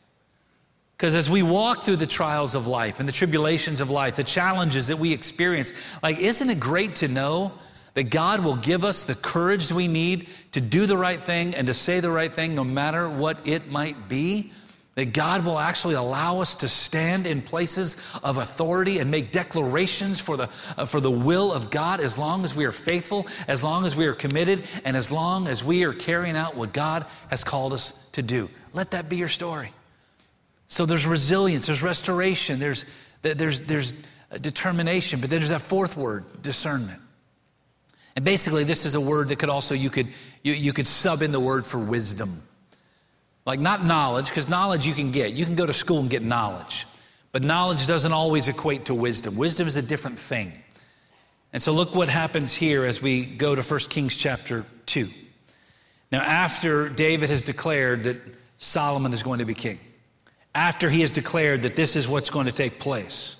Because 0.96 1.16
as 1.16 1.29
we 1.29 1.42
walk 1.42 1.83
through 1.83 1.96
the 1.96 2.07
trials 2.07 2.55
of 2.55 2.68
life 2.68 3.00
and 3.00 3.09
the 3.09 3.12
tribulations 3.12 3.81
of 3.81 3.90
life, 3.90 4.14
the 4.14 4.22
challenges 4.22 4.87
that 4.87 5.00
we 5.00 5.12
experience, 5.12 5.72
like, 6.00 6.18
isn't 6.18 6.48
it 6.48 6.61
great 6.61 6.94
to 6.94 7.09
know 7.09 7.50
that 7.94 8.05
God 8.05 8.44
will 8.44 8.55
give 8.55 8.85
us 8.85 9.03
the 9.03 9.16
courage 9.16 9.72
we 9.72 9.88
need 9.88 10.29
to 10.53 10.61
do 10.61 10.87
the 10.87 10.96
right 10.96 11.20
thing 11.20 11.57
and 11.57 11.66
to 11.66 11.74
say 11.74 11.98
the 11.98 12.09
right 12.09 12.33
thing 12.33 12.55
no 12.55 12.62
matter 12.62 13.09
what 13.09 13.37
it 13.44 13.68
might 13.68 14.09
be? 14.09 14.53
That 14.94 15.12
God 15.12 15.44
will 15.44 15.59
actually 15.59 15.96
allow 15.96 16.38
us 16.38 16.55
to 16.55 16.68
stand 16.68 17.27
in 17.27 17.42
places 17.42 17.96
of 18.22 18.37
authority 18.37 19.00
and 19.00 19.11
make 19.11 19.33
declarations 19.33 20.20
for 20.20 20.37
the, 20.37 20.48
uh, 20.77 20.85
for 20.85 21.00
the 21.00 21.11
will 21.11 21.53
of 21.53 21.68
God 21.68 21.98
as 21.98 22.16
long 22.16 22.44
as 22.44 22.55
we 22.55 22.64
are 22.64 22.70
faithful, 22.70 23.27
as 23.48 23.64
long 23.64 23.85
as 23.85 23.96
we 23.96 24.07
are 24.07 24.14
committed, 24.14 24.62
and 24.85 24.96
as 24.96 25.11
long 25.11 25.48
as 25.48 25.64
we 25.64 25.83
are 25.83 25.92
carrying 25.92 26.37
out 26.37 26.55
what 26.55 26.72
God 26.72 27.07
has 27.29 27.42
called 27.42 27.72
us 27.72 28.04
to 28.14 28.22
do. 28.22 28.48
Let 28.72 28.92
that 28.92 29.09
be 29.09 29.16
your 29.16 29.29
story. 29.29 29.72
So 30.66 30.87
there's 30.87 31.07
resilience, 31.07 31.66
there's 31.66 31.83
restoration, 31.83 32.59
there's, 32.59 32.85
there's, 33.22 33.61
there's 33.61 33.94
determination, 34.40 35.20
but 35.20 35.31
then 35.31 35.40
there's 35.40 35.50
that 35.50 35.62
fourth 35.62 35.96
word, 35.96 36.24
discernment. 36.42 37.00
And 38.16 38.24
basically, 38.24 38.64
this 38.64 38.85
is 38.85 38.94
a 38.94 39.00
word 39.00 39.29
that 39.29 39.38
could 39.38 39.48
also, 39.48 39.74
you 39.74 39.90
could, 39.90 40.09
you, 40.42 40.53
you 40.53 40.72
could 40.72 40.87
sub 40.87 41.22
in 41.22 41.33
the 41.33 41.40
word 41.40 41.66
for 41.66 41.79
wisdom. 41.79 42.42
Like 43.44 43.61
not 43.61 43.85
knowledge, 43.85 44.29
because 44.29 44.48
knowledge 44.48 44.87
you 44.87 44.94
can 44.94 45.11
get. 45.11 45.33
You 45.33 45.44
can 45.44 45.55
go 45.55 45.66
to 45.66 45.74
school 45.74 46.00
and 46.00 46.09
get 46.09 46.22
knowledge. 46.22 46.87
But 47.33 47.42
knowledge 47.42 47.87
doesn't 47.87 48.12
always 48.12 48.48
equate 48.48 48.87
to 48.87 48.94
wisdom. 48.94 49.37
Wisdom 49.37 49.66
is 49.66 49.77
a 49.77 49.83
different 49.83 50.18
thing. 50.18 50.53
And 51.53 51.62
so 51.62 51.72
look 51.72 51.94
what 51.94 52.09
happens 52.09 52.55
here 52.55 52.85
as 52.85 53.03
we 53.03 53.27
go 53.27 53.55
to 53.55 53.62
1 53.62 53.81
Kings 53.90 54.16
chapter 54.16 54.64
2. 54.87 55.09
Now, 56.12 56.21
after 56.21 56.88
David 56.88 57.31
has 57.31 57.45
declared 57.45 58.05
that 58.05 58.19
Solomon 58.57 59.12
is 59.12 59.23
going 59.23 59.40
to 59.40 59.45
be 59.45 59.55
king, 59.55 59.79
after 60.55 60.88
he 60.88 61.01
has 61.01 61.12
declared 61.12 61.62
that 61.62 61.75
this 61.75 61.97
is 61.97 62.09
what's 62.09 62.31
going 62.31 62.47
to 62.47 62.53
take 62.53 62.79
place. 62.79 63.37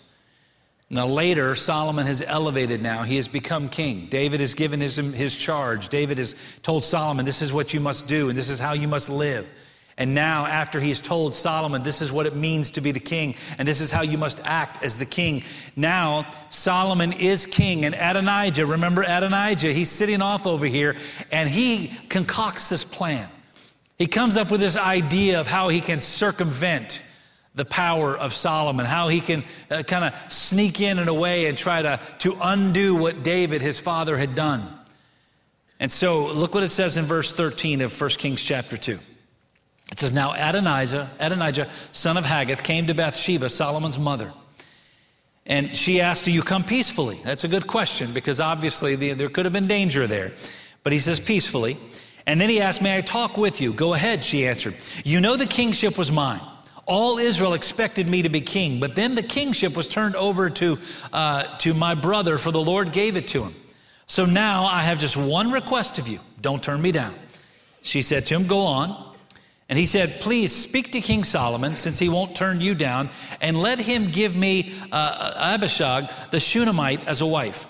Now, 0.91 1.07
later, 1.07 1.55
Solomon 1.55 2.07
has 2.07 2.23
elevated 2.23 2.83
now. 2.83 3.03
He 3.03 3.17
has 3.17 3.27
become 3.27 3.69
king. 3.69 4.07
David 4.11 4.41
has 4.41 4.55
given 4.55 4.81
his, 4.81 4.97
his 4.97 5.37
charge. 5.37 5.89
David 5.89 6.19
has 6.19 6.35
told 6.63 6.85
Solomon, 6.85 7.25
This 7.25 7.43
is 7.43 7.53
what 7.53 7.73
you 7.73 7.81
must 7.81 8.07
do, 8.07 8.29
and 8.29 8.37
this 8.37 8.51
is 8.51 8.59
how 8.59 8.75
you 8.75 8.87
must 8.87 9.09
live. 9.09 9.49
And 9.97 10.13
now, 10.13 10.45
after 10.45 10.81
he 10.81 10.89
has 10.89 11.01
told 11.01 11.37
Solomon, 11.37 11.85
this 11.85 12.03
is 12.03 12.13
what 12.13 12.27
it 12.27 12.35
means 12.35 12.73
to 12.73 12.81
be 12.81 12.91
the 12.91 12.99
king, 12.99 13.37
and 13.59 13.69
this 13.69 13.81
is 13.81 13.93
how 13.93 14.03
you 14.03 14.19
must 14.19 14.45
act 14.45 14.83
as 14.83 14.99
the 14.99 15.07
king. 15.07 15.45
Now, 15.77 16.27
Solomon 16.49 17.13
is 17.13 17.47
king, 17.47 17.85
and 17.85 17.95
Adonijah, 17.95 18.67
remember 18.67 19.03
Adonijah, 19.03 19.73
he's 19.73 19.91
sitting 19.91 20.21
off 20.21 20.49
over 20.49 20.67
here, 20.67 20.97
and 21.31 21.49
he 21.49 21.93
concocts 22.09 22.69
this 22.69 22.83
plan. 22.83 23.29
He 23.97 24.09
comes 24.09 24.37
up 24.37 24.51
with 24.51 24.61
this 24.61 24.77
idea 24.77 25.39
of 25.39 25.47
how 25.47 25.69
he 25.69 25.81
can 25.81 26.01
circumvent 26.01 27.01
the 27.55 27.65
power 27.65 28.19
of 28.19 28.35
Solomon, 28.35 28.87
how 28.87 29.07
he 29.07 29.21
can 29.21 29.45
uh, 29.71 29.85
kind 29.85 30.05
of 30.05 30.33
sneak 30.33 30.81
in 30.81 30.99
in 30.99 31.07
a 31.07 31.15
way 31.15 31.47
and 31.47 31.57
try 31.57 31.83
to, 31.83 32.01
to 32.19 32.37
undo 32.43 32.97
what 32.97 33.23
David, 33.23 33.63
his 33.63 33.79
father, 33.79 34.19
had 34.19 34.35
done. 34.35 34.77
And 35.79 35.89
so 35.89 36.33
look 36.33 36.53
what 36.53 36.65
it 36.65 36.71
says 36.71 36.97
in 36.97 37.05
verse 37.05 37.33
13 37.33 37.81
of 37.81 38.01
1 38.01 38.11
Kings 38.11 38.43
chapter 38.43 38.77
2. 38.77 38.99
It 39.93 40.01
says, 40.01 40.13
Now 40.13 40.33
Adonijah, 40.33 41.11
Adonijah, 41.19 41.69
son 41.93 42.17
of 42.17 42.25
Haggith, 42.25 42.63
came 42.63 42.87
to 42.87 42.95
Bathsheba, 42.95 43.49
Solomon's 43.49 43.99
mother. 43.99 44.33
And 45.47 45.75
she 45.77 46.01
asked, 46.01 46.25
Do 46.25 46.33
you 46.33 46.43
come 46.43 46.65
peacefully? 46.65 47.21
That's 47.25 47.45
a 47.45 47.49
good 47.49 47.67
question 47.67 48.13
because 48.13 48.41
obviously 48.41 48.97
the, 48.97 49.13
there 49.13 49.29
could 49.29 49.45
have 49.45 49.53
been 49.53 49.69
danger 49.69 50.07
there. 50.07 50.33
But 50.83 50.93
he 50.93 50.99
says, 50.99 51.21
Peacefully. 51.21 51.77
And 52.27 52.41
then 52.41 52.49
he 52.49 52.61
asked, 52.61 52.81
May 52.81 52.97
I 52.97 53.03
talk 53.03 53.37
with 53.37 53.61
you? 53.61 53.73
Go 53.73 53.95
ahead, 53.95 54.25
she 54.25 54.47
answered. 54.47 54.75
You 55.05 55.21
know 55.21 55.37
the 55.37 55.47
kingship 55.47 55.99
was 55.99 56.11
mine. 56.11 56.41
All 56.87 57.19
Israel 57.19 57.55
expected 57.55 58.09
me 58.09 58.23
to 58.23 58.29
be 58.29 58.41
king, 58.41 58.79
but 58.79 58.95
then 58.95 59.15
the 59.15 59.23
kingship 59.23 59.75
was 59.75 59.89
turned 59.89 60.17
over 60.17 60.51
to, 60.51 60.79
uh, 61.13 61.45
to 61.59 61.73
my 61.73 61.95
brother, 61.95 62.37
for 62.37 62.51
the 62.51 62.61
Lord 62.61 62.93
gave 62.93 63.17
it 63.17 63.29
to 63.29 63.43
him. 63.43 63.55
So 64.07 64.27
now 64.27 64.65
I 64.65 64.83
have 64.83 64.99
just 64.99 65.17
one 65.17 65.51
request 65.51 65.99
of 65.99 66.09
you 66.09 66.21
don't 66.41 66.63
turn 66.63 66.81
me 66.83 66.93
down. 66.93 67.15
She 67.83 68.03
said 68.03 68.27
to 68.27 68.35
him, 68.35 68.47
Go 68.47 68.61
on. 68.61 69.14
And 69.69 69.79
he 69.79 69.87
said, 69.87 70.21
Please 70.21 70.53
speak 70.53 70.93
to 70.93 71.01
King 71.01 71.25
Solomon, 71.25 71.77
since 71.77 71.99
he 71.99 72.09
won't 72.09 72.37
turn 72.37 72.61
you 72.61 72.75
down, 72.75 73.11
and 73.41 73.61
let 73.61 73.79
him 73.79 74.11
give 74.11 74.37
me 74.37 74.75
uh, 74.93 75.55
Abishag 75.55 76.11
the 76.31 76.41
Shunammite 76.41 77.07
as 77.07 77.21
a 77.21 77.27
wife. 77.27 77.67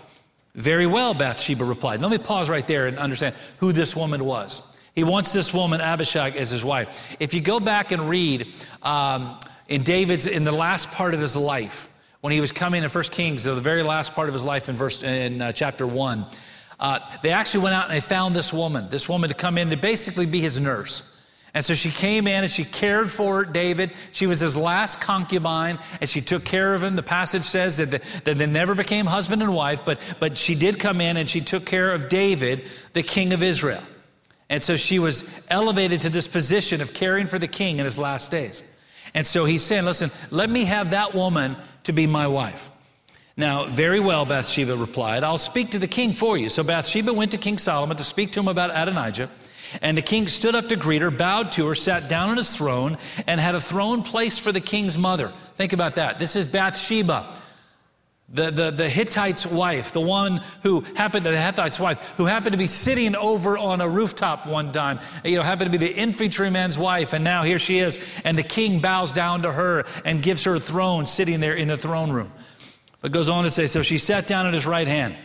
Very 0.54 0.86
well, 0.86 1.14
Bathsheba 1.14 1.64
replied. 1.64 2.00
Let 2.00 2.10
me 2.10 2.18
pause 2.18 2.48
right 2.48 2.66
there 2.66 2.86
and 2.86 2.98
understand 2.98 3.34
who 3.58 3.72
this 3.72 3.96
woman 3.96 4.24
was. 4.24 4.62
He 4.94 5.02
wants 5.02 5.32
this 5.32 5.52
woman, 5.52 5.80
Abishag, 5.80 6.36
as 6.36 6.50
his 6.50 6.64
wife. 6.64 7.16
If 7.18 7.34
you 7.34 7.40
go 7.40 7.58
back 7.58 7.90
and 7.90 8.08
read 8.08 8.46
um, 8.82 9.38
in 9.66 9.82
David's, 9.82 10.26
in 10.26 10.44
the 10.44 10.52
last 10.52 10.90
part 10.92 11.14
of 11.14 11.20
his 11.20 11.36
life, 11.36 11.88
when 12.20 12.32
he 12.32 12.40
was 12.40 12.52
coming 12.52 12.84
in 12.84 12.88
First 12.88 13.10
Kings, 13.10 13.42
the 13.42 13.54
very 13.56 13.82
last 13.82 14.14
part 14.14 14.28
of 14.28 14.34
his 14.34 14.44
life 14.44 14.68
in 14.68 14.76
verse 14.76 15.02
in 15.02 15.42
uh, 15.42 15.52
chapter 15.52 15.86
one, 15.86 16.26
uh, 16.78 17.00
they 17.22 17.30
actually 17.30 17.64
went 17.64 17.74
out 17.74 17.86
and 17.86 17.94
they 17.94 18.00
found 18.00 18.36
this 18.36 18.52
woman, 18.52 18.88
this 18.88 19.08
woman 19.08 19.28
to 19.28 19.34
come 19.34 19.58
in 19.58 19.70
to 19.70 19.76
basically 19.76 20.26
be 20.26 20.40
his 20.40 20.60
nurse. 20.60 21.13
And 21.54 21.64
so 21.64 21.72
she 21.74 21.90
came 21.90 22.26
in 22.26 22.42
and 22.42 22.50
she 22.50 22.64
cared 22.64 23.12
for 23.12 23.44
David. 23.44 23.92
She 24.10 24.26
was 24.26 24.40
his 24.40 24.56
last 24.56 25.00
concubine 25.00 25.78
and 26.00 26.10
she 26.10 26.20
took 26.20 26.44
care 26.44 26.74
of 26.74 26.82
him. 26.82 26.96
The 26.96 27.02
passage 27.02 27.44
says 27.44 27.76
that, 27.76 27.92
the, 27.92 28.02
that 28.24 28.38
they 28.38 28.46
never 28.46 28.74
became 28.74 29.06
husband 29.06 29.40
and 29.40 29.54
wife, 29.54 29.84
but, 29.84 30.00
but 30.18 30.36
she 30.36 30.56
did 30.56 30.80
come 30.80 31.00
in 31.00 31.16
and 31.16 31.30
she 31.30 31.40
took 31.40 31.64
care 31.64 31.92
of 31.92 32.08
David, 32.08 32.64
the 32.92 33.04
king 33.04 33.32
of 33.32 33.42
Israel. 33.42 33.82
And 34.50 34.60
so 34.60 34.76
she 34.76 34.98
was 34.98 35.46
elevated 35.48 36.00
to 36.02 36.10
this 36.10 36.26
position 36.26 36.80
of 36.80 36.92
caring 36.92 37.28
for 37.28 37.38
the 37.38 37.46
king 37.46 37.78
in 37.78 37.84
his 37.84 38.00
last 38.00 38.32
days. 38.32 38.64
And 39.14 39.24
so 39.24 39.44
he's 39.44 39.62
saying, 39.62 39.84
listen, 39.84 40.10
let 40.32 40.50
me 40.50 40.64
have 40.64 40.90
that 40.90 41.14
woman 41.14 41.56
to 41.84 41.92
be 41.92 42.08
my 42.08 42.26
wife. 42.26 42.68
Now, 43.36 43.66
very 43.66 44.00
well, 44.00 44.26
Bathsheba 44.26 44.76
replied, 44.76 45.24
I'll 45.24 45.38
speak 45.38 45.70
to 45.70 45.78
the 45.78 45.88
king 45.88 46.12
for 46.12 46.36
you. 46.36 46.48
So 46.48 46.62
Bathsheba 46.62 47.12
went 47.12 47.30
to 47.32 47.38
King 47.38 47.58
Solomon 47.58 47.96
to 47.96 48.04
speak 48.04 48.32
to 48.32 48.40
him 48.40 48.48
about 48.48 48.70
Adonijah. 48.70 49.28
And 49.82 49.96
the 49.96 50.02
king 50.02 50.28
stood 50.28 50.54
up 50.54 50.68
to 50.68 50.76
greet 50.76 51.02
her, 51.02 51.10
bowed 51.10 51.52
to 51.52 51.66
her, 51.68 51.74
sat 51.74 52.08
down 52.08 52.30
on 52.30 52.36
his 52.36 52.56
throne, 52.56 52.98
and 53.26 53.40
had 53.40 53.54
a 53.54 53.60
throne 53.60 54.02
placed 54.02 54.40
for 54.40 54.52
the 54.52 54.60
king's 54.60 54.96
mother. 54.96 55.32
Think 55.56 55.72
about 55.72 55.96
that. 55.96 56.18
This 56.18 56.36
is 56.36 56.48
Bathsheba, 56.48 57.36
the, 58.28 58.50
the, 58.50 58.70
the 58.70 58.88
Hittite's 58.88 59.46
wife, 59.46 59.92
the 59.92 60.00
one 60.00 60.42
who 60.62 60.80
happened 60.80 61.24
to 61.24 61.30
the 61.30 61.40
Hittite's 61.40 61.78
wife, 61.78 62.14
who 62.16 62.24
happened 62.24 62.52
to 62.52 62.58
be 62.58 62.66
sitting 62.66 63.14
over 63.14 63.58
on 63.58 63.80
a 63.80 63.88
rooftop 63.88 64.46
one 64.46 64.72
time, 64.72 64.98
you 65.24 65.36
know, 65.36 65.42
happened 65.42 65.72
to 65.72 65.78
be 65.78 65.86
the 65.86 65.94
infantryman's 65.94 66.78
wife, 66.78 67.12
and 67.12 67.22
now 67.22 67.42
here 67.42 67.58
she 67.58 67.78
is, 67.78 67.98
and 68.24 68.36
the 68.36 68.42
king 68.42 68.80
bows 68.80 69.12
down 69.12 69.42
to 69.42 69.52
her 69.52 69.84
and 70.04 70.22
gives 70.22 70.44
her 70.44 70.56
a 70.56 70.60
throne 70.60 71.06
sitting 71.06 71.40
there 71.40 71.54
in 71.54 71.68
the 71.68 71.76
throne 71.76 72.10
room. 72.10 72.32
But 73.00 73.12
goes 73.12 73.28
on 73.28 73.44
to 73.44 73.50
say, 73.50 73.66
so 73.66 73.82
she 73.82 73.98
sat 73.98 74.26
down 74.26 74.46
at 74.46 74.54
his 74.54 74.66
right 74.66 74.88
hand. 74.88 75.16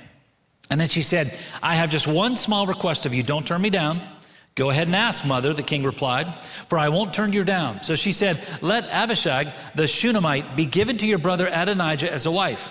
And 0.70 0.80
then 0.80 0.90
she 0.90 1.02
said, 1.02 1.38
I 1.64 1.76
have 1.76 1.90
just 1.90 2.08
one 2.08 2.36
small 2.36 2.68
request 2.68 3.06
of 3.06 3.14
you. 3.14 3.24
Don't 3.24 3.48
turn 3.48 3.62
me 3.62 3.70
down. 3.70 4.02
Go 4.56 4.70
ahead 4.70 4.88
and 4.88 4.96
ask, 4.96 5.26
mother, 5.26 5.54
the 5.54 5.64
king 5.64 5.84
replied, 5.84 6.44
for 6.44 6.78
I 6.78 6.90
won't 6.90 7.14
turn 7.14 7.32
you 7.32 7.44
down. 7.44 7.82
So 7.84 7.96
she 7.96 8.12
said, 8.12 8.42
Let 8.62 8.86
Abishag 8.86 9.48
the 9.76 9.88
Shunammite 9.88 10.56
be 10.56 10.66
given 10.66 10.98
to 10.98 11.08
your 11.08 11.20
brother 11.20 11.48
Adonijah 11.48 12.12
as 12.12 12.26
a 12.26 12.32
wife. 12.32 12.70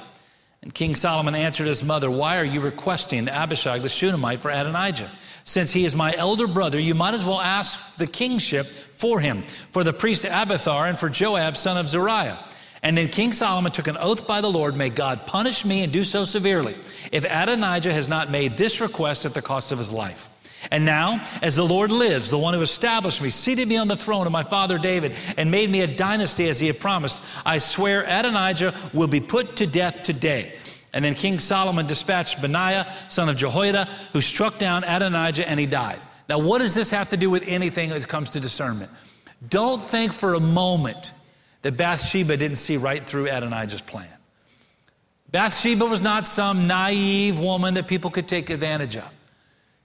And 0.62 0.74
King 0.74 0.94
Solomon 0.94 1.34
answered 1.34 1.66
his 1.66 1.84
mother, 1.84 2.10
Why 2.10 2.38
are 2.38 2.44
you 2.44 2.60
requesting 2.60 3.28
Abishag 3.28 3.82
the 3.82 3.88
Shunammite 3.88 4.40
for 4.40 4.50
Adonijah? 4.50 5.10
Since 5.44 5.72
he 5.72 5.86
is 5.86 5.96
my 5.96 6.14
elder 6.14 6.46
brother, 6.46 6.78
you 6.78 6.94
might 6.94 7.14
as 7.14 7.24
well 7.24 7.40
ask 7.40 7.96
the 7.96 8.06
kingship 8.06 8.66
for 8.66 9.18
him, 9.18 9.44
for 9.44 9.82
the 9.82 9.94
priest 9.94 10.26
Abiathar, 10.26 10.86
and 10.86 10.98
for 10.98 11.08
Joab, 11.08 11.56
son 11.56 11.78
of 11.78 11.88
Zeruiah. 11.88 12.38
And 12.82 12.98
then 12.98 13.08
King 13.08 13.32
Solomon 13.32 13.72
took 13.72 13.86
an 13.86 13.96
oath 13.96 14.26
by 14.26 14.40
the 14.40 14.50
Lord, 14.50 14.76
May 14.76 14.90
God 14.90 15.26
punish 15.26 15.64
me 15.64 15.82
and 15.82 15.92
do 15.92 16.04
so 16.04 16.24
severely, 16.24 16.76
if 17.12 17.24
Adonijah 17.24 17.92
has 17.92 18.08
not 18.08 18.30
made 18.30 18.56
this 18.56 18.80
request 18.80 19.24
at 19.24 19.32
the 19.32 19.42
cost 19.42 19.72
of 19.72 19.78
his 19.78 19.92
life. 19.92 20.28
And 20.70 20.84
now, 20.84 21.24
as 21.40 21.56
the 21.56 21.64
Lord 21.64 21.90
lives, 21.90 22.30
the 22.30 22.38
one 22.38 22.54
who 22.54 22.62
established 22.62 23.22
me, 23.22 23.30
seated 23.30 23.68
me 23.68 23.76
on 23.76 23.88
the 23.88 23.96
throne 23.96 24.26
of 24.26 24.32
my 24.32 24.42
father 24.42 24.78
David, 24.78 25.14
and 25.36 25.50
made 25.50 25.70
me 25.70 25.82
a 25.82 25.86
dynasty 25.86 26.48
as 26.48 26.58
he 26.58 26.66
had 26.66 26.80
promised, 26.80 27.22
I 27.46 27.58
swear 27.58 28.04
Adonijah 28.06 28.74
will 28.92 29.06
be 29.06 29.20
put 29.20 29.56
to 29.56 29.66
death 29.66 30.02
today. 30.02 30.54
And 30.92 31.04
then 31.04 31.14
King 31.14 31.38
Solomon 31.38 31.86
dispatched 31.86 32.40
Benaiah, 32.40 32.92
son 33.08 33.28
of 33.28 33.36
Jehoiada, 33.36 33.84
who 34.12 34.20
struck 34.20 34.58
down 34.58 34.84
Adonijah 34.84 35.48
and 35.48 35.60
he 35.60 35.66
died. 35.66 36.00
Now, 36.28 36.38
what 36.38 36.58
does 36.60 36.74
this 36.74 36.90
have 36.90 37.10
to 37.10 37.16
do 37.16 37.30
with 37.30 37.44
anything 37.46 37.92
as 37.92 38.04
it 38.04 38.08
comes 38.08 38.30
to 38.30 38.40
discernment? 38.40 38.90
Don't 39.48 39.80
think 39.80 40.12
for 40.12 40.34
a 40.34 40.40
moment 40.40 41.12
that 41.62 41.76
Bathsheba 41.76 42.36
didn't 42.36 42.56
see 42.56 42.76
right 42.76 43.04
through 43.04 43.28
Adonijah's 43.28 43.80
plan. 43.80 44.08
Bathsheba 45.30 45.84
was 45.84 46.02
not 46.02 46.26
some 46.26 46.66
naive 46.66 47.38
woman 47.38 47.74
that 47.74 47.86
people 47.86 48.10
could 48.10 48.26
take 48.26 48.50
advantage 48.50 48.96
of. 48.96 49.08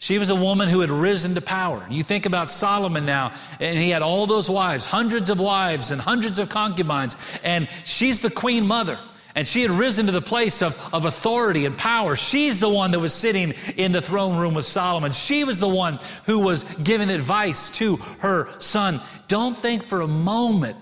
She 0.04 0.18
was 0.18 0.30
a 0.30 0.36
woman 0.36 0.68
who 0.68 0.82
had 0.82 0.90
risen 0.90 1.34
to 1.36 1.40
power. 1.40 1.88
You 1.90 2.04
think 2.04 2.26
about 2.26 2.50
Solomon 2.50 3.06
now, 3.06 3.32
and 3.62 3.80
he 3.80 3.90
had 3.90 4.02
all 4.02 4.28
those 4.28 4.50
wives, 4.50 4.86
hundreds 4.86 5.30
of 5.30 5.40
wives 5.40 5.92
and 5.92 6.02
hundreds 6.02 6.40
of 6.40 6.50
concubines, 6.50 7.16
and 7.42 7.70
she's 7.86 8.20
the 8.20 8.30
queen 8.30 8.68
mother. 8.68 9.00
And 9.34 9.48
she 9.48 9.62
had 9.62 9.72
risen 9.72 10.08
to 10.08 10.12
the 10.12 10.20
place 10.20 10.62
of, 10.62 10.78
of 10.94 11.06
authority 11.06 11.66
and 11.66 11.78
power. 11.78 12.18
She's 12.18 12.60
the 12.60 12.68
one 12.68 12.92
that 12.92 13.00
was 13.00 13.14
sitting 13.14 13.54
in 13.78 13.94
the 13.94 14.02
throne 14.02 14.38
room 14.38 14.54
with 14.54 14.66
Solomon. 14.66 15.14
She 15.14 15.46
was 15.46 15.62
the 15.62 15.70
one 15.70 16.00
who 16.26 16.40
was 16.40 16.64
giving 16.84 17.10
advice 17.10 17.72
to 17.72 17.96
her 18.20 18.50
son. 18.60 19.00
Don't 19.30 19.56
think 19.56 19.84
for 19.84 20.02
a 20.02 20.08
moment 20.08 20.76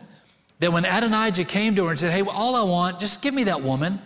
that 0.61 0.73
when 0.73 0.83
Adonijah 0.83 1.43
came 1.43 1.75
to 1.75 1.83
her 1.83 1.91
and 1.91 1.99
said, 1.99 2.11
Hey, 2.11 2.23
all 2.23 2.55
I 2.55 2.63
want, 2.63 2.99
just 2.99 3.21
give 3.21 3.35
me 3.35 3.43
that 3.43 3.61
woman 3.61 4.01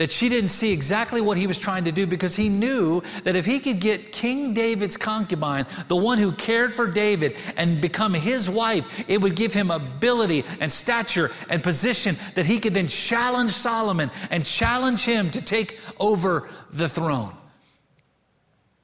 that 0.00 0.10
she 0.10 0.30
didn't 0.30 0.48
see 0.48 0.72
exactly 0.72 1.20
what 1.20 1.36
he 1.36 1.46
was 1.46 1.58
trying 1.58 1.84
to 1.84 1.92
do 1.92 2.06
because 2.06 2.34
he 2.34 2.48
knew 2.48 3.02
that 3.24 3.36
if 3.36 3.44
he 3.44 3.60
could 3.60 3.80
get 3.80 4.12
King 4.12 4.54
David's 4.54 4.96
concubine, 4.96 5.66
the 5.88 5.96
one 5.96 6.16
who 6.16 6.32
cared 6.32 6.72
for 6.72 6.90
David, 6.90 7.36
and 7.58 7.82
become 7.82 8.14
his 8.14 8.48
wife, 8.48 9.04
it 9.10 9.20
would 9.20 9.36
give 9.36 9.52
him 9.52 9.70
ability 9.70 10.42
and 10.58 10.72
stature 10.72 11.30
and 11.50 11.62
position 11.62 12.16
that 12.34 12.46
he 12.46 12.58
could 12.58 12.72
then 12.72 12.88
challenge 12.88 13.50
Solomon 13.50 14.10
and 14.30 14.42
challenge 14.42 15.04
him 15.04 15.30
to 15.32 15.42
take 15.42 15.78
over 15.98 16.48
the 16.72 16.88
throne. 16.88 17.34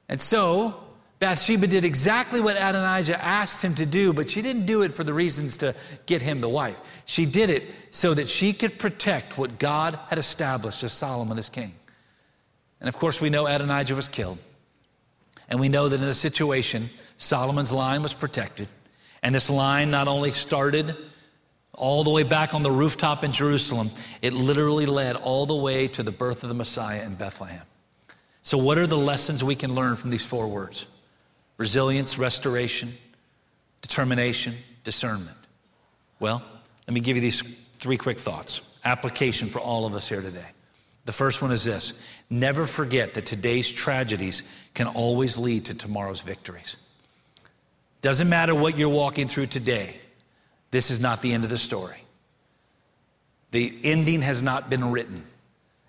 And 0.07 0.21
so, 0.21 0.75
Bathsheba 1.19 1.65
did 1.65 1.83
exactly 1.83 2.39
what 2.39 2.57
Adonijah 2.57 3.23
asked 3.23 3.63
him 3.63 3.73
to 3.75 3.85
do, 3.87 4.13
but 4.13 4.29
she 4.29 4.43
didn't 4.43 4.67
do 4.67 4.83
it 4.83 4.93
for 4.93 5.03
the 5.03 5.13
reasons 5.13 5.57
to 5.57 5.75
get 6.05 6.21
him 6.21 6.39
the 6.39 6.49
wife. 6.49 6.79
She 7.05 7.25
did 7.25 7.49
it 7.49 7.63
so 7.89 8.13
that 8.13 8.29
she 8.29 8.53
could 8.53 8.77
protect 8.77 9.37
what 9.37 9.57
God 9.57 9.97
had 10.09 10.19
established 10.19 10.83
as 10.83 10.93
Solomon 10.93 11.39
as 11.39 11.49
king. 11.49 11.73
And 12.79 12.87
of 12.87 12.95
course, 12.97 13.19
we 13.19 13.31
know 13.31 13.47
Adonijah 13.47 13.95
was 13.95 14.07
killed. 14.07 14.37
And 15.49 15.59
we 15.59 15.69
know 15.69 15.89
that 15.89 15.95
in 15.95 16.01
this 16.01 16.19
situation, 16.19 16.89
Solomon's 17.17 17.73
line 17.73 18.03
was 18.03 18.13
protected. 18.13 18.67
And 19.23 19.33
this 19.33 19.49
line 19.49 19.89
not 19.89 20.07
only 20.07 20.31
started 20.31 20.95
all 21.73 22.03
the 22.03 22.11
way 22.11 22.23
back 22.23 22.53
on 22.53 22.63
the 22.63 22.71
rooftop 22.71 23.23
in 23.23 23.31
Jerusalem, 23.31 23.89
it 24.21 24.33
literally 24.33 24.85
led 24.85 25.15
all 25.15 25.45
the 25.45 25.55
way 25.55 25.87
to 25.87 26.03
the 26.03 26.11
birth 26.11 26.43
of 26.43 26.49
the 26.49 26.55
Messiah 26.55 27.03
in 27.03 27.15
Bethlehem. 27.15 27.63
So, 28.41 28.57
what 28.57 28.77
are 28.77 28.87
the 28.87 28.97
lessons 28.97 29.43
we 29.43 29.55
can 29.55 29.73
learn 29.73 29.95
from 29.95 30.09
these 30.09 30.25
four 30.25 30.47
words? 30.47 30.87
Resilience, 31.57 32.17
restoration, 32.17 32.93
determination, 33.81 34.53
discernment. 34.83 35.37
Well, 36.19 36.41
let 36.87 36.93
me 36.93 36.99
give 37.01 37.15
you 37.17 37.21
these 37.21 37.41
three 37.77 37.97
quick 37.97 38.19
thoughts. 38.19 38.61
Application 38.85 39.47
for 39.47 39.59
all 39.59 39.85
of 39.85 39.93
us 39.93 40.07
here 40.07 40.21
today. 40.21 40.45
The 41.05 41.13
first 41.13 41.41
one 41.41 41.51
is 41.51 41.63
this 41.63 42.03
never 42.29 42.65
forget 42.65 43.13
that 43.13 43.25
today's 43.25 43.71
tragedies 43.71 44.43
can 44.73 44.87
always 44.87 45.37
lead 45.37 45.65
to 45.65 45.73
tomorrow's 45.73 46.21
victories. 46.21 46.77
Doesn't 48.01 48.29
matter 48.29 48.53
what 48.53 48.77
you're 48.77 48.89
walking 48.89 49.27
through 49.27 49.47
today, 49.47 49.99
this 50.71 50.91
is 50.91 50.99
not 50.99 51.21
the 51.21 51.33
end 51.33 51.43
of 51.43 51.49
the 51.49 51.57
story. 51.57 51.97
The 53.51 53.79
ending 53.83 54.21
has 54.21 54.43
not 54.43 54.69
been 54.69 54.91
written. 54.91 55.23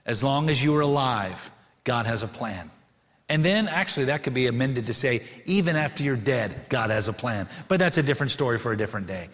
As 0.07 0.23
long 0.25 0.49
as 0.49 0.63
you 0.63 0.75
are 0.77 0.81
alive, 0.81 1.51
God 1.85 2.07
has 2.07 2.23
a 2.23 2.29
plan. 2.29 2.71
And 3.29 3.45
then 3.45 3.69
actually, 3.69 4.07
that 4.07 4.23
could 4.23 4.35
be 4.35 4.47
amended 4.47 4.87
to 4.87 4.95
say, 4.95 5.23
even 5.45 5.77
after 5.77 6.03
you're 6.03 6.17
dead, 6.17 6.55
God 6.69 6.91
has 6.91 7.09
a 7.09 7.13
plan. 7.13 7.49
But 7.69 7.79
that's 7.79 7.99
a 7.99 8.03
different 8.03 8.33
story 8.33 8.59
for 8.59 8.73
a 8.73 8.77
different 8.77 9.07
day. 9.07 9.29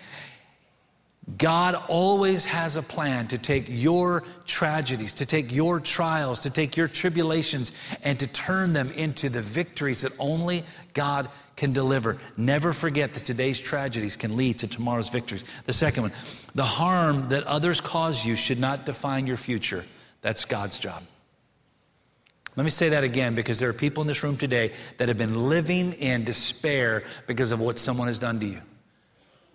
God 1.38 1.74
always 1.88 2.44
has 2.44 2.76
a 2.76 2.82
plan 2.82 3.28
to 3.28 3.38
take 3.38 3.64
your 3.68 4.24
tragedies, 4.46 5.14
to 5.14 5.26
take 5.26 5.52
your 5.52 5.80
trials, 5.80 6.40
to 6.40 6.50
take 6.50 6.76
your 6.76 6.86
tribulations, 6.86 7.72
and 8.02 8.20
to 8.20 8.26
turn 8.26 8.74
them 8.74 8.90
into 8.90 9.30
the 9.30 9.40
victories 9.40 10.02
that 10.02 10.12
only 10.18 10.64
God 10.92 11.30
can 11.56 11.72
deliver. 11.72 12.18
Never 12.36 12.72
forget 12.74 13.14
that 13.14 13.24
today's 13.24 13.58
tragedies 13.58 14.16
can 14.16 14.36
lead 14.36 14.58
to 14.58 14.66
tomorrow's 14.66 15.08
victories. 15.08 15.44
The 15.64 15.72
second 15.72 16.02
one, 16.02 16.12
the 16.54 16.64
harm 16.64 17.30
that 17.30 17.44
others 17.44 17.80
cause 17.80 18.26
you 18.26 18.36
should 18.36 18.58
not 18.58 18.84
define 18.84 19.26
your 19.26 19.38
future. 19.38 19.84
That's 20.20 20.44
God's 20.44 20.78
job. 20.78 21.04
Let 22.56 22.64
me 22.64 22.70
say 22.70 22.90
that 22.90 23.02
again 23.02 23.34
because 23.34 23.58
there 23.58 23.68
are 23.68 23.74
people 23.74 24.02
in 24.02 24.06
this 24.06 24.22
room 24.22 24.36
today 24.36 24.72
that 24.98 25.08
have 25.08 25.18
been 25.18 25.48
living 25.48 25.94
in 25.94 26.24
despair 26.24 27.02
because 27.26 27.50
of 27.50 27.60
what 27.60 27.78
someone 27.78 28.06
has 28.06 28.18
done 28.18 28.38
to 28.40 28.46
you. 28.46 28.60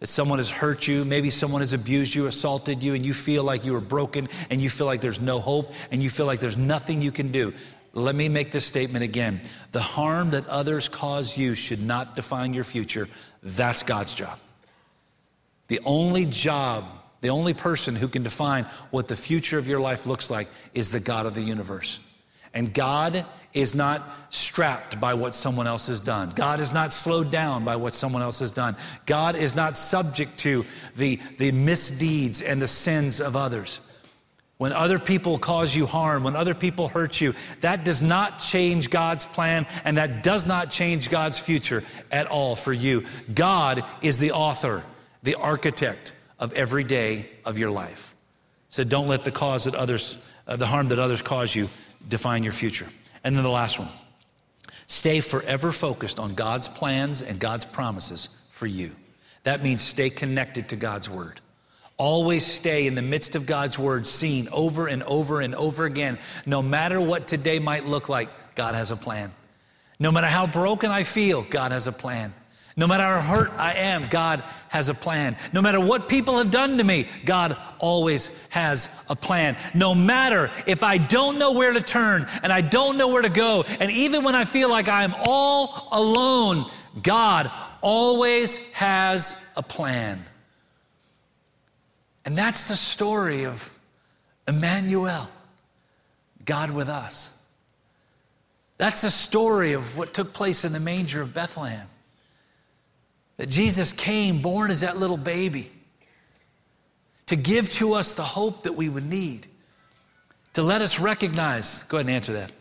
That 0.02 0.08
someone 0.08 0.39
has 0.39 0.50
hurt 0.50 0.88
you, 0.88 1.06
maybe 1.06 1.30
someone 1.30 1.62
has 1.62 1.74
abused 1.74 2.14
you, 2.14 2.28
assaulted 2.28 2.84
you, 2.84 2.93
and 2.93 3.06
you 3.06 3.14
feel 3.14 3.43
like 3.43 3.66
you 3.66 3.76
are 3.76 3.82
broken 3.82 4.28
and 4.50 4.62
you 4.62 4.70
feel 4.70 4.86
like 4.86 5.02
there's 5.02 5.22
no 5.22 5.39
hope 5.39 5.74
and 5.91 6.04
you 6.04 6.10
feel 6.10 6.26
like 6.26 6.39
there's 6.39 6.58
nothing 6.58 7.02
you 7.02 7.12
can 7.12 7.32
do. 7.32 7.54
Let 7.93 8.16
me 8.16 8.30
make 8.30 8.52
this 8.52 8.66
statement 8.66 9.04
again. 9.04 9.41
The 9.72 9.82
harm 9.82 10.32
that 10.32 10.47
others 10.47 10.89
cause 10.89 11.38
you 11.38 11.56
should 11.56 11.82
not 11.82 12.16
define 12.16 12.54
your 12.54 12.64
future. 12.64 13.08
That's 13.41 13.84
God's 13.84 14.14
job. 14.14 14.39
The 15.70 15.80
only 15.86 16.26
job, 16.26 16.86
the 17.22 17.30
only 17.30 17.54
person 17.54 17.95
who 17.95 18.08
can 18.08 18.24
define 18.24 18.66
what 18.91 19.08
the 19.08 19.16
future 19.16 19.58
of 19.58 19.68
your 19.68 19.80
life 19.80 20.06
looks 20.06 20.30
like 20.30 20.50
is 20.74 20.91
the 20.91 21.00
God 21.00 21.26
of 21.26 21.34
the 21.34 21.41
universe. 21.41 22.00
And 22.54 22.74
God 22.74 23.26
is 23.54 23.74
not 23.74 24.02
strapped 24.30 25.00
by 25.00 25.14
what 25.14 25.34
someone 25.34 25.68
else 25.68 25.88
has 25.88 26.02
done. 26.02 26.32
God 26.36 26.60
is 26.60 26.74
not 26.74 26.93
slowed 26.93 27.32
down 27.32 27.66
by 27.66 27.76
what 27.76 27.95
someone 27.95 28.22
else 28.22 28.39
has 28.39 28.52
done. 28.52 28.76
God 29.06 29.36
is 29.36 29.56
not 29.56 29.76
subject 29.76 30.38
to 30.39 30.66
the, 30.95 31.20
the 31.38 31.52
misdeeds 31.52 32.41
and 32.41 32.62
the 32.62 32.68
sins 32.68 33.20
of 33.20 33.36
others. 33.36 33.82
When 34.58 34.74
other 34.74 35.00
people 35.00 35.38
cause 35.38 35.74
you 35.76 35.86
harm, 35.86 36.24
when 36.26 36.36
other 36.36 36.54
people 36.54 36.89
hurt 36.89 37.22
you, 37.22 37.34
that 37.62 37.86
does 37.86 38.02
not 38.02 38.39
change 38.39 38.89
God's 38.89 39.26
plan 39.26 39.66
and 39.86 39.97
that 39.97 40.22
does 40.22 40.45
not 40.45 40.70
change 40.70 41.10
God's 41.10 41.39
future 41.39 41.84
at 42.12 42.28
all 42.28 42.56
for 42.56 42.74
you. 42.74 43.06
God 43.34 43.86
is 44.02 44.20
the 44.20 44.34
author, 44.34 44.84
the 45.24 45.36
architect 45.36 46.12
of 46.39 46.52
every 46.54 46.84
day 46.84 47.30
of 47.45 47.58
your 47.58 47.72
life. 47.72 48.14
So 48.68 48.84
don't 48.84 49.08
let 49.08 49.24
the 49.24 49.32
cause 49.32 49.64
that 49.64 49.76
others, 49.76 50.24
uh, 50.45 50.58
the 50.58 50.68
harm 50.68 50.89
that 50.89 51.00
others 51.00 51.22
cause 51.22 51.56
you 51.56 51.70
define 52.08 52.43
your 52.43 52.54
future. 52.54 52.88
And 53.24 53.36
then 53.36 53.43
the 53.43 53.50
last 53.50 53.80
one 53.80 53.89
stay 54.88 55.20
forever 55.22 55.72
focused 55.72 56.20
on 56.20 56.34
God's 56.34 56.68
plans 56.68 57.22
and 57.22 57.39
God's 57.39 57.66
promises 57.66 58.30
for 58.52 58.66
you. 58.66 58.95
That 59.43 59.64
means 59.64 59.82
stay 59.82 60.10
connected 60.10 60.70
to 60.70 60.76
God's 60.76 61.10
word. 61.10 61.41
Always 61.97 62.45
stay 62.45 62.88
in 62.88 62.95
the 62.95 63.02
midst 63.02 63.36
of 63.36 63.45
God's 63.45 63.78
word, 63.78 64.08
seen 64.08 64.47
over 64.52 64.88
and 64.88 65.04
over 65.04 65.41
and 65.41 65.54
over 65.54 65.86
again. 65.86 66.18
No 66.45 66.62
matter 66.62 67.00
what 67.02 67.28
today 67.28 67.60
might 67.60 67.86
look 67.86 68.10
like, 68.10 68.30
God 68.56 68.74
has 68.74 68.91
a 68.91 68.95
plan. 68.95 69.32
No 70.00 70.12
matter 70.12 70.28
how 70.28 70.47
broken 70.47 70.91
I 70.91 71.04
feel, 71.04 71.41
God 71.41 71.72
has 71.72 71.88
a 71.88 71.91
plan. 71.91 72.34
No 72.80 72.88
matter 72.88 73.04
how 73.04 73.20
hurt 73.20 73.52
I 73.58 73.74
am, 73.74 74.08
God 74.08 74.42
has 74.70 74.88
a 74.88 74.94
plan. 74.94 75.36
No 75.52 75.62
matter 75.62 75.82
what 75.82 76.08
people 76.08 76.38
have 76.38 76.50
done 76.50 76.78
to 76.78 76.84
me, 76.86 77.10
God 77.26 77.58
always 77.78 78.32
has 78.52 78.88
a 79.10 79.18
plan. 79.18 79.58
No 79.74 79.94
matter 79.94 80.50
if 80.66 80.82
I 80.82 80.98
don't 80.98 81.38
know 81.38 81.52
where 81.52 81.74
to 81.74 81.82
turn 81.82 82.26
and 82.42 82.54
I 82.54 82.62
don't 82.62 82.96
know 82.96 83.10
where 83.10 83.22
to 83.22 83.30
go, 83.30 83.66
and 83.82 83.92
even 83.92 84.24
when 84.24 84.34
I 84.34 84.46
feel 84.46 84.70
like 84.70 84.88
I'm 84.88 85.14
all 85.20 85.90
alone, 85.92 86.72
God 87.04 87.52
always 87.82 88.72
has 88.72 89.52
a 89.58 89.62
plan. 89.62 90.24
And 92.24 92.38
that's 92.38 92.70
the 92.70 92.78
story 92.78 93.46
of 93.46 93.78
Emmanuel, 94.48 95.30
God 96.46 96.72
with 96.72 96.88
us. 96.88 97.34
That's 98.78 99.02
the 99.02 99.12
story 99.12 99.74
of 99.74 99.98
what 99.98 100.14
took 100.14 100.32
place 100.32 100.64
in 100.64 100.72
the 100.72 100.80
manger 100.80 101.22
of 101.22 101.34
Bethlehem 101.34 101.90
that 103.40 103.48
Jesus 103.48 103.94
came 103.94 104.42
born 104.42 104.70
as 104.70 104.82
that 104.82 104.98
little 104.98 105.16
baby 105.16 105.72
to 107.28 107.38
give 107.38 107.72
to 107.72 107.94
us 107.94 108.14
the 108.14 108.22
hope 108.22 108.64
that 108.64 108.74
we 108.74 108.90
would 108.90 109.06
need, 109.06 109.48
to 110.54 110.62
let 110.62 110.82
us 110.82 111.00
recognize, 111.00 111.84
go 111.84 111.98
ahead 111.98 112.08
and 112.08 112.16
answer 112.16 112.34
that, 112.34 112.52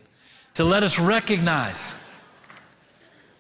to 0.55 0.63
let 0.63 0.85
us 0.85 1.01
recognize 1.01 1.97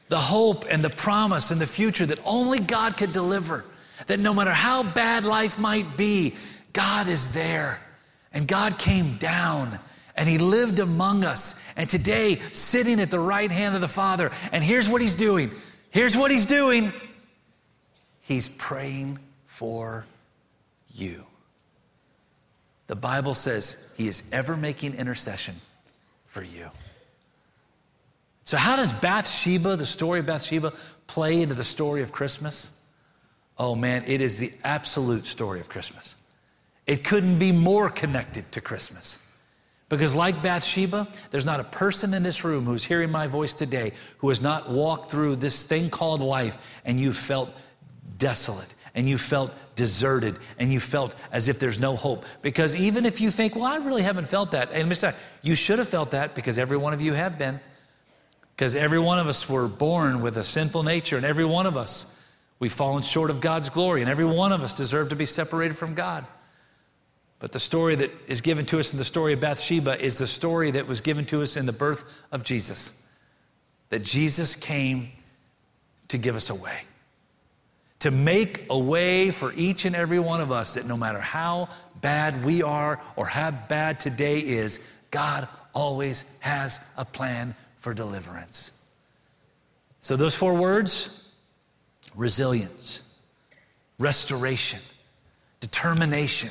the 0.08 0.18
hope 0.18 0.64
and 0.68 0.82
the 0.82 0.90
promise 0.90 1.52
and 1.52 1.60
the 1.60 1.66
future 1.66 2.06
that 2.06 2.18
only 2.24 2.58
God 2.58 2.96
could 2.96 3.12
deliver. 3.12 3.64
That 4.08 4.18
no 4.18 4.34
matter 4.34 4.50
how 4.50 4.82
bad 4.82 5.24
life 5.24 5.60
might 5.60 5.96
be, 5.96 6.34
God 6.72 7.06
is 7.06 7.32
there. 7.32 7.78
And 8.32 8.48
God 8.48 8.80
came 8.80 9.16
down 9.18 9.78
and 10.16 10.28
He 10.28 10.38
lived 10.38 10.80
among 10.80 11.22
us. 11.22 11.64
And 11.76 11.88
today, 11.88 12.40
sitting 12.50 12.98
at 12.98 13.12
the 13.12 13.20
right 13.20 13.50
hand 13.50 13.76
of 13.76 13.80
the 13.80 13.86
Father. 13.86 14.32
And 14.50 14.64
here's 14.64 14.88
what 14.88 15.00
He's 15.00 15.14
doing. 15.14 15.52
Here's 15.90 16.16
what 16.16 16.32
He's 16.32 16.48
doing. 16.48 16.92
He's 18.28 18.50
praying 18.50 19.18
for 19.46 20.04
you. 20.90 21.24
The 22.86 22.94
Bible 22.94 23.32
says 23.32 23.90
he 23.96 24.06
is 24.06 24.28
ever 24.32 24.54
making 24.54 24.96
intercession 24.96 25.54
for 26.26 26.42
you. 26.42 26.68
So, 28.44 28.58
how 28.58 28.76
does 28.76 28.92
Bathsheba, 28.92 29.76
the 29.76 29.86
story 29.86 30.20
of 30.20 30.26
Bathsheba, 30.26 30.74
play 31.06 31.40
into 31.40 31.54
the 31.54 31.64
story 31.64 32.02
of 32.02 32.12
Christmas? 32.12 32.84
Oh 33.56 33.74
man, 33.74 34.04
it 34.06 34.20
is 34.20 34.36
the 34.36 34.52
absolute 34.62 35.24
story 35.24 35.60
of 35.60 35.70
Christmas. 35.70 36.14
It 36.86 37.04
couldn't 37.04 37.38
be 37.38 37.50
more 37.50 37.88
connected 37.88 38.52
to 38.52 38.60
Christmas 38.60 39.26
Because, 39.88 40.14
like 40.14 40.42
Bathsheba, 40.42 41.08
there's 41.30 41.46
not 41.46 41.60
a 41.60 41.64
person 41.64 42.12
in 42.12 42.22
this 42.22 42.44
room 42.44 42.66
who's 42.66 42.84
hearing 42.84 43.10
my 43.10 43.26
voice 43.26 43.54
today 43.54 43.92
who 44.18 44.28
has 44.28 44.42
not 44.42 44.68
walked 44.68 45.10
through 45.10 45.36
this 45.36 45.66
thing 45.66 45.88
called 45.88 46.20
life 46.20 46.58
and 46.84 47.00
you 47.00 47.14
felt 47.14 47.50
desolate 48.16 48.74
and 48.94 49.08
you 49.08 49.18
felt 49.18 49.54
deserted 49.76 50.36
and 50.58 50.72
you 50.72 50.80
felt 50.80 51.14
as 51.30 51.48
if 51.48 51.58
there's 51.58 51.78
no 51.78 51.94
hope. 51.94 52.24
Because 52.42 52.74
even 52.74 53.06
if 53.06 53.20
you 53.20 53.30
think, 53.30 53.54
well, 53.54 53.64
I 53.64 53.76
really 53.76 54.02
haven't 54.02 54.28
felt 54.28 54.52
that, 54.52 54.70
and 54.72 54.90
Mr. 54.90 55.14
you 55.42 55.54
should 55.54 55.78
have 55.78 55.88
felt 55.88 56.10
that 56.12 56.34
because 56.34 56.58
every 56.58 56.76
one 56.76 56.92
of 56.92 57.00
you 57.00 57.12
have 57.12 57.38
been. 57.38 57.60
Because 58.56 58.74
every 58.74 58.98
one 58.98 59.20
of 59.20 59.28
us 59.28 59.48
were 59.48 59.68
born 59.68 60.20
with 60.20 60.36
a 60.36 60.42
sinful 60.42 60.82
nature, 60.82 61.16
and 61.16 61.24
every 61.24 61.44
one 61.44 61.64
of 61.64 61.76
us, 61.76 62.20
we've 62.58 62.72
fallen 62.72 63.04
short 63.04 63.30
of 63.30 63.40
God's 63.40 63.68
glory, 63.68 64.00
and 64.00 64.10
every 64.10 64.24
one 64.24 64.50
of 64.50 64.62
us 64.62 64.74
deserve 64.74 65.10
to 65.10 65.16
be 65.16 65.26
separated 65.26 65.76
from 65.76 65.94
God. 65.94 66.26
But 67.38 67.52
the 67.52 67.60
story 67.60 67.94
that 67.94 68.10
is 68.26 68.40
given 68.40 68.66
to 68.66 68.80
us 68.80 68.92
in 68.92 68.98
the 68.98 69.04
story 69.04 69.32
of 69.32 69.38
Bathsheba 69.40 70.02
is 70.04 70.18
the 70.18 70.26
story 70.26 70.72
that 70.72 70.88
was 70.88 71.00
given 71.00 71.24
to 71.26 71.42
us 71.42 71.56
in 71.56 71.66
the 71.66 71.72
birth 71.72 72.04
of 72.32 72.42
Jesus. 72.42 73.06
That 73.90 74.02
Jesus 74.02 74.56
came 74.56 75.12
to 76.08 76.18
give 76.18 76.34
us 76.34 76.50
a 76.50 76.54
way, 76.56 76.80
to 78.00 78.10
make 78.10 78.66
a 78.70 78.78
way 78.78 79.30
for 79.30 79.52
each 79.54 79.84
and 79.84 79.96
every 79.96 80.20
one 80.20 80.40
of 80.40 80.52
us 80.52 80.74
that 80.74 80.86
no 80.86 80.96
matter 80.96 81.18
how 81.18 81.68
bad 82.00 82.44
we 82.44 82.62
are 82.62 83.00
or 83.16 83.26
how 83.26 83.50
bad 83.50 83.98
today 83.98 84.38
is, 84.38 84.80
God 85.10 85.48
always 85.72 86.24
has 86.40 86.80
a 86.96 87.04
plan 87.04 87.54
for 87.78 87.94
deliverance. 87.94 88.86
So, 90.00 90.16
those 90.16 90.36
four 90.36 90.54
words 90.54 91.30
resilience, 92.14 93.02
restoration, 93.98 94.80
determination 95.60 96.50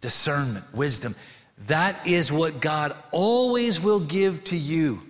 discernment, 0.00 0.64
wisdom. 0.74 1.14
That 1.66 2.06
is 2.06 2.32
what 2.32 2.60
God 2.60 2.94
always 3.10 3.80
will 3.80 4.00
give 4.00 4.44
to 4.44 4.56
you 4.56 5.02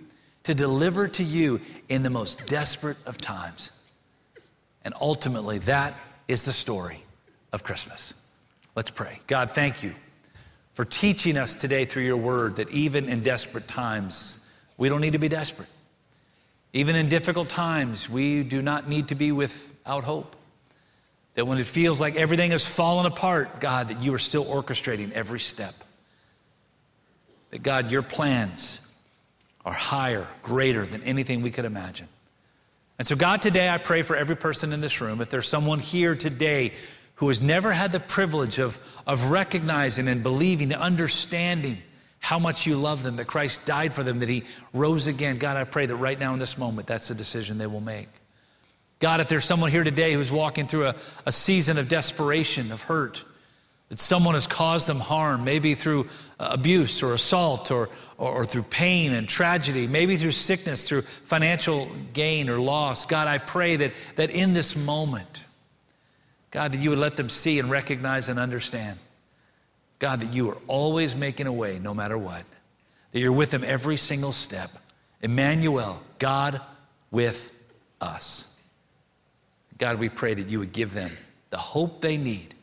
to 0.43 0.53
deliver 0.53 1.07
to 1.07 1.23
you 1.23 1.61
in 1.87 2.03
the 2.03 2.09
most 2.09 2.47
desperate 2.47 2.97
of 3.05 3.17
times. 3.17 3.71
And 4.83 4.93
ultimately, 4.99 5.59
that 5.59 5.95
is 6.27 6.43
the 6.43 6.53
story 6.53 7.03
of 7.51 7.63
Christmas. 7.63 8.13
Let's 8.75 8.89
pray. 8.89 9.19
God, 9.27 9.51
thank 9.51 9.83
you 9.83 9.93
for 10.73 10.85
teaching 10.85 11.37
us 11.37 11.55
today 11.55 11.85
through 11.85 12.03
your 12.03 12.17
word 12.17 12.55
that 12.55 12.69
even 12.71 13.09
in 13.09 13.21
desperate 13.21 13.67
times, 13.67 14.47
we 14.77 14.89
don't 14.89 15.01
need 15.01 15.13
to 15.13 15.19
be 15.19 15.29
desperate. 15.29 15.69
Even 16.73 16.95
in 16.95 17.09
difficult 17.09 17.49
times, 17.49 18.09
we 18.09 18.43
do 18.43 18.61
not 18.61 18.87
need 18.87 19.09
to 19.09 19.15
be 19.15 19.31
without 19.31 20.03
hope. 20.03 20.35
That 21.35 21.45
when 21.45 21.57
it 21.57 21.67
feels 21.67 21.99
like 21.99 22.15
everything 22.15 22.51
has 22.51 22.67
fallen 22.67 23.05
apart, 23.05 23.59
God, 23.59 23.89
that 23.89 24.01
you 24.01 24.13
are 24.13 24.19
still 24.19 24.45
orchestrating 24.45 25.11
every 25.11 25.39
step. 25.39 25.73
That 27.51 27.63
God, 27.63 27.91
your 27.91 28.01
plans 28.01 28.85
are 29.65 29.73
higher, 29.73 30.25
greater 30.41 30.85
than 30.85 31.03
anything 31.03 31.41
we 31.41 31.51
could 31.51 31.65
imagine. 31.65 32.07
And 33.01 33.07
so, 33.07 33.15
God, 33.15 33.41
today 33.41 33.67
I 33.67 33.79
pray 33.79 34.03
for 34.03 34.15
every 34.15 34.35
person 34.35 34.71
in 34.73 34.79
this 34.79 35.01
room. 35.01 35.21
If 35.21 35.31
there's 35.31 35.47
someone 35.47 35.79
here 35.79 36.13
today 36.13 36.73
who 37.15 37.29
has 37.29 37.41
never 37.41 37.71
had 37.71 37.91
the 37.91 37.99
privilege 37.99 38.59
of, 38.59 38.79
of 39.07 39.31
recognizing 39.31 40.07
and 40.07 40.21
believing 40.21 40.71
and 40.71 40.79
understanding 40.79 41.79
how 42.19 42.37
much 42.37 42.67
you 42.67 42.75
love 42.75 43.01
them, 43.01 43.15
that 43.15 43.25
Christ 43.25 43.65
died 43.65 43.95
for 43.95 44.03
them, 44.03 44.19
that 44.19 44.29
He 44.29 44.43
rose 44.71 45.07
again, 45.07 45.39
God, 45.39 45.57
I 45.57 45.63
pray 45.63 45.87
that 45.87 45.95
right 45.95 46.19
now 46.19 46.33
in 46.33 46.39
this 46.39 46.59
moment, 46.59 46.85
that's 46.85 47.07
the 47.07 47.15
decision 47.15 47.57
they 47.57 47.65
will 47.65 47.81
make. 47.81 48.07
God, 48.99 49.19
if 49.19 49.29
there's 49.29 49.45
someone 49.45 49.71
here 49.71 49.83
today 49.83 50.13
who's 50.13 50.31
walking 50.31 50.67
through 50.67 50.89
a, 50.89 50.95
a 51.25 51.31
season 51.31 51.79
of 51.79 51.89
desperation, 51.89 52.71
of 52.71 52.83
hurt, 52.83 53.25
that 53.89 53.97
someone 53.97 54.35
has 54.35 54.45
caused 54.45 54.85
them 54.85 54.99
harm, 54.99 55.43
maybe 55.43 55.73
through 55.73 56.07
uh, 56.39 56.49
abuse 56.51 57.01
or 57.01 57.15
assault 57.15 57.71
or, 57.71 57.89
or, 58.21 58.31
or, 58.31 58.45
through 58.45 58.61
pain 58.61 59.13
and 59.13 59.27
tragedy, 59.27 59.87
maybe 59.87 60.15
through 60.15 60.31
sickness, 60.31 60.87
through 60.87 61.01
financial 61.01 61.89
gain 62.13 62.49
or 62.49 62.59
loss. 62.59 63.07
God, 63.07 63.27
I 63.27 63.39
pray 63.39 63.77
that, 63.77 63.93
that 64.15 64.29
in 64.29 64.53
this 64.53 64.75
moment, 64.75 65.43
God, 66.51 66.71
that 66.71 66.77
you 66.77 66.91
would 66.91 66.99
let 66.99 67.17
them 67.17 67.29
see 67.29 67.57
and 67.57 67.71
recognize 67.71 68.29
and 68.29 68.37
understand, 68.37 68.99
God, 69.97 70.19
that 70.21 70.35
you 70.35 70.51
are 70.51 70.57
always 70.67 71.15
making 71.15 71.47
a 71.47 71.51
way 71.51 71.79
no 71.79 71.95
matter 71.95 72.15
what, 72.15 72.43
that 73.11 73.19
you're 73.19 73.31
with 73.31 73.49
them 73.49 73.63
every 73.65 73.97
single 73.97 74.31
step. 74.31 74.69
Emmanuel, 75.23 75.99
God 76.19 76.61
with 77.09 77.51
us. 77.99 78.61
God, 79.79 79.97
we 79.97 80.09
pray 80.09 80.35
that 80.35 80.47
you 80.47 80.59
would 80.59 80.73
give 80.73 80.93
them 80.93 81.17
the 81.49 81.57
hope 81.57 82.01
they 82.01 82.17
need 82.17 82.53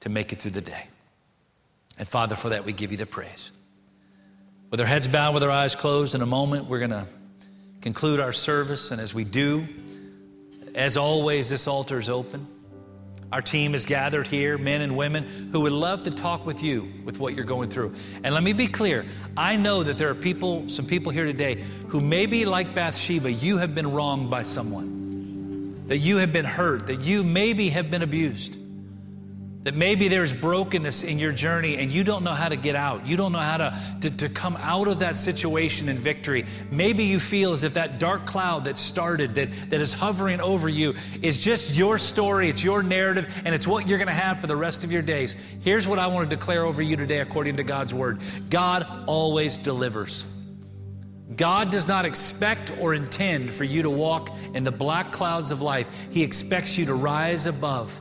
to 0.00 0.08
make 0.08 0.32
it 0.32 0.40
through 0.40 0.52
the 0.52 0.60
day. 0.60 0.86
And 1.98 2.06
Father, 2.06 2.36
for 2.36 2.50
that, 2.50 2.64
we 2.64 2.72
give 2.72 2.92
you 2.92 2.96
the 2.96 3.06
praise. 3.06 3.50
With 4.70 4.80
our 4.80 4.86
heads 4.86 5.08
bowed, 5.08 5.32
with 5.32 5.42
our 5.42 5.50
eyes 5.50 5.74
closed, 5.74 6.14
in 6.14 6.20
a 6.20 6.26
moment, 6.26 6.66
we're 6.66 6.78
going 6.78 6.90
to 6.90 7.06
conclude 7.80 8.20
our 8.20 8.34
service. 8.34 8.90
And 8.90 9.00
as 9.00 9.14
we 9.14 9.24
do, 9.24 9.66
as 10.74 10.98
always, 10.98 11.48
this 11.48 11.66
altar 11.66 11.98
is 11.98 12.10
open. 12.10 12.46
Our 13.32 13.40
team 13.40 13.74
is 13.74 13.86
gathered 13.86 14.26
here, 14.26 14.58
men 14.58 14.82
and 14.82 14.94
women 14.94 15.24
who 15.52 15.60
would 15.62 15.72
love 15.72 16.02
to 16.02 16.10
talk 16.10 16.44
with 16.44 16.62
you 16.62 16.92
with 17.04 17.18
what 17.18 17.34
you're 17.34 17.46
going 17.46 17.70
through. 17.70 17.94
And 18.22 18.34
let 18.34 18.42
me 18.42 18.52
be 18.52 18.66
clear 18.66 19.06
I 19.36 19.56
know 19.56 19.82
that 19.82 19.96
there 19.96 20.10
are 20.10 20.14
people, 20.14 20.68
some 20.68 20.86
people 20.86 21.12
here 21.12 21.24
today, 21.24 21.62
who 21.88 22.00
maybe 22.02 22.44
like 22.44 22.74
Bathsheba, 22.74 23.32
you 23.32 23.56
have 23.56 23.74
been 23.74 23.90
wronged 23.90 24.30
by 24.30 24.42
someone 24.42 25.86
that 25.86 25.98
you 25.98 26.18
have 26.18 26.32
been 26.32 26.44
hurt, 26.44 26.86
that 26.88 27.00
you 27.00 27.24
maybe 27.24 27.70
have 27.70 27.90
been 27.90 28.02
abused, 28.02 28.58
that 29.64 29.74
maybe 29.74 30.08
there's 30.08 30.32
brokenness 30.32 31.02
in 31.02 31.18
your 31.18 31.32
journey 31.32 31.78
and 31.78 31.90
you 31.90 32.04
don't 32.04 32.22
know 32.22 32.32
how 32.32 32.48
to 32.48 32.56
get 32.56 32.76
out. 32.76 33.06
You 33.06 33.16
don't 33.16 33.32
know 33.32 33.38
how 33.38 33.56
to, 33.56 33.78
to, 34.02 34.16
to, 34.18 34.28
come 34.28 34.56
out 34.60 34.86
of 34.86 35.00
that 35.00 35.16
situation 35.16 35.88
in 35.88 35.96
victory. 35.98 36.46
Maybe 36.70 37.04
you 37.04 37.18
feel 37.18 37.52
as 37.52 37.64
if 37.64 37.74
that 37.74 37.98
dark 37.98 38.24
cloud 38.24 38.64
that 38.64 38.78
started, 38.78 39.34
that, 39.34 39.50
that 39.70 39.80
is 39.80 39.92
hovering 39.92 40.40
over 40.40 40.68
you, 40.68 40.94
is 41.22 41.40
just 41.40 41.74
your 41.74 41.98
story, 41.98 42.48
it's 42.48 42.62
your 42.62 42.82
narrative, 42.82 43.42
and 43.44 43.54
it's 43.54 43.66
what 43.66 43.88
you're 43.88 43.98
going 43.98 44.08
to 44.08 44.14
have 44.14 44.40
for 44.40 44.46
the 44.46 44.56
rest 44.56 44.84
of 44.84 44.92
your 44.92 45.02
days. 45.02 45.34
Here's 45.60 45.88
what 45.88 45.98
I 45.98 46.06
want 46.06 46.30
to 46.30 46.36
declare 46.36 46.64
over 46.64 46.80
you 46.80 46.96
today 46.96 47.18
according 47.18 47.56
to 47.56 47.64
God's 47.64 47.92
word 47.92 48.20
God 48.48 48.86
always 49.06 49.58
delivers. 49.58 50.24
God 51.36 51.70
does 51.70 51.86
not 51.86 52.04
expect 52.04 52.72
or 52.80 52.94
intend 52.94 53.50
for 53.52 53.64
you 53.64 53.82
to 53.82 53.90
walk 53.90 54.34
in 54.54 54.64
the 54.64 54.72
black 54.72 55.12
clouds 55.12 55.50
of 55.50 55.60
life. 55.60 55.88
He 56.10 56.22
expects 56.22 56.78
you 56.78 56.86
to 56.86 56.94
rise 56.94 57.46
above. 57.46 58.00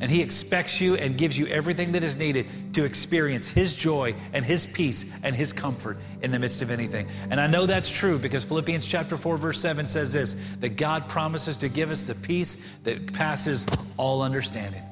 And 0.00 0.10
He 0.10 0.22
expects 0.22 0.80
you 0.80 0.94
and 0.94 1.18
gives 1.18 1.38
you 1.38 1.46
everything 1.46 1.92
that 1.92 2.04
is 2.04 2.16
needed 2.16 2.46
to 2.74 2.84
experience 2.84 3.48
His 3.48 3.74
joy 3.74 4.14
and 4.32 4.44
His 4.44 4.66
peace 4.66 5.12
and 5.22 5.34
His 5.34 5.52
comfort 5.52 5.98
in 6.22 6.30
the 6.30 6.38
midst 6.38 6.62
of 6.62 6.70
anything. 6.70 7.08
And 7.30 7.40
I 7.40 7.46
know 7.46 7.66
that's 7.66 7.90
true 7.90 8.18
because 8.18 8.44
Philippians 8.44 8.86
chapter 8.86 9.16
4, 9.16 9.38
verse 9.38 9.60
7 9.60 9.88
says 9.88 10.12
this 10.12 10.34
that 10.60 10.76
God 10.76 11.08
promises 11.08 11.58
to 11.58 11.68
give 11.68 11.90
us 11.90 12.04
the 12.04 12.14
peace 12.14 12.76
that 12.84 13.12
passes 13.12 13.66
all 13.96 14.22
understanding. 14.22 14.82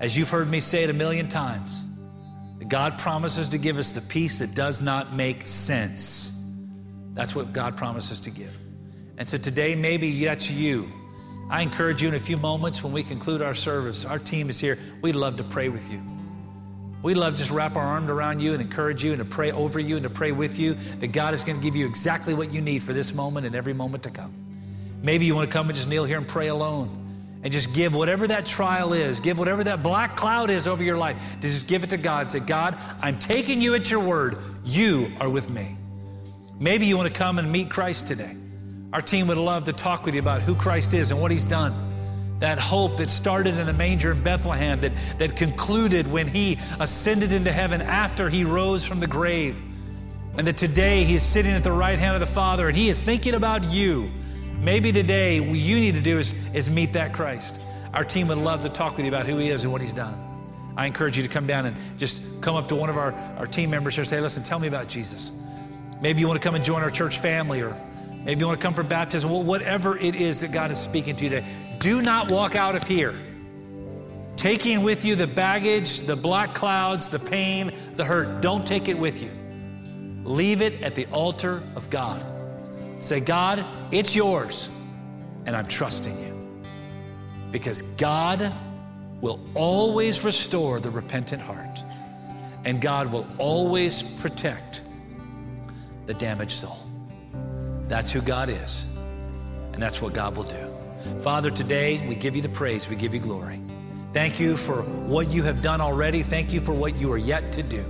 As 0.00 0.16
you've 0.16 0.30
heard 0.30 0.50
me 0.50 0.58
say 0.58 0.82
it 0.82 0.90
a 0.90 0.94
million 0.94 1.28
times, 1.28 1.84
God 2.68 2.98
promises 2.98 3.48
to 3.50 3.58
give 3.58 3.78
us 3.78 3.92
the 3.92 4.00
peace 4.00 4.38
that 4.38 4.54
does 4.54 4.82
not 4.82 5.14
make 5.14 5.46
sense. 5.46 6.44
That's 7.14 7.34
what 7.34 7.52
God 7.52 7.76
promises 7.76 8.20
to 8.22 8.30
give. 8.30 8.56
And 9.18 9.28
so 9.28 9.38
today, 9.38 9.74
maybe 9.74 10.24
that's 10.24 10.50
you. 10.50 10.90
I 11.52 11.60
encourage 11.60 12.00
you 12.00 12.08
in 12.08 12.14
a 12.14 12.18
few 12.18 12.38
moments 12.38 12.82
when 12.82 12.94
we 12.94 13.02
conclude 13.02 13.42
our 13.42 13.52
service. 13.52 14.06
Our 14.06 14.18
team 14.18 14.48
is 14.48 14.58
here. 14.58 14.78
We'd 15.02 15.16
love 15.16 15.36
to 15.36 15.44
pray 15.44 15.68
with 15.68 15.86
you. 15.92 16.00
We'd 17.02 17.18
love 17.18 17.34
to 17.34 17.38
just 17.38 17.50
wrap 17.50 17.76
our 17.76 17.84
arms 17.84 18.08
around 18.08 18.40
you 18.40 18.54
and 18.54 18.62
encourage 18.62 19.04
you 19.04 19.12
and 19.12 19.18
to 19.18 19.26
pray 19.26 19.52
over 19.52 19.78
you 19.78 19.96
and 19.96 20.02
to 20.04 20.08
pray 20.08 20.32
with 20.32 20.58
you 20.58 20.72
that 21.00 21.08
God 21.08 21.34
is 21.34 21.44
going 21.44 21.58
to 21.58 21.62
give 21.62 21.76
you 21.76 21.84
exactly 21.84 22.32
what 22.32 22.54
you 22.54 22.62
need 22.62 22.82
for 22.82 22.94
this 22.94 23.12
moment 23.12 23.44
and 23.44 23.54
every 23.54 23.74
moment 23.74 24.02
to 24.04 24.10
come. 24.10 24.32
Maybe 25.02 25.26
you 25.26 25.34
want 25.34 25.46
to 25.46 25.52
come 25.52 25.68
and 25.68 25.76
just 25.76 25.90
kneel 25.90 26.04
here 26.04 26.16
and 26.16 26.26
pray 26.26 26.46
alone 26.46 27.40
and 27.42 27.52
just 27.52 27.74
give 27.74 27.94
whatever 27.94 28.26
that 28.28 28.46
trial 28.46 28.94
is, 28.94 29.20
give 29.20 29.38
whatever 29.38 29.62
that 29.62 29.82
black 29.82 30.16
cloud 30.16 30.48
is 30.48 30.66
over 30.66 30.82
your 30.82 30.96
life, 30.96 31.20
to 31.42 31.48
just 31.48 31.68
give 31.68 31.84
it 31.84 31.90
to 31.90 31.98
God. 31.98 32.30
Say, 32.30 32.40
God, 32.40 32.78
I'm 33.02 33.18
taking 33.18 33.60
you 33.60 33.74
at 33.74 33.90
your 33.90 34.00
word. 34.00 34.38
You 34.64 35.12
are 35.20 35.28
with 35.28 35.50
me. 35.50 35.76
Maybe 36.58 36.86
you 36.86 36.96
want 36.96 37.12
to 37.12 37.14
come 37.14 37.38
and 37.38 37.52
meet 37.52 37.68
Christ 37.68 38.06
today. 38.06 38.36
Our 38.92 39.00
team 39.00 39.26
would 39.28 39.38
love 39.38 39.64
to 39.64 39.72
talk 39.72 40.04
with 40.04 40.14
you 40.14 40.20
about 40.20 40.42
who 40.42 40.54
Christ 40.54 40.92
is 40.92 41.10
and 41.10 41.20
what 41.20 41.30
he's 41.30 41.46
done. 41.46 41.74
That 42.40 42.58
hope 42.58 42.98
that 42.98 43.08
started 43.08 43.56
in 43.56 43.68
a 43.68 43.72
manger 43.72 44.12
in 44.12 44.22
Bethlehem, 44.22 44.80
that, 44.82 44.92
that 45.18 45.34
concluded 45.34 46.10
when 46.10 46.28
he 46.28 46.58
ascended 46.78 47.32
into 47.32 47.52
heaven 47.52 47.80
after 47.80 48.28
he 48.28 48.44
rose 48.44 48.84
from 48.84 49.00
the 49.00 49.06
grave. 49.06 49.62
And 50.36 50.46
that 50.46 50.56
today 50.56 51.04
he 51.04 51.14
is 51.14 51.22
sitting 51.22 51.52
at 51.52 51.64
the 51.64 51.72
right 51.72 51.98
hand 51.98 52.14
of 52.14 52.20
the 52.20 52.34
Father 52.34 52.68
and 52.68 52.76
he 52.76 52.88
is 52.88 53.02
thinking 53.02 53.34
about 53.34 53.64
you. 53.64 54.10
Maybe 54.58 54.92
today 54.92 55.40
what 55.40 55.58
you 55.58 55.78
need 55.80 55.94
to 55.94 56.00
do 56.00 56.18
is, 56.18 56.34
is 56.52 56.68
meet 56.68 56.92
that 56.92 57.12
Christ. 57.12 57.60
Our 57.94 58.04
team 58.04 58.28
would 58.28 58.38
love 58.38 58.62
to 58.62 58.68
talk 58.68 58.96
with 58.96 59.06
you 59.06 59.10
about 59.10 59.26
who 59.26 59.38
he 59.38 59.48
is 59.48 59.64
and 59.64 59.72
what 59.72 59.80
he's 59.80 59.92
done. 59.92 60.28
I 60.76 60.86
encourage 60.86 61.16
you 61.16 61.22
to 61.22 61.28
come 61.28 61.46
down 61.46 61.66
and 61.66 61.76
just 61.98 62.22
come 62.40 62.56
up 62.56 62.68
to 62.68 62.76
one 62.76 62.90
of 62.90 62.96
our, 62.96 63.12
our 63.38 63.46
team 63.46 63.70
members 63.70 63.94
here 63.94 64.02
and 64.02 64.08
say, 64.08 64.20
listen, 64.20 64.42
tell 64.42 64.58
me 64.58 64.68
about 64.68 64.88
Jesus. 64.88 65.32
Maybe 66.00 66.20
you 66.20 66.26
want 66.26 66.40
to 66.40 66.46
come 66.46 66.54
and 66.54 66.64
join 66.64 66.82
our 66.82 66.90
church 66.90 67.18
family, 67.18 67.60
or 67.60 67.76
maybe 68.24 68.40
you 68.40 68.46
want 68.46 68.60
to 68.60 68.64
come 68.64 68.74
for 68.74 68.82
baptism. 68.82 69.30
Well, 69.30 69.42
whatever 69.42 69.96
it 69.98 70.14
is 70.14 70.40
that 70.40 70.52
God 70.52 70.70
is 70.70 70.78
speaking 70.78 71.16
to 71.16 71.24
you 71.24 71.30
today, 71.30 71.46
do 71.78 72.02
not 72.02 72.30
walk 72.30 72.56
out 72.56 72.76
of 72.76 72.86
here 72.86 73.14
taking 74.36 74.82
with 74.82 75.04
you 75.04 75.14
the 75.14 75.26
baggage, 75.26 76.00
the 76.00 76.16
black 76.16 76.54
clouds, 76.54 77.08
the 77.08 77.18
pain, 77.18 77.72
the 77.94 78.04
hurt. 78.04 78.40
Don't 78.40 78.66
take 78.66 78.88
it 78.88 78.98
with 78.98 79.22
you. 79.22 79.30
Leave 80.24 80.62
it 80.62 80.82
at 80.82 80.94
the 80.94 81.06
altar 81.06 81.62
of 81.76 81.90
God. 81.90 82.24
Say, 82.98 83.20
God, 83.20 83.64
it's 83.90 84.14
yours, 84.14 84.68
and 85.46 85.56
I'm 85.56 85.66
trusting 85.66 86.18
you. 86.18 86.62
Because 87.50 87.82
God 87.82 88.52
will 89.20 89.40
always 89.54 90.24
restore 90.24 90.80
the 90.80 90.90
repentant 90.90 91.42
heart, 91.42 91.82
and 92.64 92.80
God 92.80 93.12
will 93.12 93.26
always 93.38 94.02
protect 94.02 94.82
the 96.06 96.14
damaged 96.14 96.52
soul. 96.52 96.78
That's 97.92 98.10
who 98.10 98.22
God 98.22 98.48
is, 98.48 98.86
and 99.74 99.82
that's 99.82 100.00
what 100.00 100.14
God 100.14 100.34
will 100.34 100.44
do. 100.44 100.66
Father, 101.20 101.50
today 101.50 102.02
we 102.08 102.14
give 102.14 102.34
you 102.34 102.40
the 102.40 102.48
praise, 102.48 102.88
we 102.88 102.96
give 102.96 103.12
you 103.12 103.20
glory. 103.20 103.60
Thank 104.14 104.40
you 104.40 104.56
for 104.56 104.80
what 104.80 105.30
you 105.30 105.42
have 105.42 105.60
done 105.60 105.82
already. 105.82 106.22
Thank 106.22 106.54
you 106.54 106.62
for 106.62 106.72
what 106.72 106.96
you 106.96 107.12
are 107.12 107.18
yet 107.18 107.52
to 107.52 107.62
do. 107.62 107.84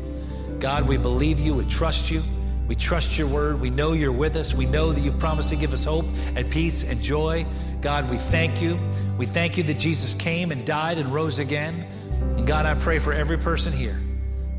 God, 0.58 0.88
we 0.88 0.96
believe 0.96 1.38
you, 1.38 1.54
we 1.54 1.66
trust 1.66 2.10
you. 2.10 2.20
We 2.66 2.74
trust 2.74 3.16
your 3.16 3.28
word. 3.28 3.60
We 3.60 3.70
know 3.70 3.92
you're 3.92 4.10
with 4.10 4.34
us. 4.34 4.52
We 4.52 4.66
know 4.66 4.90
that 4.90 5.00
you've 5.00 5.20
promised 5.20 5.50
to 5.50 5.56
give 5.56 5.72
us 5.72 5.84
hope 5.84 6.06
and 6.34 6.50
peace 6.50 6.82
and 6.82 7.00
joy. 7.00 7.46
God, 7.80 8.10
we 8.10 8.16
thank 8.16 8.60
you. 8.60 8.80
We 9.18 9.26
thank 9.26 9.56
you 9.56 9.62
that 9.62 9.78
Jesus 9.78 10.14
came 10.14 10.50
and 10.50 10.66
died 10.66 10.98
and 10.98 11.14
rose 11.14 11.38
again. 11.38 11.86
And 12.36 12.44
God, 12.44 12.66
I 12.66 12.74
pray 12.74 12.98
for 12.98 13.12
every 13.12 13.38
person 13.38 13.72
here, 13.72 14.00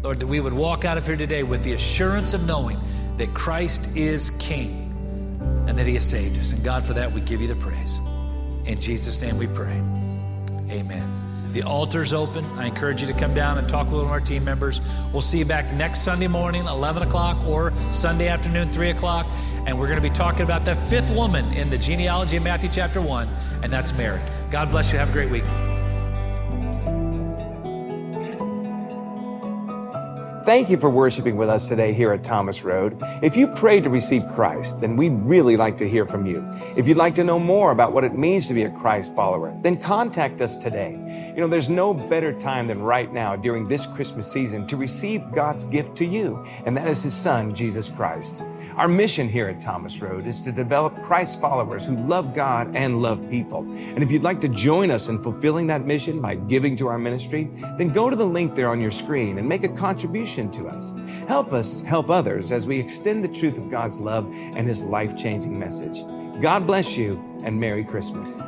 Lord, 0.04 0.22
that 0.22 0.28
we 0.28 0.40
would 0.40 0.54
walk 0.54 0.86
out 0.86 0.98
of 0.98 1.06
here 1.06 1.18
today 1.18 1.44
with 1.44 1.66
the 1.66 1.74
assurance 1.74 2.34
of 2.34 2.46
knowing 2.46 2.80
that 3.18 3.34
Christ 3.34 3.94
is 3.98 4.30
King 4.40 4.83
and 5.74 5.80
that 5.80 5.88
He 5.88 5.96
has 5.96 6.08
saved 6.08 6.38
us. 6.38 6.54
And 6.54 6.64
God, 6.64 6.84
for 6.84 6.94
that, 6.94 7.12
we 7.12 7.20
give 7.20 7.42
you 7.42 7.48
the 7.48 7.56
praise. 7.56 8.00
In 8.66 8.80
Jesus' 8.80 9.20
name 9.24 9.40
we 9.40 9.48
pray. 9.48 9.82
Amen. 10.70 11.52
The 11.52 11.64
altar's 11.64 12.14
open. 12.14 12.46
I 12.60 12.68
encourage 12.68 13.02
you 13.02 13.08
to 13.08 13.14
come 13.14 13.34
down 13.34 13.58
and 13.58 13.68
talk 13.68 13.88
with 13.88 13.96
one 13.96 14.06
of 14.06 14.12
our 14.12 14.20
team 14.20 14.44
members. 14.44 14.82
We'll 15.12 15.24
see 15.24 15.40
you 15.40 15.46
back 15.46 15.74
next 15.74 16.02
Sunday 16.02 16.28
morning, 16.28 16.68
11 16.68 17.02
o'clock, 17.02 17.44
or 17.48 17.74
Sunday 17.92 18.28
afternoon, 18.28 18.72
3 18.72 18.92
o'clock. 18.92 19.26
And 19.66 19.80
we're 19.80 19.88
going 19.88 20.00
to 20.00 20.08
be 20.08 20.14
talking 20.14 20.44
about 20.44 20.64
the 20.64 20.76
fifth 20.76 21.10
woman 21.10 21.52
in 21.54 21.72
the 21.72 21.78
genealogy 21.80 22.38
of 22.38 22.44
Matthew 22.44 22.70
chapter 22.72 23.02
1, 23.02 23.28
and 23.64 23.74
that's 23.74 23.98
Mary. 23.98 24.22
God 24.52 24.70
bless 24.70 24.94
you. 24.94 25.00
Have 25.00 25.10
a 25.10 25.14
great 25.14 25.32
week. 25.32 25.73
Thank 30.46 30.70
you 30.70 30.76
for 30.76 30.90
worshiping 30.90 31.38
with 31.38 31.48
us 31.48 31.70
today 31.70 31.94
here 31.94 32.12
at 32.12 32.22
Thomas 32.22 32.66
Road. 32.66 33.02
If 33.22 33.38
you 33.38 33.48
prayed 33.48 33.86
to 33.86 33.90
receive 33.90 34.28
Christ, 34.36 34.82
then 34.82 34.98
we'd 34.98 35.14
really 35.24 35.56
like 35.56 35.78
to 35.78 35.88
hear 35.88 36.06
from 36.06 36.26
you. 36.26 36.46
If 36.76 36.86
you'd 36.86 36.98
like 36.98 37.16
to 37.16 37.24
know 37.24 37.40
more 37.40 37.72
about 37.72 37.94
what 37.94 38.04
it 38.04 38.18
means 38.18 38.48
to 38.48 38.54
be 38.54 38.64
a 38.64 38.70
Christ 38.70 39.16
follower, 39.16 39.58
then 39.62 39.78
contact 39.78 40.42
us 40.42 40.58
today. 40.58 41.32
You 41.34 41.40
know, 41.40 41.48
there's 41.48 41.70
no 41.70 41.94
better 41.94 42.38
time 42.38 42.68
than 42.68 42.82
right 42.82 43.12
now 43.14 43.38
during 43.38 43.70
this 43.70 43.86
Christmas 43.86 44.30
season 44.30 44.68
to 44.68 44.76
receive 44.76 45.32
God's 45.32 45.64
gift 45.64 45.96
to 46.00 46.06
you, 46.06 46.46
and 46.66 46.76
that 46.76 46.90
is 46.90 47.02
His 47.02 47.14
Son, 47.14 47.56
Jesus 47.56 47.88
Christ. 47.88 48.42
Our 48.76 48.88
mission 48.88 49.30
here 49.30 49.48
at 49.48 49.62
Thomas 49.62 50.02
Road 50.02 50.26
is 50.26 50.40
to 50.42 50.52
develop 50.52 51.00
Christ 51.04 51.40
followers 51.40 51.86
who 51.86 51.96
love 51.96 52.34
God 52.34 52.76
and 52.76 53.04
love 53.04 53.30
people. 53.30 53.60
And 53.60 54.02
if 54.02 54.12
you'd 54.12 54.24
like 54.24 54.42
to 54.42 54.48
join 54.48 54.90
us 54.90 55.10
in 55.10 55.22
fulfilling 55.22 55.68
that 55.68 55.86
mission 55.86 56.20
by 56.20 56.36
giving 56.36 56.76
to 56.78 56.88
our 56.88 56.98
ministry, 56.98 57.52
then 57.78 57.90
go 57.90 58.10
to 58.10 58.16
the 58.16 58.26
link 58.26 58.56
there 58.56 58.70
on 58.70 58.82
your 58.82 58.90
screen 58.90 59.38
and 59.38 59.48
make 59.48 59.64
a 59.64 59.70
contribution 59.70 60.50
to 60.52 60.68
us. 60.68 60.92
Help 61.28 61.54
us 61.54 61.82
help 61.82 62.10
others 62.10 62.52
as 62.52 62.66
we 62.66 62.80
extend 62.80 63.24
the 63.24 63.28
truth 63.28 63.60
of 63.60 63.70
God's 63.70 64.00
love 64.00 64.26
and 64.34 64.68
His 64.68 64.84
life 64.84 65.16
changing 65.16 65.58
message. 65.58 66.04
God 66.42 66.66
bless 66.66 66.98
you 66.98 67.24
and 67.44 67.60
Merry 67.60 67.84
Christmas. 67.84 68.42